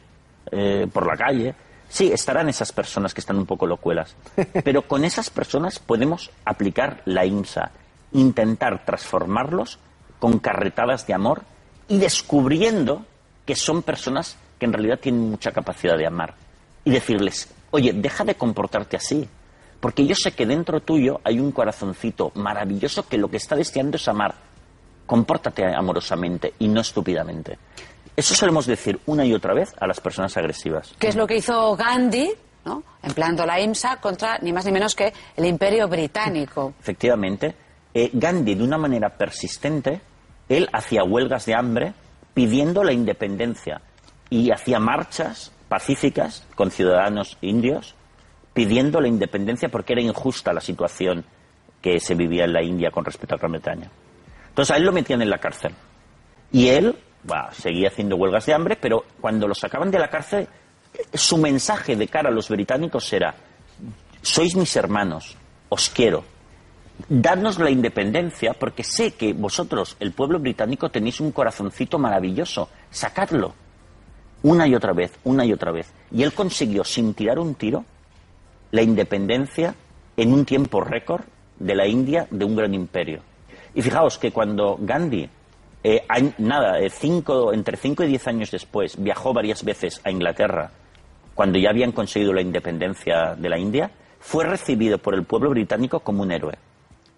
eh, 0.50 0.86
por 0.92 1.06
la 1.06 1.16
calle. 1.16 1.54
Sí, 1.88 2.10
estarán 2.12 2.48
esas 2.48 2.72
personas 2.72 3.14
que 3.14 3.20
están 3.20 3.36
un 3.36 3.46
poco 3.46 3.66
locuelas. 3.66 4.16
Pero 4.64 4.82
con 4.82 5.04
esas 5.04 5.30
personas 5.30 5.78
podemos 5.78 6.30
aplicar 6.44 7.02
la 7.04 7.24
IMSA, 7.24 7.70
intentar 8.12 8.84
transformarlos 8.84 9.78
con 10.18 10.38
carretadas 10.38 11.06
de 11.06 11.14
amor 11.14 11.42
y 11.88 11.98
descubriendo 11.98 13.04
que 13.44 13.54
son 13.54 13.82
personas 13.82 14.38
que 14.58 14.66
en 14.66 14.72
realidad 14.72 14.98
tienen 15.00 15.30
mucha 15.30 15.52
capacidad 15.52 15.96
de 15.96 16.06
amar. 16.06 16.34
Y 16.84 16.90
decirles, 16.90 17.52
oye, 17.70 17.92
deja 17.92 18.24
de 18.24 18.34
comportarte 18.34 18.96
así. 18.96 19.28
Porque 19.80 20.06
yo 20.06 20.14
sé 20.14 20.32
que 20.32 20.46
dentro 20.46 20.80
tuyo 20.80 21.20
hay 21.24 21.40
un 21.40 21.52
corazoncito 21.52 22.32
maravilloso 22.34 23.06
que 23.06 23.18
lo 23.18 23.28
que 23.28 23.36
está 23.36 23.56
deseando 23.56 23.96
es 23.96 24.08
amar. 24.08 24.34
Compórtate 25.06 25.64
amorosamente 25.74 26.54
y 26.58 26.68
no 26.68 26.80
estúpidamente. 26.80 27.58
Eso 28.16 28.34
solemos 28.34 28.66
decir 28.66 29.00
una 29.06 29.24
y 29.24 29.34
otra 29.34 29.54
vez 29.54 29.74
a 29.78 29.86
las 29.86 30.00
personas 30.00 30.36
agresivas. 30.36 30.94
que 30.98 31.08
es 31.08 31.16
lo 31.16 31.26
que 31.26 31.36
hizo 31.36 31.76
Gandhi, 31.76 32.30
¿no? 32.64 32.82
empleando 33.02 33.44
la 33.44 33.60
IMSA 33.60 33.96
contra 34.00 34.38
ni 34.38 34.52
más 34.52 34.64
ni 34.64 34.72
menos 34.72 34.94
que 34.94 35.12
el 35.36 35.44
Imperio 35.44 35.88
Británico. 35.88 36.74
Efectivamente, 36.80 37.54
eh, 37.92 38.10
Gandhi, 38.12 38.54
de 38.54 38.64
una 38.64 38.78
manera 38.78 39.10
persistente, 39.10 40.00
él 40.48 40.68
hacía 40.72 41.04
huelgas 41.04 41.46
de 41.46 41.54
hambre 41.54 41.92
pidiendo 42.34 42.82
la 42.84 42.92
independencia 42.92 43.80
y 44.30 44.50
hacía 44.50 44.78
marchas 44.78 45.52
pacíficas 45.68 46.46
con 46.54 46.70
ciudadanos 46.70 47.38
indios 47.40 47.94
pidiendo 48.54 49.00
la 49.00 49.08
independencia 49.08 49.68
porque 49.68 49.92
era 49.92 50.02
injusta 50.02 50.52
la 50.52 50.60
situación 50.60 51.24
que 51.82 52.00
se 52.00 52.14
vivía 52.14 52.44
en 52.44 52.52
la 52.52 52.62
India 52.62 52.90
con 52.90 53.04
respecto 53.04 53.34
a 53.34 53.38
Gran 53.38 53.52
Bretaña. 53.52 53.90
Entonces 54.48 54.74
a 54.74 54.78
él 54.78 54.84
lo 54.84 54.92
metían 54.92 55.20
en 55.20 55.28
la 55.28 55.38
cárcel. 55.38 55.74
Y 56.52 56.68
él 56.68 56.96
bah, 57.24 57.50
seguía 57.52 57.88
haciendo 57.88 58.16
huelgas 58.16 58.46
de 58.46 58.54
hambre, 58.54 58.78
pero 58.80 59.04
cuando 59.20 59.48
lo 59.48 59.54
sacaban 59.54 59.90
de 59.90 59.98
la 59.98 60.08
cárcel, 60.08 60.48
su 61.12 61.36
mensaje 61.36 61.96
de 61.96 62.08
cara 62.08 62.28
a 62.28 62.32
los 62.32 62.48
británicos 62.48 63.12
era, 63.12 63.34
sois 64.22 64.54
mis 64.54 64.74
hermanos, 64.76 65.36
os 65.68 65.90
quiero, 65.90 66.24
dadnos 67.08 67.58
la 67.58 67.70
independencia 67.70 68.54
porque 68.54 68.84
sé 68.84 69.14
que 69.14 69.32
vosotros, 69.32 69.96
el 70.00 70.12
pueblo 70.12 70.38
británico, 70.38 70.90
tenéis 70.90 71.20
un 71.20 71.32
corazoncito 71.32 71.98
maravilloso, 71.98 72.70
sacadlo. 72.90 73.54
Una 74.42 74.68
y 74.68 74.74
otra 74.74 74.92
vez, 74.92 75.12
una 75.24 75.44
y 75.44 75.52
otra 75.52 75.72
vez. 75.72 75.90
Y 76.12 76.22
él 76.22 76.32
consiguió, 76.34 76.84
sin 76.84 77.14
tirar 77.14 77.38
un 77.38 77.54
tiro, 77.54 77.84
la 78.74 78.82
independencia 78.82 79.72
en 80.16 80.32
un 80.32 80.44
tiempo 80.44 80.80
récord 80.80 81.22
de 81.60 81.76
la 81.76 81.86
India 81.86 82.26
de 82.28 82.44
un 82.44 82.56
gran 82.56 82.74
imperio. 82.74 83.20
Y 83.72 83.82
fijaos 83.82 84.18
que 84.18 84.32
cuando 84.32 84.76
Gandhi, 84.80 85.30
eh, 85.84 86.04
nada, 86.38 86.80
eh, 86.80 86.90
cinco, 86.90 87.52
entre 87.52 87.76
5 87.76 88.02
y 88.02 88.08
10 88.08 88.26
años 88.26 88.50
después, 88.50 89.00
viajó 89.00 89.32
varias 89.32 89.62
veces 89.62 90.00
a 90.02 90.10
Inglaterra, 90.10 90.72
cuando 91.36 91.56
ya 91.56 91.70
habían 91.70 91.92
conseguido 91.92 92.32
la 92.32 92.40
independencia 92.40 93.36
de 93.36 93.48
la 93.48 93.60
India, 93.60 93.92
fue 94.18 94.44
recibido 94.44 94.98
por 94.98 95.14
el 95.14 95.22
pueblo 95.22 95.50
británico 95.50 96.00
como 96.00 96.24
un 96.24 96.32
héroe. 96.32 96.58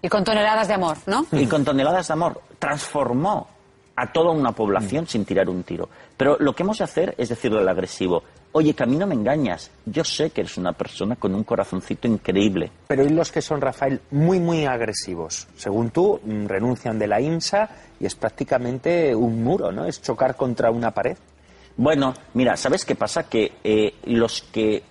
Y 0.02 0.10
con 0.10 0.24
toneladas 0.24 0.68
de 0.68 0.74
amor, 0.74 0.98
¿no? 1.06 1.24
Y 1.32 1.46
con 1.46 1.64
toneladas 1.64 2.08
de 2.08 2.12
amor, 2.12 2.42
transformó 2.58 3.48
a 3.96 4.12
toda 4.12 4.30
una 4.30 4.52
población 4.52 5.06
sin 5.06 5.24
tirar 5.24 5.48
un 5.48 5.62
tiro. 5.62 5.88
Pero 6.18 6.36
lo 6.38 6.54
que 6.54 6.64
hemos 6.64 6.76
de 6.76 6.84
hacer 6.84 7.14
es 7.16 7.30
decirle 7.30 7.60
al 7.60 7.68
agresivo, 7.68 8.22
oye, 8.56 8.72
que 8.72 8.84
a 8.84 8.86
mí 8.86 8.96
no 8.96 9.06
me 9.06 9.14
engañas, 9.14 9.70
yo 9.84 10.02
sé 10.02 10.30
que 10.30 10.40
eres 10.40 10.56
una 10.56 10.72
persona 10.72 11.14
con 11.16 11.34
un 11.34 11.44
corazoncito 11.44 12.08
increíble. 12.08 12.72
Pero 12.86 13.04
¿y 13.04 13.10
los 13.10 13.30
que 13.30 13.42
son, 13.42 13.60
Rafael, 13.60 14.00
muy, 14.12 14.40
muy 14.40 14.64
agresivos? 14.64 15.46
Según 15.58 15.90
tú, 15.90 16.18
mm, 16.24 16.46
renuncian 16.46 16.98
de 16.98 17.06
la 17.06 17.20
IMSA 17.20 17.68
y 18.00 18.06
es 18.06 18.14
prácticamente 18.14 19.14
un 19.14 19.44
muro, 19.44 19.70
¿no? 19.70 19.84
Es 19.84 20.00
chocar 20.00 20.36
contra 20.36 20.70
una 20.70 20.90
pared. 20.92 21.18
Bueno, 21.76 22.14
mira, 22.32 22.56
¿sabes 22.56 22.86
qué 22.86 22.94
pasa? 22.94 23.24
Que 23.24 23.52
eh, 23.62 23.94
los 24.04 24.40
que... 24.40 24.82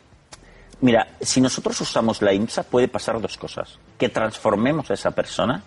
Mira, 0.82 1.08
si 1.20 1.42
nosotros 1.42 1.82
usamos 1.82 2.22
la 2.22 2.34
IMSA 2.34 2.62
puede 2.62 2.88
pasar 2.88 3.20
dos 3.20 3.36
cosas. 3.36 3.80
Que 3.98 4.10
transformemos 4.10 4.92
a 4.92 4.94
esa 4.94 5.10
persona, 5.10 5.64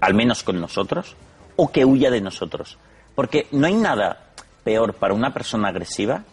al 0.00 0.14
menos 0.14 0.42
con 0.42 0.58
nosotros, 0.58 1.16
o 1.56 1.70
que 1.70 1.84
huya 1.84 2.10
de 2.10 2.22
nosotros. 2.22 2.78
Porque 3.14 3.46
no 3.52 3.66
hay 3.66 3.74
nada 3.74 4.32
peor 4.64 4.94
para 4.94 5.12
una 5.12 5.34
persona 5.34 5.68
agresiva 5.68 6.24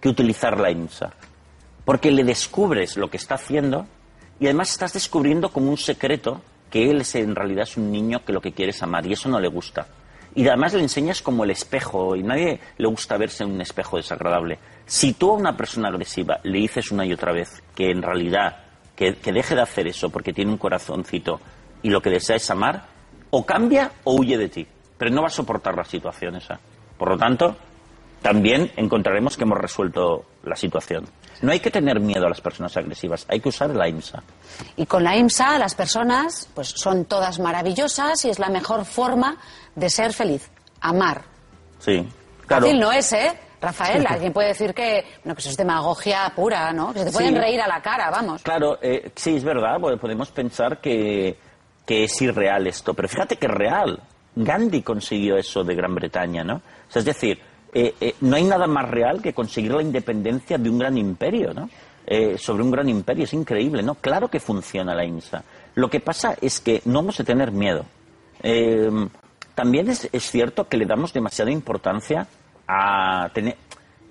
que 0.00 0.08
utilizar 0.08 0.58
la 0.58 0.70
IMSA. 0.70 1.12
Porque 1.84 2.10
le 2.10 2.24
descubres 2.24 2.96
lo 2.96 3.10
que 3.10 3.16
está 3.16 3.34
haciendo 3.34 3.86
y 4.38 4.46
además 4.46 4.70
estás 4.70 4.92
descubriendo 4.92 5.50
como 5.50 5.70
un 5.70 5.78
secreto 5.78 6.40
que 6.70 6.90
él 6.90 7.00
es, 7.00 7.14
en 7.14 7.34
realidad 7.34 7.64
es 7.64 7.76
un 7.76 7.90
niño 7.90 8.24
que 8.24 8.32
lo 8.32 8.40
que 8.40 8.52
quiere 8.52 8.70
es 8.70 8.82
amar 8.82 9.06
y 9.06 9.12
eso 9.12 9.28
no 9.28 9.40
le 9.40 9.48
gusta. 9.48 9.86
Y 10.34 10.46
además 10.46 10.74
le 10.74 10.82
enseñas 10.82 11.20
como 11.20 11.42
el 11.44 11.50
espejo 11.50 12.14
y 12.14 12.22
nadie 12.22 12.60
le 12.78 12.86
gusta 12.86 13.16
verse 13.16 13.42
en 13.42 13.50
un 13.50 13.60
espejo 13.60 13.96
desagradable. 13.96 14.58
Si 14.86 15.14
tú 15.14 15.32
a 15.32 15.34
una 15.34 15.56
persona 15.56 15.88
agresiva 15.88 16.38
le 16.44 16.58
dices 16.58 16.92
una 16.92 17.04
y 17.04 17.12
otra 17.12 17.32
vez 17.32 17.62
que 17.74 17.90
en 17.90 18.00
realidad 18.00 18.58
que, 18.94 19.16
que 19.16 19.32
deje 19.32 19.56
de 19.56 19.62
hacer 19.62 19.88
eso 19.88 20.10
porque 20.10 20.32
tiene 20.32 20.52
un 20.52 20.58
corazoncito 20.58 21.40
y 21.82 21.90
lo 21.90 22.00
que 22.00 22.10
desea 22.10 22.36
es 22.36 22.50
amar, 22.50 22.84
o 23.30 23.46
cambia 23.46 23.92
o 24.04 24.14
huye 24.14 24.36
de 24.36 24.48
ti, 24.48 24.66
pero 24.98 25.10
no 25.10 25.22
va 25.22 25.28
a 25.28 25.30
soportar 25.30 25.76
la 25.76 25.84
situación 25.84 26.36
esa. 26.36 26.60
Por 26.98 27.10
lo 27.10 27.16
tanto, 27.16 27.56
también 28.22 28.70
encontraremos 28.76 29.36
que 29.36 29.44
hemos 29.44 29.58
resuelto 29.58 30.24
la 30.44 30.56
situación. 30.56 31.06
No 31.42 31.52
hay 31.52 31.60
que 31.60 31.70
tener 31.70 32.00
miedo 32.00 32.26
a 32.26 32.28
las 32.28 32.40
personas 32.40 32.76
agresivas, 32.76 33.24
hay 33.28 33.40
que 33.40 33.48
usar 33.48 33.70
la 33.70 33.88
IMSA. 33.88 34.22
Y 34.76 34.84
con 34.86 35.02
la 35.04 35.16
IMSA 35.16 35.58
las 35.58 35.74
personas 35.74 36.48
pues 36.54 36.68
son 36.68 37.06
todas 37.06 37.38
maravillosas 37.38 38.24
y 38.26 38.30
es 38.30 38.38
la 38.38 38.50
mejor 38.50 38.84
forma 38.84 39.38
de 39.74 39.88
ser 39.88 40.12
feliz, 40.12 40.50
amar. 40.80 41.22
Sí, 41.78 42.06
claro. 42.46 42.66
Fácil 42.66 42.80
no 42.80 42.92
es, 42.92 43.12
¿eh? 43.14 43.38
Rafael, 43.62 44.06
alguien 44.08 44.32
puede 44.32 44.48
decir 44.48 44.72
que, 44.72 45.04
bueno, 45.22 45.34
que 45.34 45.40
eso 45.40 45.50
es 45.50 45.56
demagogia 45.56 46.32
pura, 46.34 46.72
¿no? 46.72 46.92
Que 46.94 47.00
se 47.00 47.04
te 47.06 47.12
pueden 47.12 47.34
Sí. 47.34 47.40
reír 47.40 47.60
a 47.60 47.68
la 47.68 47.82
cara, 47.82 48.10
vamos. 48.10 48.42
Claro, 48.42 48.78
eh, 48.80 49.12
sí, 49.14 49.36
es 49.36 49.44
verdad, 49.44 49.78
podemos 50.00 50.30
pensar 50.30 50.80
que, 50.80 51.36
que 51.86 52.04
es 52.04 52.22
irreal 52.22 52.66
esto, 52.66 52.94
pero 52.94 53.06
fíjate 53.08 53.36
que 53.36 53.46
es 53.46 53.52
real. 53.52 54.00
Gandhi 54.34 54.80
consiguió 54.82 55.36
eso 55.36 55.62
de 55.64 55.74
Gran 55.74 55.94
Bretaña, 55.94 56.42
¿no? 56.42 56.54
O 56.56 56.62
sea, 56.90 57.00
es 57.00 57.04
decir, 57.06 57.38
eh, 57.72 57.94
eh, 58.00 58.14
no 58.20 58.36
hay 58.36 58.44
nada 58.44 58.66
más 58.66 58.88
real 58.90 59.22
que 59.22 59.32
conseguir 59.32 59.72
la 59.72 59.82
independencia 59.82 60.58
de 60.58 60.70
un 60.70 60.78
gran 60.78 60.98
imperio, 60.98 61.54
¿no? 61.54 61.68
Eh, 62.06 62.38
sobre 62.38 62.64
un 62.64 62.72
gran 62.72 62.88
imperio, 62.88 63.22
es 63.22 63.32
increíble, 63.34 63.84
¿no? 63.84 63.94
Claro 63.94 64.28
que 64.28 64.40
funciona 64.40 64.94
la 64.94 65.04
IMSA. 65.04 65.44
Lo 65.76 65.88
que 65.88 66.00
pasa 66.00 66.36
es 66.40 66.58
que 66.58 66.82
no 66.86 67.00
hemos 67.00 67.16
de 67.18 67.22
tener 67.22 67.52
miedo. 67.52 67.84
Eh, 68.42 68.90
también 69.54 69.88
es, 69.88 70.08
es 70.10 70.28
cierto 70.28 70.66
que 70.66 70.76
le 70.76 70.86
damos 70.86 71.12
demasiada 71.12 71.52
importancia 71.52 72.26
a, 72.66 73.28
tener, 73.32 73.56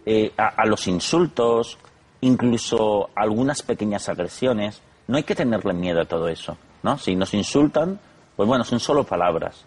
eh, 0.05 0.31
a, 0.37 0.61
a 0.61 0.65
los 0.65 0.87
insultos, 0.87 1.77
incluso 2.21 3.09
a 3.15 3.23
algunas 3.23 3.63
pequeñas 3.63 4.07
agresiones. 4.07 4.81
No 5.07 5.17
hay 5.17 5.23
que 5.23 5.35
tenerle 5.35 5.73
miedo 5.73 5.99
a 5.99 6.05
todo 6.05 6.29
eso, 6.29 6.57
¿no? 6.83 6.97
Si 6.97 7.17
nos 7.17 7.33
insultan, 7.33 7.99
pues 8.37 8.47
bueno, 8.47 8.63
son 8.63 8.79
solo 8.79 9.03
palabras. 9.03 9.65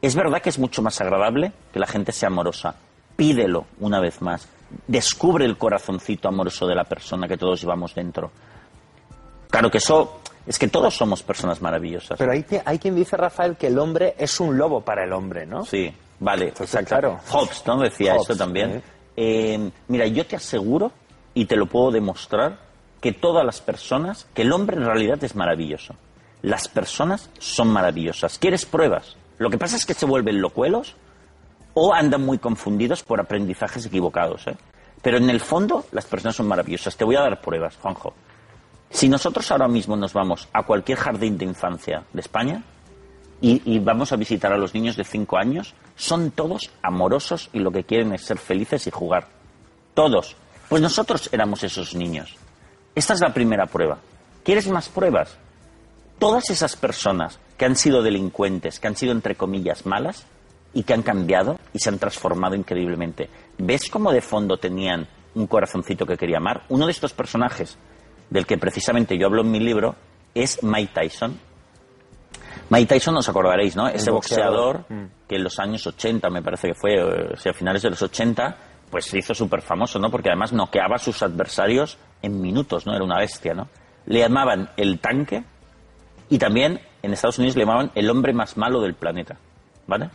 Es 0.00 0.14
verdad 0.14 0.40
que 0.42 0.50
es 0.50 0.60
mucho 0.60 0.80
más 0.80 1.00
agradable 1.00 1.52
que 1.72 1.80
la 1.80 1.88
gente 1.88 2.12
sea 2.12 2.28
amorosa. 2.28 2.76
Pídelo 3.16 3.66
una 3.80 4.00
vez 4.00 4.20
más. 4.22 4.48
Descubre 4.86 5.44
el 5.44 5.56
corazoncito 5.56 6.28
amoroso 6.28 6.66
de 6.66 6.74
la 6.74 6.84
persona 6.84 7.28
que 7.28 7.36
todos 7.36 7.60
llevamos 7.60 7.94
dentro. 7.94 8.30
Claro 9.50 9.70
que 9.70 9.78
eso 9.78 10.20
es 10.46 10.58
que 10.58 10.68
todos 10.68 10.96
somos 10.96 11.22
personas 11.22 11.62
maravillosas. 11.62 12.18
Pero 12.18 12.32
hay, 12.32 12.42
que- 12.42 12.62
hay 12.64 12.78
quien 12.78 12.94
dice, 12.96 13.16
Rafael, 13.16 13.56
que 13.56 13.68
el 13.68 13.78
hombre 13.78 14.14
es 14.18 14.40
un 14.40 14.58
lobo 14.58 14.80
para 14.80 15.04
el 15.04 15.12
hombre, 15.12 15.46
¿no? 15.46 15.64
Sí, 15.64 15.92
vale, 16.20 16.48
exacto. 16.48 16.88
claro. 16.88 17.20
Hobbes, 17.30 17.62
¿no? 17.66 17.78
Decía 17.80 18.14
Hobbes, 18.14 18.30
eso 18.30 18.36
también. 18.38 18.82
Eh, 19.16 19.70
mira, 19.88 20.06
yo 20.06 20.26
te 20.26 20.36
aseguro, 20.36 20.90
y 21.34 21.44
te 21.46 21.56
lo 21.56 21.66
puedo 21.66 21.90
demostrar, 21.92 22.58
que 23.00 23.12
todas 23.12 23.44
las 23.44 23.60
personas, 23.60 24.26
que 24.34 24.42
el 24.42 24.52
hombre 24.52 24.76
en 24.76 24.84
realidad 24.84 25.22
es 25.22 25.36
maravilloso. 25.36 25.94
Las 26.42 26.68
personas 26.68 27.30
son 27.38 27.68
maravillosas. 27.68 28.38
¿Quieres 28.38 28.66
pruebas? 28.66 29.16
Lo 29.38 29.50
que 29.50 29.58
pasa 29.58 29.76
es 29.76 29.86
que 29.86 29.94
se 29.94 30.04
vuelven 30.06 30.40
locuelos 30.40 30.94
o 31.74 31.92
andan 31.92 32.24
muy 32.24 32.38
confundidos 32.38 33.02
por 33.02 33.20
aprendizajes 33.20 33.84
equivocados. 33.86 34.46
¿eh? 34.46 34.56
Pero 35.02 35.18
en 35.18 35.28
el 35.28 35.40
fondo, 35.40 35.84
las 35.92 36.06
personas 36.06 36.36
son 36.36 36.48
maravillosas. 36.48 36.96
Te 36.96 37.04
voy 37.04 37.16
a 37.16 37.20
dar 37.20 37.40
pruebas, 37.40 37.76
Juanjo. 37.76 38.14
Si 38.90 39.08
nosotros 39.08 39.50
ahora 39.50 39.68
mismo 39.68 39.96
nos 39.96 40.12
vamos 40.12 40.48
a 40.52 40.62
cualquier 40.62 40.98
jardín 40.98 41.36
de 41.36 41.44
infancia 41.44 42.04
de 42.12 42.20
España 42.20 42.62
y, 43.40 43.78
vamos 43.80 44.12
a 44.12 44.16
visitar 44.16 44.52
a 44.52 44.56
los 44.56 44.72
niños 44.72 44.96
de 44.96 45.04
5 45.04 45.36
años, 45.36 45.74
son 45.96 46.30
todos 46.30 46.70
amorosos 46.80 47.50
y 47.52 47.58
lo 47.58 47.70
que 47.70 47.84
quieren 47.84 48.14
es 48.14 48.24
ser 48.24 48.38
felices 48.38 48.86
y 48.86 48.90
jugar. 48.90 49.26
Todos. 49.92 50.36
Pues 50.68 50.80
nosotros 50.80 51.28
éramos 51.32 51.62
esos 51.64 51.94
niños. 51.94 52.36
Esta 52.94 53.12
es 53.12 53.20
la 53.20 53.34
primera 53.34 53.66
prueba. 53.66 53.98
¿Quieres 54.44 54.68
más 54.68 54.88
pruebas? 54.88 55.36
Todas 56.18 56.48
esas 56.48 56.76
personas 56.76 57.38
que 57.58 57.66
han 57.66 57.76
sido 57.76 58.02
delincuentes, 58.02 58.80
que 58.80 58.86
han 58.86 58.96
sido 58.96 59.12
entre 59.12 59.34
comillas 59.34 59.84
malas 59.84 60.24
y 60.74 60.82
que 60.82 60.92
han 60.92 61.02
cambiado 61.02 61.58
y 61.72 61.78
se 61.78 61.88
han 61.88 61.98
transformado 61.98 62.54
increíblemente. 62.54 63.30
¿Ves 63.58 63.88
cómo 63.88 64.12
de 64.12 64.20
fondo 64.20 64.56
tenían 64.56 65.06
un 65.34 65.46
corazoncito 65.46 66.04
que 66.04 66.16
quería 66.16 66.38
amar? 66.38 66.64
Uno 66.68 66.86
de 66.86 66.92
estos 66.92 67.12
personajes 67.12 67.78
del 68.28 68.46
que 68.46 68.58
precisamente 68.58 69.16
yo 69.16 69.26
hablo 69.26 69.42
en 69.42 69.50
mi 69.50 69.60
libro 69.60 69.94
es 70.34 70.62
Mike 70.62 70.92
Tyson. 70.92 71.38
Mike 72.70 72.94
Tyson, 72.94 73.16
os 73.16 73.28
acordaréis, 73.28 73.76
¿no? 73.76 73.88
Ese 73.88 74.10
boxeador. 74.10 74.78
boxeador 74.78 75.08
que 75.28 75.36
en 75.36 75.44
los 75.44 75.58
años 75.58 75.86
80, 75.86 76.28
me 76.30 76.42
parece 76.42 76.68
que 76.68 76.74
fue, 76.74 77.02
o 77.02 77.36
sea, 77.36 77.52
a 77.52 77.54
finales 77.54 77.82
de 77.82 77.90
los 77.90 78.02
80, 78.02 78.56
pues 78.90 79.06
se 79.06 79.18
hizo 79.18 79.34
súper 79.34 79.60
famoso, 79.60 79.98
¿no? 79.98 80.10
Porque 80.10 80.30
además 80.30 80.52
noqueaba 80.52 80.96
a 80.96 80.98
sus 80.98 81.22
adversarios 81.22 81.98
en 82.22 82.40
minutos, 82.40 82.86
¿no? 82.86 82.94
Era 82.94 83.04
una 83.04 83.18
bestia, 83.18 83.54
¿no? 83.54 83.68
Le 84.06 84.20
llamaban 84.20 84.70
el 84.76 84.98
tanque 84.98 85.44
y 86.28 86.38
también 86.38 86.80
en 87.02 87.12
Estados 87.12 87.38
Unidos 87.38 87.56
le 87.56 87.62
llamaban 87.62 87.90
el 87.94 88.08
hombre 88.10 88.32
más 88.32 88.56
malo 88.56 88.80
del 88.80 88.94
planeta, 88.94 89.36
¿vale? 89.86 90.10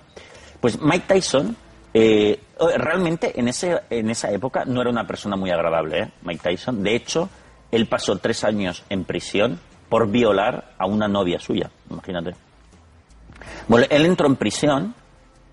Pues 0.62 0.80
Mike 0.82 1.06
Tyson 1.08 1.56
eh, 1.94 2.40
realmente 2.78 3.40
en, 3.40 3.48
ese, 3.48 3.82
en 3.90 4.10
esa 4.10 4.32
época 4.32 4.66
no 4.66 4.82
era 4.82 4.90
una 4.90 5.08
persona 5.08 5.36
muy 5.36 5.50
agradable, 5.50 6.00
¿eh? 6.00 6.12
Mike 6.24 6.50
Tyson. 6.50 6.84
De 6.84 6.96
hecho, 6.96 7.30
él 7.72 7.88
pasó 7.88 8.18
tres 8.18 8.44
años 8.44 8.84
en 8.90 9.06
prisión 9.06 9.60
por 9.88 10.10
violar 10.10 10.74
a 10.78 10.86
una 10.86 11.08
novia 11.08 11.40
suya, 11.40 11.70
imagínate. 11.90 12.36
Bueno, 13.68 13.88
él 13.90 14.06
entró 14.06 14.28
en 14.28 14.36
prisión 14.36 14.94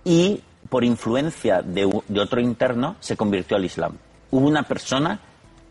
y 0.04 0.42
por 0.68 0.84
influencia 0.84 1.62
de 1.62 1.84
otro 2.20 2.40
interno 2.40 2.96
se 3.00 3.16
convirtió 3.16 3.56
al 3.56 3.64
Islam. 3.64 3.96
Hubo 4.30 4.46
una 4.46 4.64
persona 4.64 5.20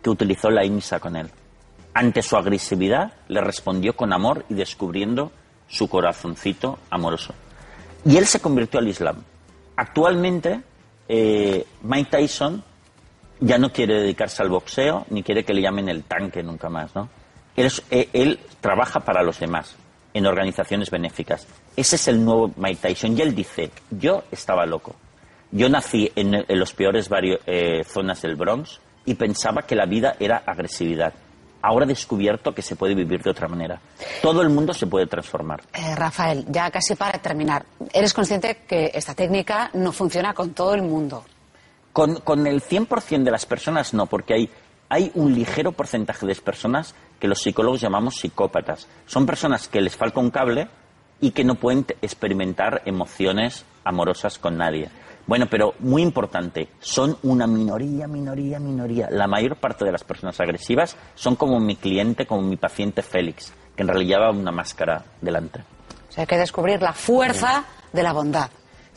que 0.01 0.09
utilizó 0.09 0.49
la 0.49 0.65
IMSA 0.65 0.99
con 0.99 1.15
él. 1.15 1.29
Ante 1.93 2.21
su 2.21 2.36
agresividad 2.38 3.13
le 3.27 3.41
respondió 3.41 3.95
con 3.95 4.13
amor 4.13 4.45
y 4.49 4.53
descubriendo 4.53 5.31
su 5.67 5.88
corazoncito 5.89 6.79
amoroso. 6.89 7.33
Y 8.06 8.18
él 8.18 8.26
se 8.28 8.39
convirtió 8.39 8.80
al 8.80 8.88
Islam. 8.88 9.24
Actualmente, 9.76 10.62
eh, 11.10 11.66
Mike 11.82 12.10
Tyson 12.12 12.64
ya 13.39 13.58
no 13.58 13.72
quiere 13.72 13.95
dedicarse 14.01 14.41
al 14.41 14.49
boxeo 14.49 15.06
ni 15.10 15.24
quiere 15.24 15.43
que 15.43 15.53
le 15.53 15.62
llamen 15.62 15.89
el 15.89 16.03
tanque 16.03 16.41
nunca 16.43 16.70
más, 16.70 16.95
¿no? 16.95 17.10
Eh, 17.58 18.10
él 18.14 18.39
trabaja 18.62 18.99
para 18.99 19.24
los 19.24 19.39
demás 19.39 19.76
en 20.14 20.26
organizaciones 20.26 20.89
benéficas. 20.91 21.47
Ese 21.76 21.95
es 21.95 22.08
el 22.08 22.24
nuevo 22.24 22.51
Mike 22.56 22.88
Tyson. 22.88 23.18
Y 23.18 23.22
él 23.22 23.36
dice, 23.36 23.72
yo 23.91 24.24
estaba 24.32 24.66
loco. 24.66 24.95
Yo 25.51 25.70
nací 25.70 26.12
en, 26.16 26.34
en 26.36 26.60
los 26.60 26.74
peores 26.74 27.10
eh, 27.45 27.84
zonas 27.86 28.22
del 28.22 28.36
Bronx 28.36 28.80
y 29.06 29.16
pensaba 29.16 29.64
que 29.64 29.76
la 29.76 29.86
vida 29.86 30.16
era 30.20 30.43
agresividad. 30.45 31.14
Ahora 31.66 31.86
he 31.86 31.88
descubierto 31.88 32.53
que 32.53 32.61
se 32.61 32.76
puede 32.76 32.93
vivir 32.93 33.24
de 33.24 33.32
otra 33.32 33.47
manera. 33.47 33.82
Todo 34.22 34.43
el 34.43 34.51
mundo 34.51 34.72
se 34.72 34.86
puede 34.86 35.07
transformar. 35.07 35.63
Eh, 35.74 35.95
Rafael, 35.95 36.45
ya 36.47 36.70
casi 36.70 36.93
para 36.93 37.18
terminar, 37.18 37.66
¿eres 37.91 38.13
consciente 38.13 38.57
que 38.68 38.91
esta 38.93 39.16
técnica 39.16 39.72
no 39.74 39.91
funciona 39.91 40.36
con 40.36 40.51
todo 40.51 40.76
el 40.76 40.84
mundo? 40.84 41.26
Con, 41.91 42.18
con 42.18 42.45
el 42.45 42.61
100% 42.61 43.24
de 43.24 43.32
las 43.32 43.47
personas 43.47 43.95
no, 43.95 44.05
porque 44.05 44.36
hay, 44.36 44.49
hay 44.89 45.11
un 45.16 45.34
ligero 45.34 45.72
porcentaje 45.72 46.28
de 46.28 46.36
personas 46.36 46.93
que 47.20 47.28
los 47.28 47.41
psicólogos 47.41 47.82
llamamos 47.82 48.18
psicópatas. 48.18 48.88
Son 49.07 49.26
personas 49.26 49.68
que 49.68 49.82
les 49.82 49.95
falta 49.95 50.20
un 50.20 50.30
cable 50.30 50.68
y 51.20 51.32
que 51.32 51.43
no 51.43 51.55
pueden 51.55 51.88
experimentar 52.03 52.84
emociones 52.86 53.66
amorosas 53.84 54.38
con 54.38 54.55
nadie. 54.55 54.91
Bueno, 55.28 55.47
pero 55.49 55.73
muy 55.80 56.01
importante, 56.03 56.69
son 56.80 57.17
una 57.23 57.47
minoría, 57.47 58.07
minoría, 58.07 58.59
minoría. 58.59 59.07
La 59.09 59.28
mayor 59.28 59.55
parte 59.55 59.84
de 59.84 59.91
las 59.91 60.03
personas 60.03 60.39
agresivas 60.39 60.95
son 61.15 61.36
como 61.36 61.59
mi 61.59 61.76
cliente, 61.76 62.26
como 62.28 62.43
mi 62.43 62.57
paciente 62.57 63.01
Félix, 63.01 63.51
que 63.76 63.82
en 63.84 63.88
realidad 63.88 64.19
lleva 64.19 64.32
una 64.32 64.51
máscara 64.51 65.03
delante. 65.21 65.61
O 66.09 66.11
sea, 66.11 66.21
hay 66.21 66.28
que 66.28 66.38
descubrir 66.38 66.82
la 66.82 66.93
fuerza 66.93 67.65
de 67.91 68.03
la 68.03 68.13
bondad. 68.13 68.49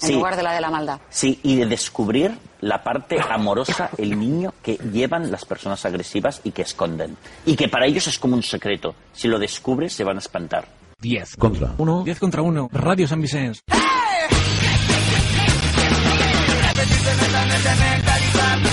en 0.02 0.14
lugar 0.14 0.36
de 0.36 0.42
la 0.42 0.52
de 0.52 0.60
la 0.60 0.70
maldad. 0.70 1.00
Sí, 1.08 1.40
y 1.42 1.56
de 1.56 1.66
descubrir 1.66 2.38
la 2.60 2.82
parte 2.84 3.16
amorosa, 3.30 3.90
el 3.98 4.18
niño 4.18 4.52
que 4.62 4.76
llevan 4.76 5.30
las 5.30 5.44
personas 5.44 5.84
agresivas 5.86 6.40
y 6.44 6.52
que 6.52 6.62
esconden. 6.62 7.16
Y 7.46 7.56
que 7.56 7.68
para 7.68 7.86
ellos 7.86 8.06
es 8.06 8.18
como 8.18 8.36
un 8.36 8.42
secreto. 8.42 8.94
Si 9.12 9.26
lo 9.28 9.38
descubres, 9.38 9.92
se 9.94 10.04
van 10.04 10.16
a 10.16 10.20
espantar. 10.20 10.66
10 11.00 11.36
contra 11.36 11.72
1. 11.78 12.02
10 12.04 12.18
contra 12.20 12.42
1. 12.42 12.68
Radio 12.72 13.08
San 13.08 13.20
Vicente. 13.20 13.60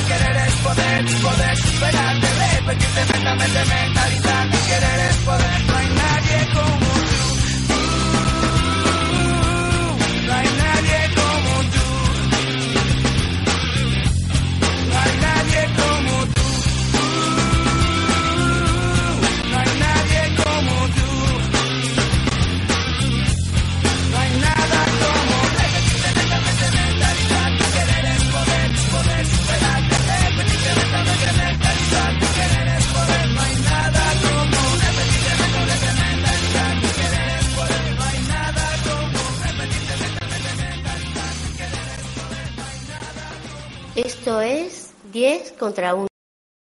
Querer 0.08 0.38
es 0.38 0.54
poder, 0.62 1.06
poder 1.22 1.58
superarte, 1.58 2.28
repetirte 2.58 3.14
mentalmente, 3.14 3.66
mentalizar. 3.66 4.50
Querer 4.68 5.00
es 5.00 5.05
Esto 44.26 44.42
es 44.42 44.90
10 45.14 45.52
contra 45.52 45.94
1. 45.94 46.08